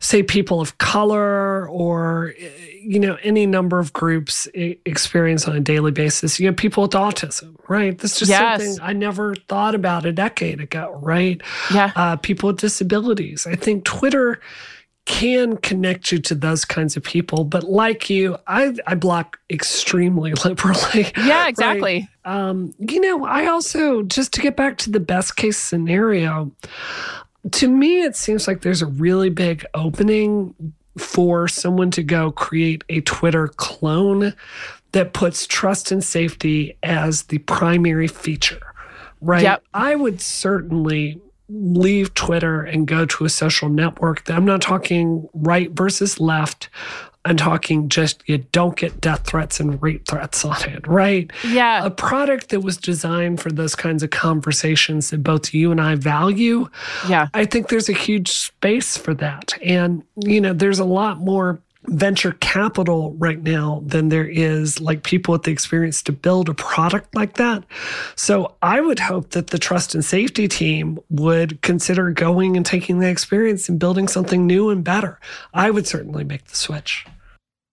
say 0.00 0.22
people 0.22 0.60
of 0.60 0.78
color 0.78 1.68
or 1.68 2.34
you 2.82 2.98
know 2.98 3.18
any 3.22 3.46
number 3.46 3.78
of 3.78 3.92
groups 3.92 4.48
experience 4.54 5.46
on 5.46 5.54
a 5.54 5.60
daily 5.60 5.92
basis. 5.92 6.40
You 6.40 6.50
know 6.50 6.54
people 6.54 6.82
with 6.82 6.92
autism 6.92 7.56
right? 7.68 7.96
That's 7.96 8.18
just 8.18 8.30
yes. 8.30 8.60
something 8.60 8.84
i 8.84 8.92
never 8.92 9.36
thought 9.48 9.74
about 9.74 10.04
a 10.04 10.12
decade 10.12 10.60
ago 10.60 10.98
right? 11.00 11.40
Yeah. 11.72 11.92
Uh, 11.94 12.16
people 12.16 12.48
with 12.48 12.58
disabilities. 12.58 13.46
I 13.46 13.54
think 13.54 13.84
twitter 13.84 14.40
can 15.06 15.56
connect 15.56 16.12
you 16.12 16.18
to 16.18 16.34
those 16.34 16.64
kinds 16.64 16.96
of 16.96 17.02
people 17.02 17.42
but 17.42 17.64
like 17.64 18.10
you 18.10 18.36
i 18.46 18.72
i 18.86 18.94
block 18.94 19.40
extremely 19.50 20.32
liberally 20.44 21.10
yeah 21.16 21.48
exactly. 21.48 22.08
Right? 22.24 22.36
um 22.36 22.72
you 22.78 23.00
know 23.00 23.24
i 23.24 23.46
also 23.46 24.02
just 24.02 24.32
to 24.34 24.40
get 24.40 24.56
back 24.56 24.76
to 24.78 24.90
the 24.90 25.00
best 25.00 25.36
case 25.36 25.56
scenario 25.56 26.52
to 27.52 27.68
me, 27.68 28.02
it 28.02 28.16
seems 28.16 28.46
like 28.46 28.60
there's 28.62 28.82
a 28.82 28.86
really 28.86 29.30
big 29.30 29.64
opening 29.74 30.54
for 30.98 31.48
someone 31.48 31.90
to 31.92 32.02
go 32.02 32.30
create 32.30 32.84
a 32.88 33.00
Twitter 33.00 33.48
clone 33.48 34.34
that 34.92 35.12
puts 35.12 35.46
trust 35.46 35.92
and 35.92 36.02
safety 36.02 36.76
as 36.82 37.24
the 37.24 37.38
primary 37.38 38.08
feature, 38.08 38.74
right? 39.20 39.42
Yep. 39.42 39.62
I 39.72 39.94
would 39.94 40.20
certainly 40.20 41.20
leave 41.48 42.14
Twitter 42.14 42.62
and 42.62 42.86
go 42.86 43.04
to 43.06 43.24
a 43.24 43.28
social 43.28 43.68
network. 43.68 44.28
I'm 44.30 44.44
not 44.44 44.60
talking 44.62 45.28
right 45.32 45.70
versus 45.70 46.20
left. 46.20 46.68
I'm 47.26 47.36
talking 47.36 47.90
just 47.90 48.22
you 48.26 48.38
don't 48.38 48.76
get 48.76 49.00
death 49.00 49.26
threats 49.26 49.60
and 49.60 49.80
rape 49.82 50.06
threats 50.08 50.42
on 50.44 50.62
it, 50.68 50.86
right? 50.86 51.30
Yeah. 51.46 51.84
A 51.84 51.90
product 51.90 52.48
that 52.48 52.60
was 52.60 52.78
designed 52.78 53.40
for 53.42 53.50
those 53.50 53.74
kinds 53.74 54.02
of 54.02 54.08
conversations 54.08 55.10
that 55.10 55.22
both 55.22 55.52
you 55.52 55.70
and 55.70 55.80
I 55.80 55.96
value. 55.96 56.68
Yeah. 57.08 57.28
I 57.34 57.44
think 57.44 57.68
there's 57.68 57.90
a 57.90 57.94
huge 57.94 58.30
space 58.30 58.96
for 58.96 59.12
that. 59.14 59.52
And, 59.62 60.02
you 60.16 60.40
know, 60.40 60.54
there's 60.54 60.78
a 60.78 60.84
lot 60.84 61.18
more 61.18 61.60
venture 61.86 62.32
capital 62.40 63.14
right 63.14 63.42
now 63.42 63.82
than 63.86 64.10
there 64.10 64.28
is 64.28 64.80
like 64.80 65.02
people 65.02 65.32
with 65.32 65.44
the 65.44 65.50
experience 65.50 66.02
to 66.02 66.12
build 66.12 66.48
a 66.48 66.54
product 66.54 67.14
like 67.14 67.34
that. 67.34 67.64
So 68.16 68.54
I 68.62 68.80
would 68.80 68.98
hope 68.98 69.30
that 69.30 69.48
the 69.48 69.58
trust 69.58 69.94
and 69.94 70.04
safety 70.04 70.46
team 70.46 70.98
would 71.08 71.62
consider 71.62 72.10
going 72.10 72.56
and 72.56 72.66
taking 72.66 72.98
the 72.98 73.08
experience 73.08 73.68
and 73.68 73.78
building 73.78 74.08
something 74.08 74.46
new 74.46 74.70
and 74.70 74.84
better. 74.84 75.18
I 75.54 75.70
would 75.70 75.86
certainly 75.86 76.24
make 76.24 76.44
the 76.46 76.56
switch. 76.56 77.06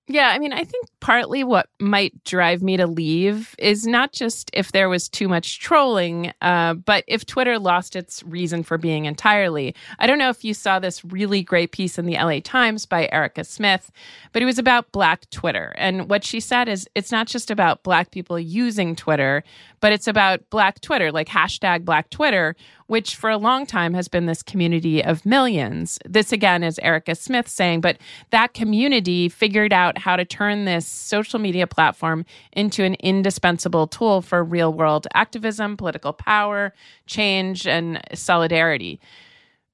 Yeah, 0.10 0.30
I 0.30 0.40
mean, 0.40 0.54
I 0.54 0.64
think 0.64 0.88
partly 1.02 1.44
what 1.44 1.68
might 1.82 2.24
drive 2.24 2.64
me 2.64 2.78
to 2.78 2.88
leave 2.88 3.54
is 3.60 3.86
not 3.86 4.14
just 4.14 4.50
if 4.54 4.72
there 4.72 4.88
was 4.88 5.10
too 5.10 5.28
much 5.28 5.60
trolling, 5.60 6.32
uh, 6.42 6.76
but 6.76 7.04
if 7.08 7.26
Twitter 7.26 7.60
lost 7.60 7.94
its 7.94 8.24
reason 8.24 8.64
for 8.64 8.78
being 8.78 9.04
entirely. 9.04 9.76
I 10.00 10.08
don't 10.08 10.18
know 10.18 10.30
if 10.30 10.46
you 10.46 10.54
saw 10.54 10.80
this 10.80 11.04
really 11.04 11.44
great 11.44 11.74
piece 11.74 11.98
in 11.98 12.06
the 12.06 12.16
LA 12.16 12.40
Times 12.42 12.86
by 12.86 13.10
Erika 13.12 13.44
Smith, 13.44 13.92
but 14.32 14.42
it 14.42 14.46
was 14.46 14.58
about 14.58 14.94
Black 14.94 15.30
Twitter. 15.30 15.74
And 15.78 16.10
what 16.10 16.24
she 16.24 16.40
said 16.40 16.70
is 16.70 16.88
it's 16.96 17.12
not 17.12 17.28
just 17.28 17.52
about 17.52 17.84
Black 17.84 18.12
people 18.12 18.40
using 18.40 18.96
Twitter, 18.96 19.44
but 19.80 19.92
it's 19.92 20.08
about 20.08 20.50
Black 20.50 20.82
Twitter, 20.82 21.12
like 21.12 21.28
hashtag 21.28 21.86
Black 21.86 22.10
Twitter, 22.10 22.56
which 22.88 23.16
for 23.16 23.30
a 23.30 23.38
long 23.38 23.66
time 23.66 23.94
has 23.94 24.08
been 24.08 24.26
this 24.26 24.42
community 24.42 25.04
of 25.04 25.26
millions. 25.26 26.00
This 26.06 26.32
again 26.32 26.64
is 26.64 26.80
Erika 26.80 27.16
Smith 27.16 27.48
saying, 27.48 27.82
but 27.82 27.98
that 28.32 28.54
community 28.54 29.30
figured 29.30 29.74
out 29.74 29.98
how 29.98 30.16
to 30.16 30.26
turn 30.26 30.66
this 30.66 30.88
social 30.88 31.40
media 31.40 31.68
platform 31.68 32.26
into 32.54 32.84
an 32.84 32.96
indispensable 32.96 33.88
tool 33.88 34.22
for 34.22 34.44
real 34.44 34.74
world 34.74 35.08
activism, 35.14 35.78
political 35.78 36.14
power, 36.14 36.74
change, 37.06 37.68
and 37.68 38.02
solidarity. 38.14 39.00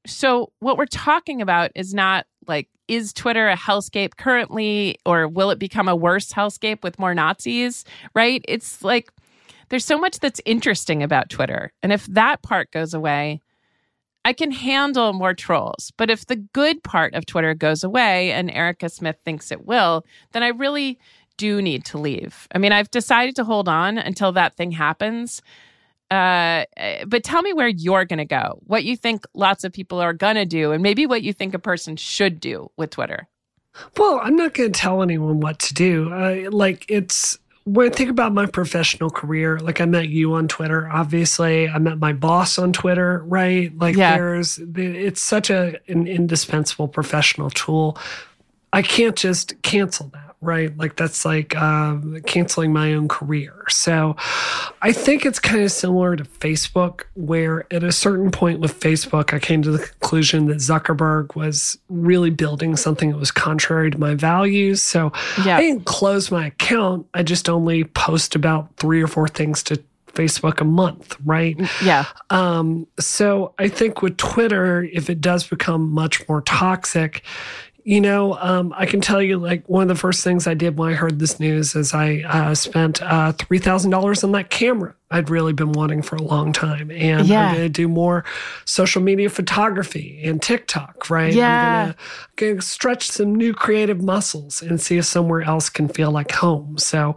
So, 0.06 0.52
what 0.60 0.78
we're 0.78 0.86
talking 0.86 1.42
about 1.42 1.72
is 1.76 1.94
not 1.94 2.26
like, 2.48 2.68
is 2.90 3.14
Twitter 3.14 3.48
a 3.48 3.56
hellscape 3.56 4.18
currently, 4.18 4.98
or 5.06 5.30
will 5.30 5.50
it 5.52 5.60
become 5.60 5.88
a 5.88 5.96
worse 5.96 6.34
hellscape 6.34 6.84
with 6.84 7.00
more 7.00 7.16
Nazis? 7.16 7.86
Right? 8.14 8.44
It's 8.46 8.84
like, 8.84 9.10
there's 9.70 9.86
so 9.86 9.98
much 9.98 10.20
that's 10.20 10.42
interesting 10.46 11.04
about 11.04 11.30
Twitter. 11.30 11.72
And 11.82 11.92
if 11.92 12.06
that 12.08 12.42
part 12.42 12.72
goes 12.72 12.94
away, 12.94 13.42
I 14.26 14.34
can 14.34 14.52
handle 14.52 15.14
more 15.14 15.34
trolls. 15.34 15.92
But 15.98 16.10
if 16.10 16.26
the 16.26 16.38
good 16.38 16.84
part 16.84 17.14
of 17.14 17.26
Twitter 17.26 17.54
goes 17.54 17.84
away 17.84 18.32
and 18.32 18.50
Erika 18.50 18.90
Smith 18.90 19.18
thinks 19.24 19.52
it 19.52 19.66
will, 19.66 20.06
then 20.32 20.44
I 20.44 20.50
really 20.50 20.98
do 21.38 21.62
need 21.62 21.84
to 21.86 21.98
leave. 21.98 22.48
I 22.54 22.58
mean, 22.58 22.72
I've 22.72 22.92
decided 22.92 23.36
to 23.38 23.44
hold 23.44 23.68
on 23.68 23.98
until 23.98 24.32
that 24.34 24.56
thing 24.56 24.72
happens. 24.72 25.42
Uh, 26.12 26.66
but 27.08 27.24
tell 27.24 27.42
me 27.42 27.54
where 27.54 27.68
you're 27.68 28.06
going 28.06 28.20
to 28.20 28.26
go, 28.26 28.60
what 28.68 28.84
you 28.84 28.96
think 28.96 29.26
lots 29.34 29.64
of 29.64 29.74
people 29.74 30.00
are 30.00 30.14
going 30.14 30.36
to 30.36 30.46
do, 30.46 30.72
and 30.72 30.84
maybe 30.84 31.08
what 31.08 31.24
you 31.24 31.34
think 31.34 31.56
a 31.56 31.60
person 31.60 31.96
should 31.96 32.40
do 32.40 32.70
with 32.78 32.92
Twitter. 32.92 33.28
Well, 33.98 34.20
I'm 34.22 34.36
not 34.36 34.54
going 34.54 34.72
to 34.72 34.80
tell 34.80 35.02
anyone 35.02 35.40
what 35.40 35.58
to 35.60 35.74
do. 35.74 36.14
Uh, 36.14 36.52
like, 36.52 36.86
it's 36.88 37.40
when 37.66 37.88
I 37.88 37.90
think 37.90 38.10
about 38.10 38.34
my 38.34 38.46
professional 38.46 39.10
career, 39.10 39.60
like 39.60 39.80
I 39.80 39.86
met 39.86 40.10
you 40.10 40.34
on 40.34 40.48
Twitter, 40.48 40.90
obviously, 40.90 41.70
I 41.70 41.78
met 41.78 41.98
my 41.98 42.12
boss 42.12 42.58
on 42.58 42.74
Twitter, 42.74 43.24
right? 43.26 43.76
Like 43.78 43.96
yeah. 43.96 44.18
there's, 44.18 44.60
it's 44.76 45.22
such 45.22 45.50
a 45.50 45.80
an 45.88 46.08
indispensable 46.08 46.90
professional 46.90 47.50
tool. 47.50 47.98
I 48.74 48.82
can't 48.82 49.16
just 49.16 49.62
cancel 49.62 50.08
that, 50.08 50.33
right? 50.44 50.76
Like 50.78 50.96
that's 50.96 51.26
like 51.26 51.56
um, 51.56 52.22
canceling 52.26 52.74
my 52.74 52.94
own 52.94 53.08
career. 53.08 53.54
So 53.70 54.16
I 54.82 54.92
think 54.92 55.26
it's 55.26 55.40
kind 55.40 55.64
of 55.64 55.72
similar 55.72 56.16
to 56.16 56.24
Facebook, 56.24 57.04
where 57.16 57.66
at 57.74 57.84
a 57.84 57.92
certain 57.92 58.32
point 58.32 58.60
with 58.60 58.80
Facebook, 58.80 59.34
I 59.34 59.40
came 59.40 59.62
to 59.64 59.72
the 59.72 59.80
conclusion 59.80 60.48
that 60.48 60.58
Zuckerberg 60.58 61.36
was 61.36 61.78
really 61.90 62.30
building 62.30 62.76
something 62.76 63.12
that 63.12 63.18
was 63.18 63.32
contrary 63.32 63.92
to 63.92 63.98
my 63.98 64.16
values. 64.16 64.84
So 64.84 65.12
yeah. 65.46 65.58
I 65.58 65.62
didn't 65.62 65.86
close 65.86 66.32
my 66.32 66.48
account. 66.48 67.08
I 67.14 67.24
just 67.24 67.50
only 67.50 67.84
post 67.84 68.36
about 68.36 68.76
three 68.78 69.02
or 69.02 69.08
four 69.08 69.28
things 69.28 69.64
to 69.64 69.82
Facebook 70.14 70.62
a 70.62 70.66
month, 70.66 71.18
right? 71.26 71.60
Yeah. 71.84 72.06
Um, 72.30 72.88
so 73.00 73.54
I 73.58 73.68
think 73.68 74.02
with 74.02 74.18
Twitter, 74.18 74.84
if 74.84 75.10
it 75.10 75.22
does 75.22 75.48
become 75.48 75.90
much 75.90 76.28
more 76.30 76.42
toxic, 76.42 77.24
you 77.84 78.02
know, 78.02 78.38
um, 78.40 78.74
I 78.76 78.86
can 78.86 79.02
tell 79.02 79.22
you, 79.22 79.38
like, 79.38 79.68
one 79.68 79.84
of 79.84 79.88
the 79.88 80.00
first 80.00 80.24
things 80.24 80.48
I 80.48 80.54
did 80.54 80.78
when 80.78 80.92
I 80.92 80.94
heard 80.94 81.20
this 81.20 81.40
news 81.40 81.76
is 81.76 81.94
I 81.94 82.22
uh, 82.22 82.56
spent 82.56 83.02
uh, 83.02 83.34
$3,000 83.34 84.24
on 84.24 84.32
that 84.34 84.50
camera 84.50 84.96
I'd 85.14 85.30
really 85.30 85.54
been 85.54 85.74
wanting 85.74 86.02
for 86.02 86.16
a 86.16 86.24
long 86.24 86.52
time. 86.54 86.90
And 86.90 87.28
yeah. 87.28 87.50
I'm 87.50 87.56
going 87.56 87.66
to 87.66 87.70
do 87.70 87.88
more 87.88 88.26
social 88.66 89.00
media 89.00 89.30
photography 89.30 90.20
and 90.24 90.42
TikTok, 90.42 91.08
right? 91.12 91.32
Yeah. 91.32 91.90
I'm 91.90 91.96
going 92.36 92.56
to 92.56 92.62
stretch 92.64 93.12
some 93.12 93.36
new 93.36 93.54
creative 93.54 94.02
muscles 94.02 94.64
and 94.64 94.82
see 94.82 94.98
if 94.98 95.06
somewhere 95.06 95.44
else 95.44 95.70
can 95.70 95.88
feel 95.88 96.10
like 96.10 96.32
home. 96.32 96.80
So, 96.80 97.16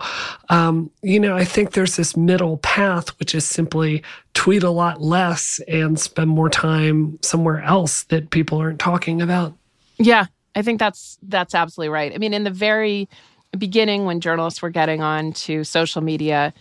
um, 0.51 0.91
you 1.01 1.19
know, 1.19 1.35
I 1.35 1.47
think 1.47 1.73
there's 1.73 1.97
this 1.97 2.19
middle 2.19 2.59
path, 2.59 3.19
which 3.19 3.35
is 3.35 3.47
simply 3.47 4.03
tweet 4.35 4.63
a 4.63 4.71
lot 4.71 5.01
less 5.01 5.59
and 5.67 5.99
spend 5.99 6.29
more 6.29 6.51
time 6.51 7.19
somewhere 7.23 7.63
else 7.63 8.05
that 8.05 8.29
people 8.29 8.59
aren't 8.59 8.79
talking 8.79 9.23
about. 9.23 9.55
Yeah, 9.97 10.27
I 10.57 10.63
think 10.63 10.81
that's 10.81 11.19
that's 11.23 11.55
absolutely 11.55 11.91
right. 11.91 12.13
I 12.13 12.19
mean, 12.19 12.35
in 12.35 12.45
the 12.45 12.51
very 12.51 13.09
beginning, 13.57 14.07
when 14.07 14.21
journalists 14.21 14.63
were 14.63 14.71
getting 14.71 15.03
on 15.03 15.33
to 15.33 15.63
social 15.63 16.03
media, 16.03 16.53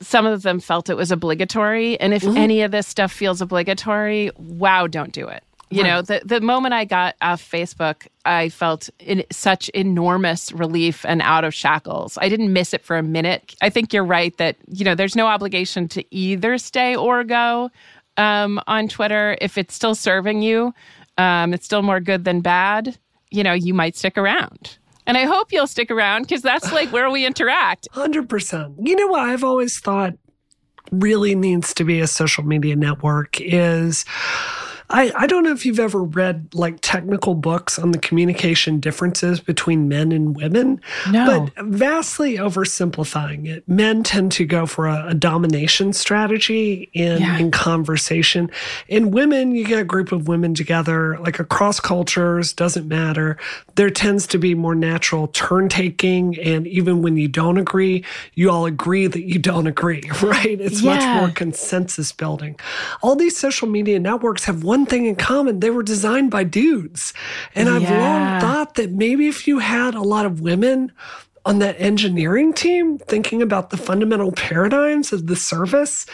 some 0.00 0.26
of 0.26 0.42
them 0.42 0.58
felt 0.58 0.88
it 0.88 0.96
was 0.96 1.12
obligatory. 1.12 2.00
And 2.00 2.14
if 2.14 2.22
mm-hmm. 2.22 2.36
any 2.36 2.62
of 2.62 2.70
this 2.70 2.86
stuff 2.86 3.12
feels 3.12 3.40
obligatory, 3.40 4.30
wow, 4.36 4.86
don't 4.86 5.12
do 5.12 5.28
it. 5.28 5.44
You 5.70 5.82
right. 5.82 5.88
know, 5.88 6.02
the, 6.02 6.22
the 6.24 6.40
moment 6.40 6.74
I 6.74 6.84
got 6.84 7.16
off 7.20 7.42
Facebook, 7.42 8.06
I 8.24 8.48
felt 8.48 8.90
in 8.98 9.24
such 9.32 9.68
enormous 9.70 10.52
relief 10.52 11.04
and 11.06 11.20
out 11.22 11.42
of 11.44 11.52
shackles. 11.52 12.16
I 12.20 12.28
didn't 12.28 12.52
miss 12.52 12.74
it 12.74 12.84
for 12.84 12.96
a 12.96 13.02
minute. 13.02 13.54
I 13.60 13.70
think 13.70 13.92
you're 13.92 14.04
right 14.04 14.36
that, 14.36 14.56
you 14.68 14.84
know, 14.84 14.94
there's 14.94 15.16
no 15.16 15.26
obligation 15.26 15.88
to 15.88 16.04
either 16.14 16.58
stay 16.58 16.94
or 16.94 17.24
go 17.24 17.70
um, 18.16 18.60
on 18.66 18.88
Twitter 18.88 19.36
if 19.40 19.58
it's 19.58 19.74
still 19.74 19.94
serving 19.94 20.42
you 20.42 20.72
um, 21.18 21.54
it's 21.54 21.64
still 21.64 21.82
more 21.82 22.00
good 22.00 22.24
than 22.24 22.40
bad, 22.40 22.98
you 23.30 23.42
know, 23.42 23.52
you 23.52 23.74
might 23.74 23.96
stick 23.96 24.18
around. 24.18 24.78
And 25.06 25.18
I 25.18 25.24
hope 25.24 25.52
you'll 25.52 25.66
stick 25.66 25.90
around 25.90 26.22
because 26.22 26.42
that's 26.42 26.72
like 26.72 26.90
where 26.90 27.10
we 27.10 27.26
interact. 27.26 27.88
100%. 27.94 28.74
You 28.86 28.96
know 28.96 29.08
what 29.08 29.20
I've 29.20 29.44
always 29.44 29.78
thought 29.78 30.14
really 30.90 31.34
needs 31.34 31.74
to 31.74 31.84
be 31.84 32.00
a 32.00 32.06
social 32.06 32.44
media 32.44 32.76
network 32.76 33.40
is 33.40 34.04
I, 34.90 35.12
I 35.16 35.26
don't 35.26 35.44
know 35.44 35.52
if 35.52 35.64
you've 35.64 35.80
ever 35.80 36.02
read 36.02 36.48
like 36.52 36.78
technical 36.82 37.34
books 37.34 37.78
on 37.78 37.92
the 37.92 37.98
communication 37.98 38.80
differences 38.80 39.40
between 39.40 39.88
men 39.88 40.12
and 40.12 40.36
women. 40.36 40.80
No. 41.10 41.50
But 41.54 41.64
vastly 41.64 42.36
oversimplifying 42.36 43.48
it, 43.48 43.66
men 43.68 44.02
tend 44.02 44.32
to 44.32 44.44
go 44.44 44.66
for 44.66 44.86
a, 44.86 45.08
a 45.08 45.14
domination 45.14 45.92
strategy 45.92 46.90
in, 46.92 47.20
yeah. 47.20 47.38
in 47.38 47.50
conversation. 47.50 48.50
In 48.88 49.10
women, 49.10 49.54
you 49.54 49.64
get 49.64 49.78
a 49.80 49.84
group 49.84 50.12
of 50.12 50.28
women 50.28 50.54
together, 50.54 51.18
like 51.20 51.38
across 51.38 51.80
cultures, 51.80 52.52
doesn't 52.52 52.86
matter. 52.86 53.38
There 53.76 53.90
tends 53.90 54.26
to 54.28 54.38
be 54.38 54.54
more 54.54 54.74
natural 54.74 55.28
turn 55.28 55.68
taking. 55.68 56.38
And 56.38 56.66
even 56.66 57.00
when 57.02 57.16
you 57.16 57.28
don't 57.28 57.58
agree, 57.58 58.04
you 58.34 58.50
all 58.50 58.66
agree 58.66 59.06
that 59.06 59.22
you 59.22 59.38
don't 59.38 59.66
agree, 59.66 60.02
right? 60.22 60.60
It's 60.60 60.82
yeah. 60.82 60.94
much 60.94 61.20
more 61.20 61.30
consensus 61.34 62.12
building. 62.12 62.58
All 63.02 63.16
these 63.16 63.36
social 63.36 63.66
media 63.66 63.98
networks 63.98 64.44
have 64.44 64.62
one 64.62 64.83
thing 64.86 65.06
in 65.06 65.16
common. 65.16 65.60
They 65.60 65.70
were 65.70 65.82
designed 65.82 66.30
by 66.30 66.44
dudes. 66.44 67.12
And 67.54 67.68
I've 67.68 67.82
long 67.82 68.40
thought 68.40 68.74
that 68.74 68.90
maybe 68.90 69.28
if 69.28 69.46
you 69.46 69.58
had 69.58 69.94
a 69.94 70.02
lot 70.02 70.26
of 70.26 70.40
women 70.40 70.92
on 71.46 71.58
that 71.58 71.78
engineering 71.78 72.54
team 72.54 72.98
thinking 72.98 73.42
about 73.42 73.68
the 73.70 73.76
fundamental 73.76 74.32
paradigms 74.32 75.12
of 75.12 75.26
the 75.26 75.36
service, 75.36 76.06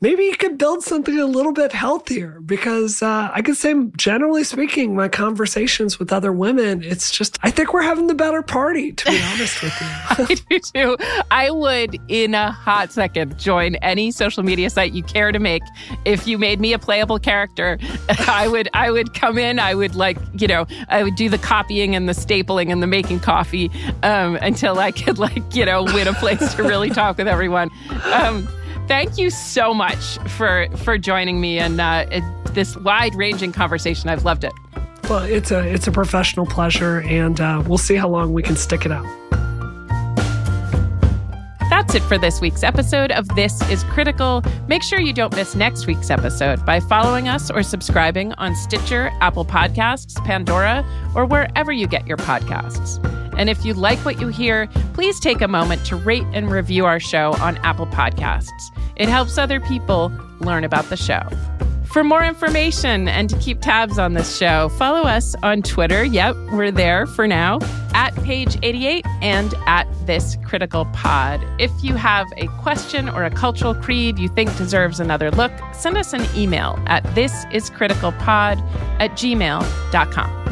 maybe 0.00 0.24
you 0.24 0.36
could 0.36 0.56
build 0.56 0.82
something 0.82 1.18
a 1.18 1.26
little 1.26 1.52
bit 1.52 1.72
healthier 1.72 2.40
because 2.40 3.02
uh, 3.02 3.30
I 3.32 3.42
could 3.42 3.56
say, 3.56 3.74
generally 3.96 4.44
speaking, 4.44 4.96
my 4.96 5.08
conversations 5.08 5.98
with 5.98 6.10
other 6.10 6.32
women, 6.32 6.82
it's 6.82 7.10
just, 7.10 7.38
I 7.42 7.50
think 7.50 7.74
we're 7.74 7.82
having 7.82 8.06
the 8.06 8.14
better 8.14 8.40
party, 8.40 8.92
to 8.92 9.10
be 9.10 9.20
honest 9.22 9.62
with 9.62 9.78
you. 9.78 9.86
I 10.24 10.36
do 10.48 10.58
too. 10.58 10.96
I 11.30 11.50
would, 11.50 11.98
in 12.08 12.34
a 12.34 12.50
hot 12.50 12.90
second, 12.90 13.38
join 13.38 13.74
any 13.76 14.10
social 14.10 14.42
media 14.42 14.70
site 14.70 14.92
you 14.92 15.02
care 15.02 15.32
to 15.32 15.38
make. 15.38 15.62
If 16.06 16.26
you 16.26 16.38
made 16.38 16.60
me 16.60 16.72
a 16.72 16.78
playable 16.78 17.18
character, 17.18 17.78
I 18.26 18.48
would, 18.48 18.70
I 18.72 18.90
would 18.90 19.12
come 19.12 19.36
in, 19.36 19.58
I 19.58 19.74
would 19.74 19.94
like, 19.94 20.16
you 20.38 20.46
know, 20.46 20.66
I 20.88 21.02
would 21.02 21.16
do 21.16 21.28
the 21.28 21.38
copying 21.38 21.94
and 21.94 22.08
the 22.08 22.14
stapling 22.14 22.72
and 22.72 22.82
the 22.82 22.86
making 22.86 23.20
coffee 23.20 23.70
um, 24.02 24.36
until 24.36 24.77
I 24.78 24.90
could 24.92 25.18
like, 25.18 25.54
you 25.54 25.64
know, 25.64 25.84
win 25.84 26.08
a 26.08 26.14
place 26.14 26.54
to 26.54 26.62
really 26.62 26.90
talk 26.90 27.18
with 27.18 27.28
everyone. 27.28 27.70
Um, 28.12 28.48
thank 28.86 29.18
you 29.18 29.30
so 29.30 29.74
much 29.74 30.18
for 30.30 30.66
for 30.78 30.98
joining 30.98 31.40
me 31.40 31.58
and 31.58 31.80
uh, 31.80 32.06
this 32.52 32.76
wide 32.76 33.14
ranging 33.14 33.52
conversation. 33.52 34.08
I've 34.08 34.24
loved 34.24 34.44
it. 34.44 34.52
Well, 35.08 35.24
it's 35.24 35.50
a 35.50 35.60
it's 35.66 35.86
a 35.86 35.92
professional 35.92 36.46
pleasure, 36.46 37.00
and 37.00 37.40
uh, 37.40 37.62
we'll 37.66 37.78
see 37.78 37.94
how 37.94 38.08
long 38.08 38.32
we 38.32 38.42
can 38.42 38.56
stick 38.56 38.84
it 38.84 38.92
out. 38.92 39.06
That's 41.70 41.94
it 41.94 42.02
for 42.02 42.18
this 42.18 42.40
week's 42.40 42.62
episode 42.62 43.12
of 43.12 43.28
This 43.28 43.62
is 43.70 43.84
Critical. 43.84 44.42
Make 44.66 44.82
sure 44.82 45.00
you 45.00 45.12
don't 45.12 45.34
miss 45.34 45.54
next 45.54 45.86
week's 45.86 46.10
episode 46.10 46.66
by 46.66 46.80
following 46.80 47.28
us 47.28 47.50
or 47.50 47.62
subscribing 47.62 48.32
on 48.34 48.54
Stitcher, 48.54 49.10
Apple 49.20 49.44
Podcasts, 49.44 50.22
Pandora, 50.24 50.84
or 51.14 51.24
wherever 51.24 51.72
you 51.72 51.86
get 51.86 52.06
your 52.06 52.18
podcasts. 52.18 52.98
And 53.38 53.48
if 53.48 53.64
you 53.64 53.72
like 53.72 53.98
what 54.00 54.20
you 54.20 54.28
hear, 54.28 54.66
please 54.92 55.18
take 55.18 55.40
a 55.40 55.48
moment 55.48 55.86
to 55.86 55.96
rate 55.96 56.26
and 56.32 56.50
review 56.50 56.84
our 56.84 57.00
show 57.00 57.32
on 57.40 57.56
Apple 57.58 57.86
Podcasts. 57.86 58.50
It 58.96 59.08
helps 59.08 59.38
other 59.38 59.60
people 59.60 60.12
learn 60.40 60.64
about 60.64 60.84
the 60.90 60.96
show. 60.96 61.22
For 61.86 62.04
more 62.04 62.22
information 62.22 63.08
and 63.08 63.30
to 63.30 63.38
keep 63.38 63.62
tabs 63.62 63.98
on 63.98 64.12
this 64.12 64.36
show, 64.36 64.68
follow 64.70 65.02
us 65.02 65.34
on 65.42 65.62
Twitter. 65.62 66.04
Yep, 66.04 66.36
we're 66.52 66.70
there 66.70 67.06
for 67.06 67.26
now 67.26 67.60
at 67.94 68.12
page88 68.16 69.06
and 69.22 69.54
at 69.66 69.86
this 70.06 70.36
critical 70.44 70.84
pod. 70.92 71.40
If 71.58 71.70
you 71.82 71.94
have 71.94 72.26
a 72.36 72.46
question 72.60 73.08
or 73.08 73.24
a 73.24 73.30
cultural 73.30 73.74
creed 73.74 74.18
you 74.18 74.28
think 74.28 74.54
deserves 74.58 75.00
another 75.00 75.30
look, 75.30 75.52
send 75.72 75.96
us 75.96 76.12
an 76.12 76.26
email 76.36 76.78
at 76.86 77.02
thisiscriticalpod 77.04 78.60
at 79.00 79.10
gmail.com. 79.12 80.47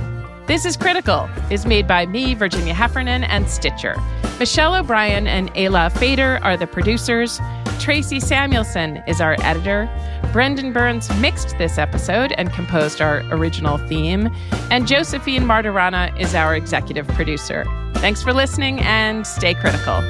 This 0.46 0.64
is 0.64 0.76
Critical 0.76 1.28
is 1.50 1.66
made 1.66 1.88
by 1.88 2.06
me, 2.06 2.34
Virginia 2.34 2.72
Heffernan, 2.72 3.24
and 3.24 3.50
Stitcher. 3.50 3.96
Michelle 4.38 4.76
O'Brien 4.76 5.26
and 5.26 5.52
Ayla 5.54 5.90
Fader 5.98 6.38
are 6.40 6.56
the 6.56 6.68
producers. 6.68 7.40
Tracy 7.80 8.20
Samuelson 8.20 9.02
is 9.08 9.20
our 9.20 9.34
editor. 9.40 9.90
Brendan 10.32 10.72
Burns 10.72 11.12
mixed 11.16 11.58
this 11.58 11.78
episode 11.78 12.30
and 12.38 12.52
composed 12.52 13.00
our 13.00 13.22
original 13.32 13.78
theme. 13.88 14.30
And 14.70 14.86
Josephine 14.86 15.42
Martirana 15.42 16.16
is 16.20 16.32
our 16.36 16.54
executive 16.54 17.08
producer. 17.08 17.64
Thanks 17.94 18.22
for 18.22 18.32
listening 18.32 18.78
and 18.82 19.26
stay 19.26 19.54
critical. 19.54 20.00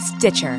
Stitcher. 0.00 0.58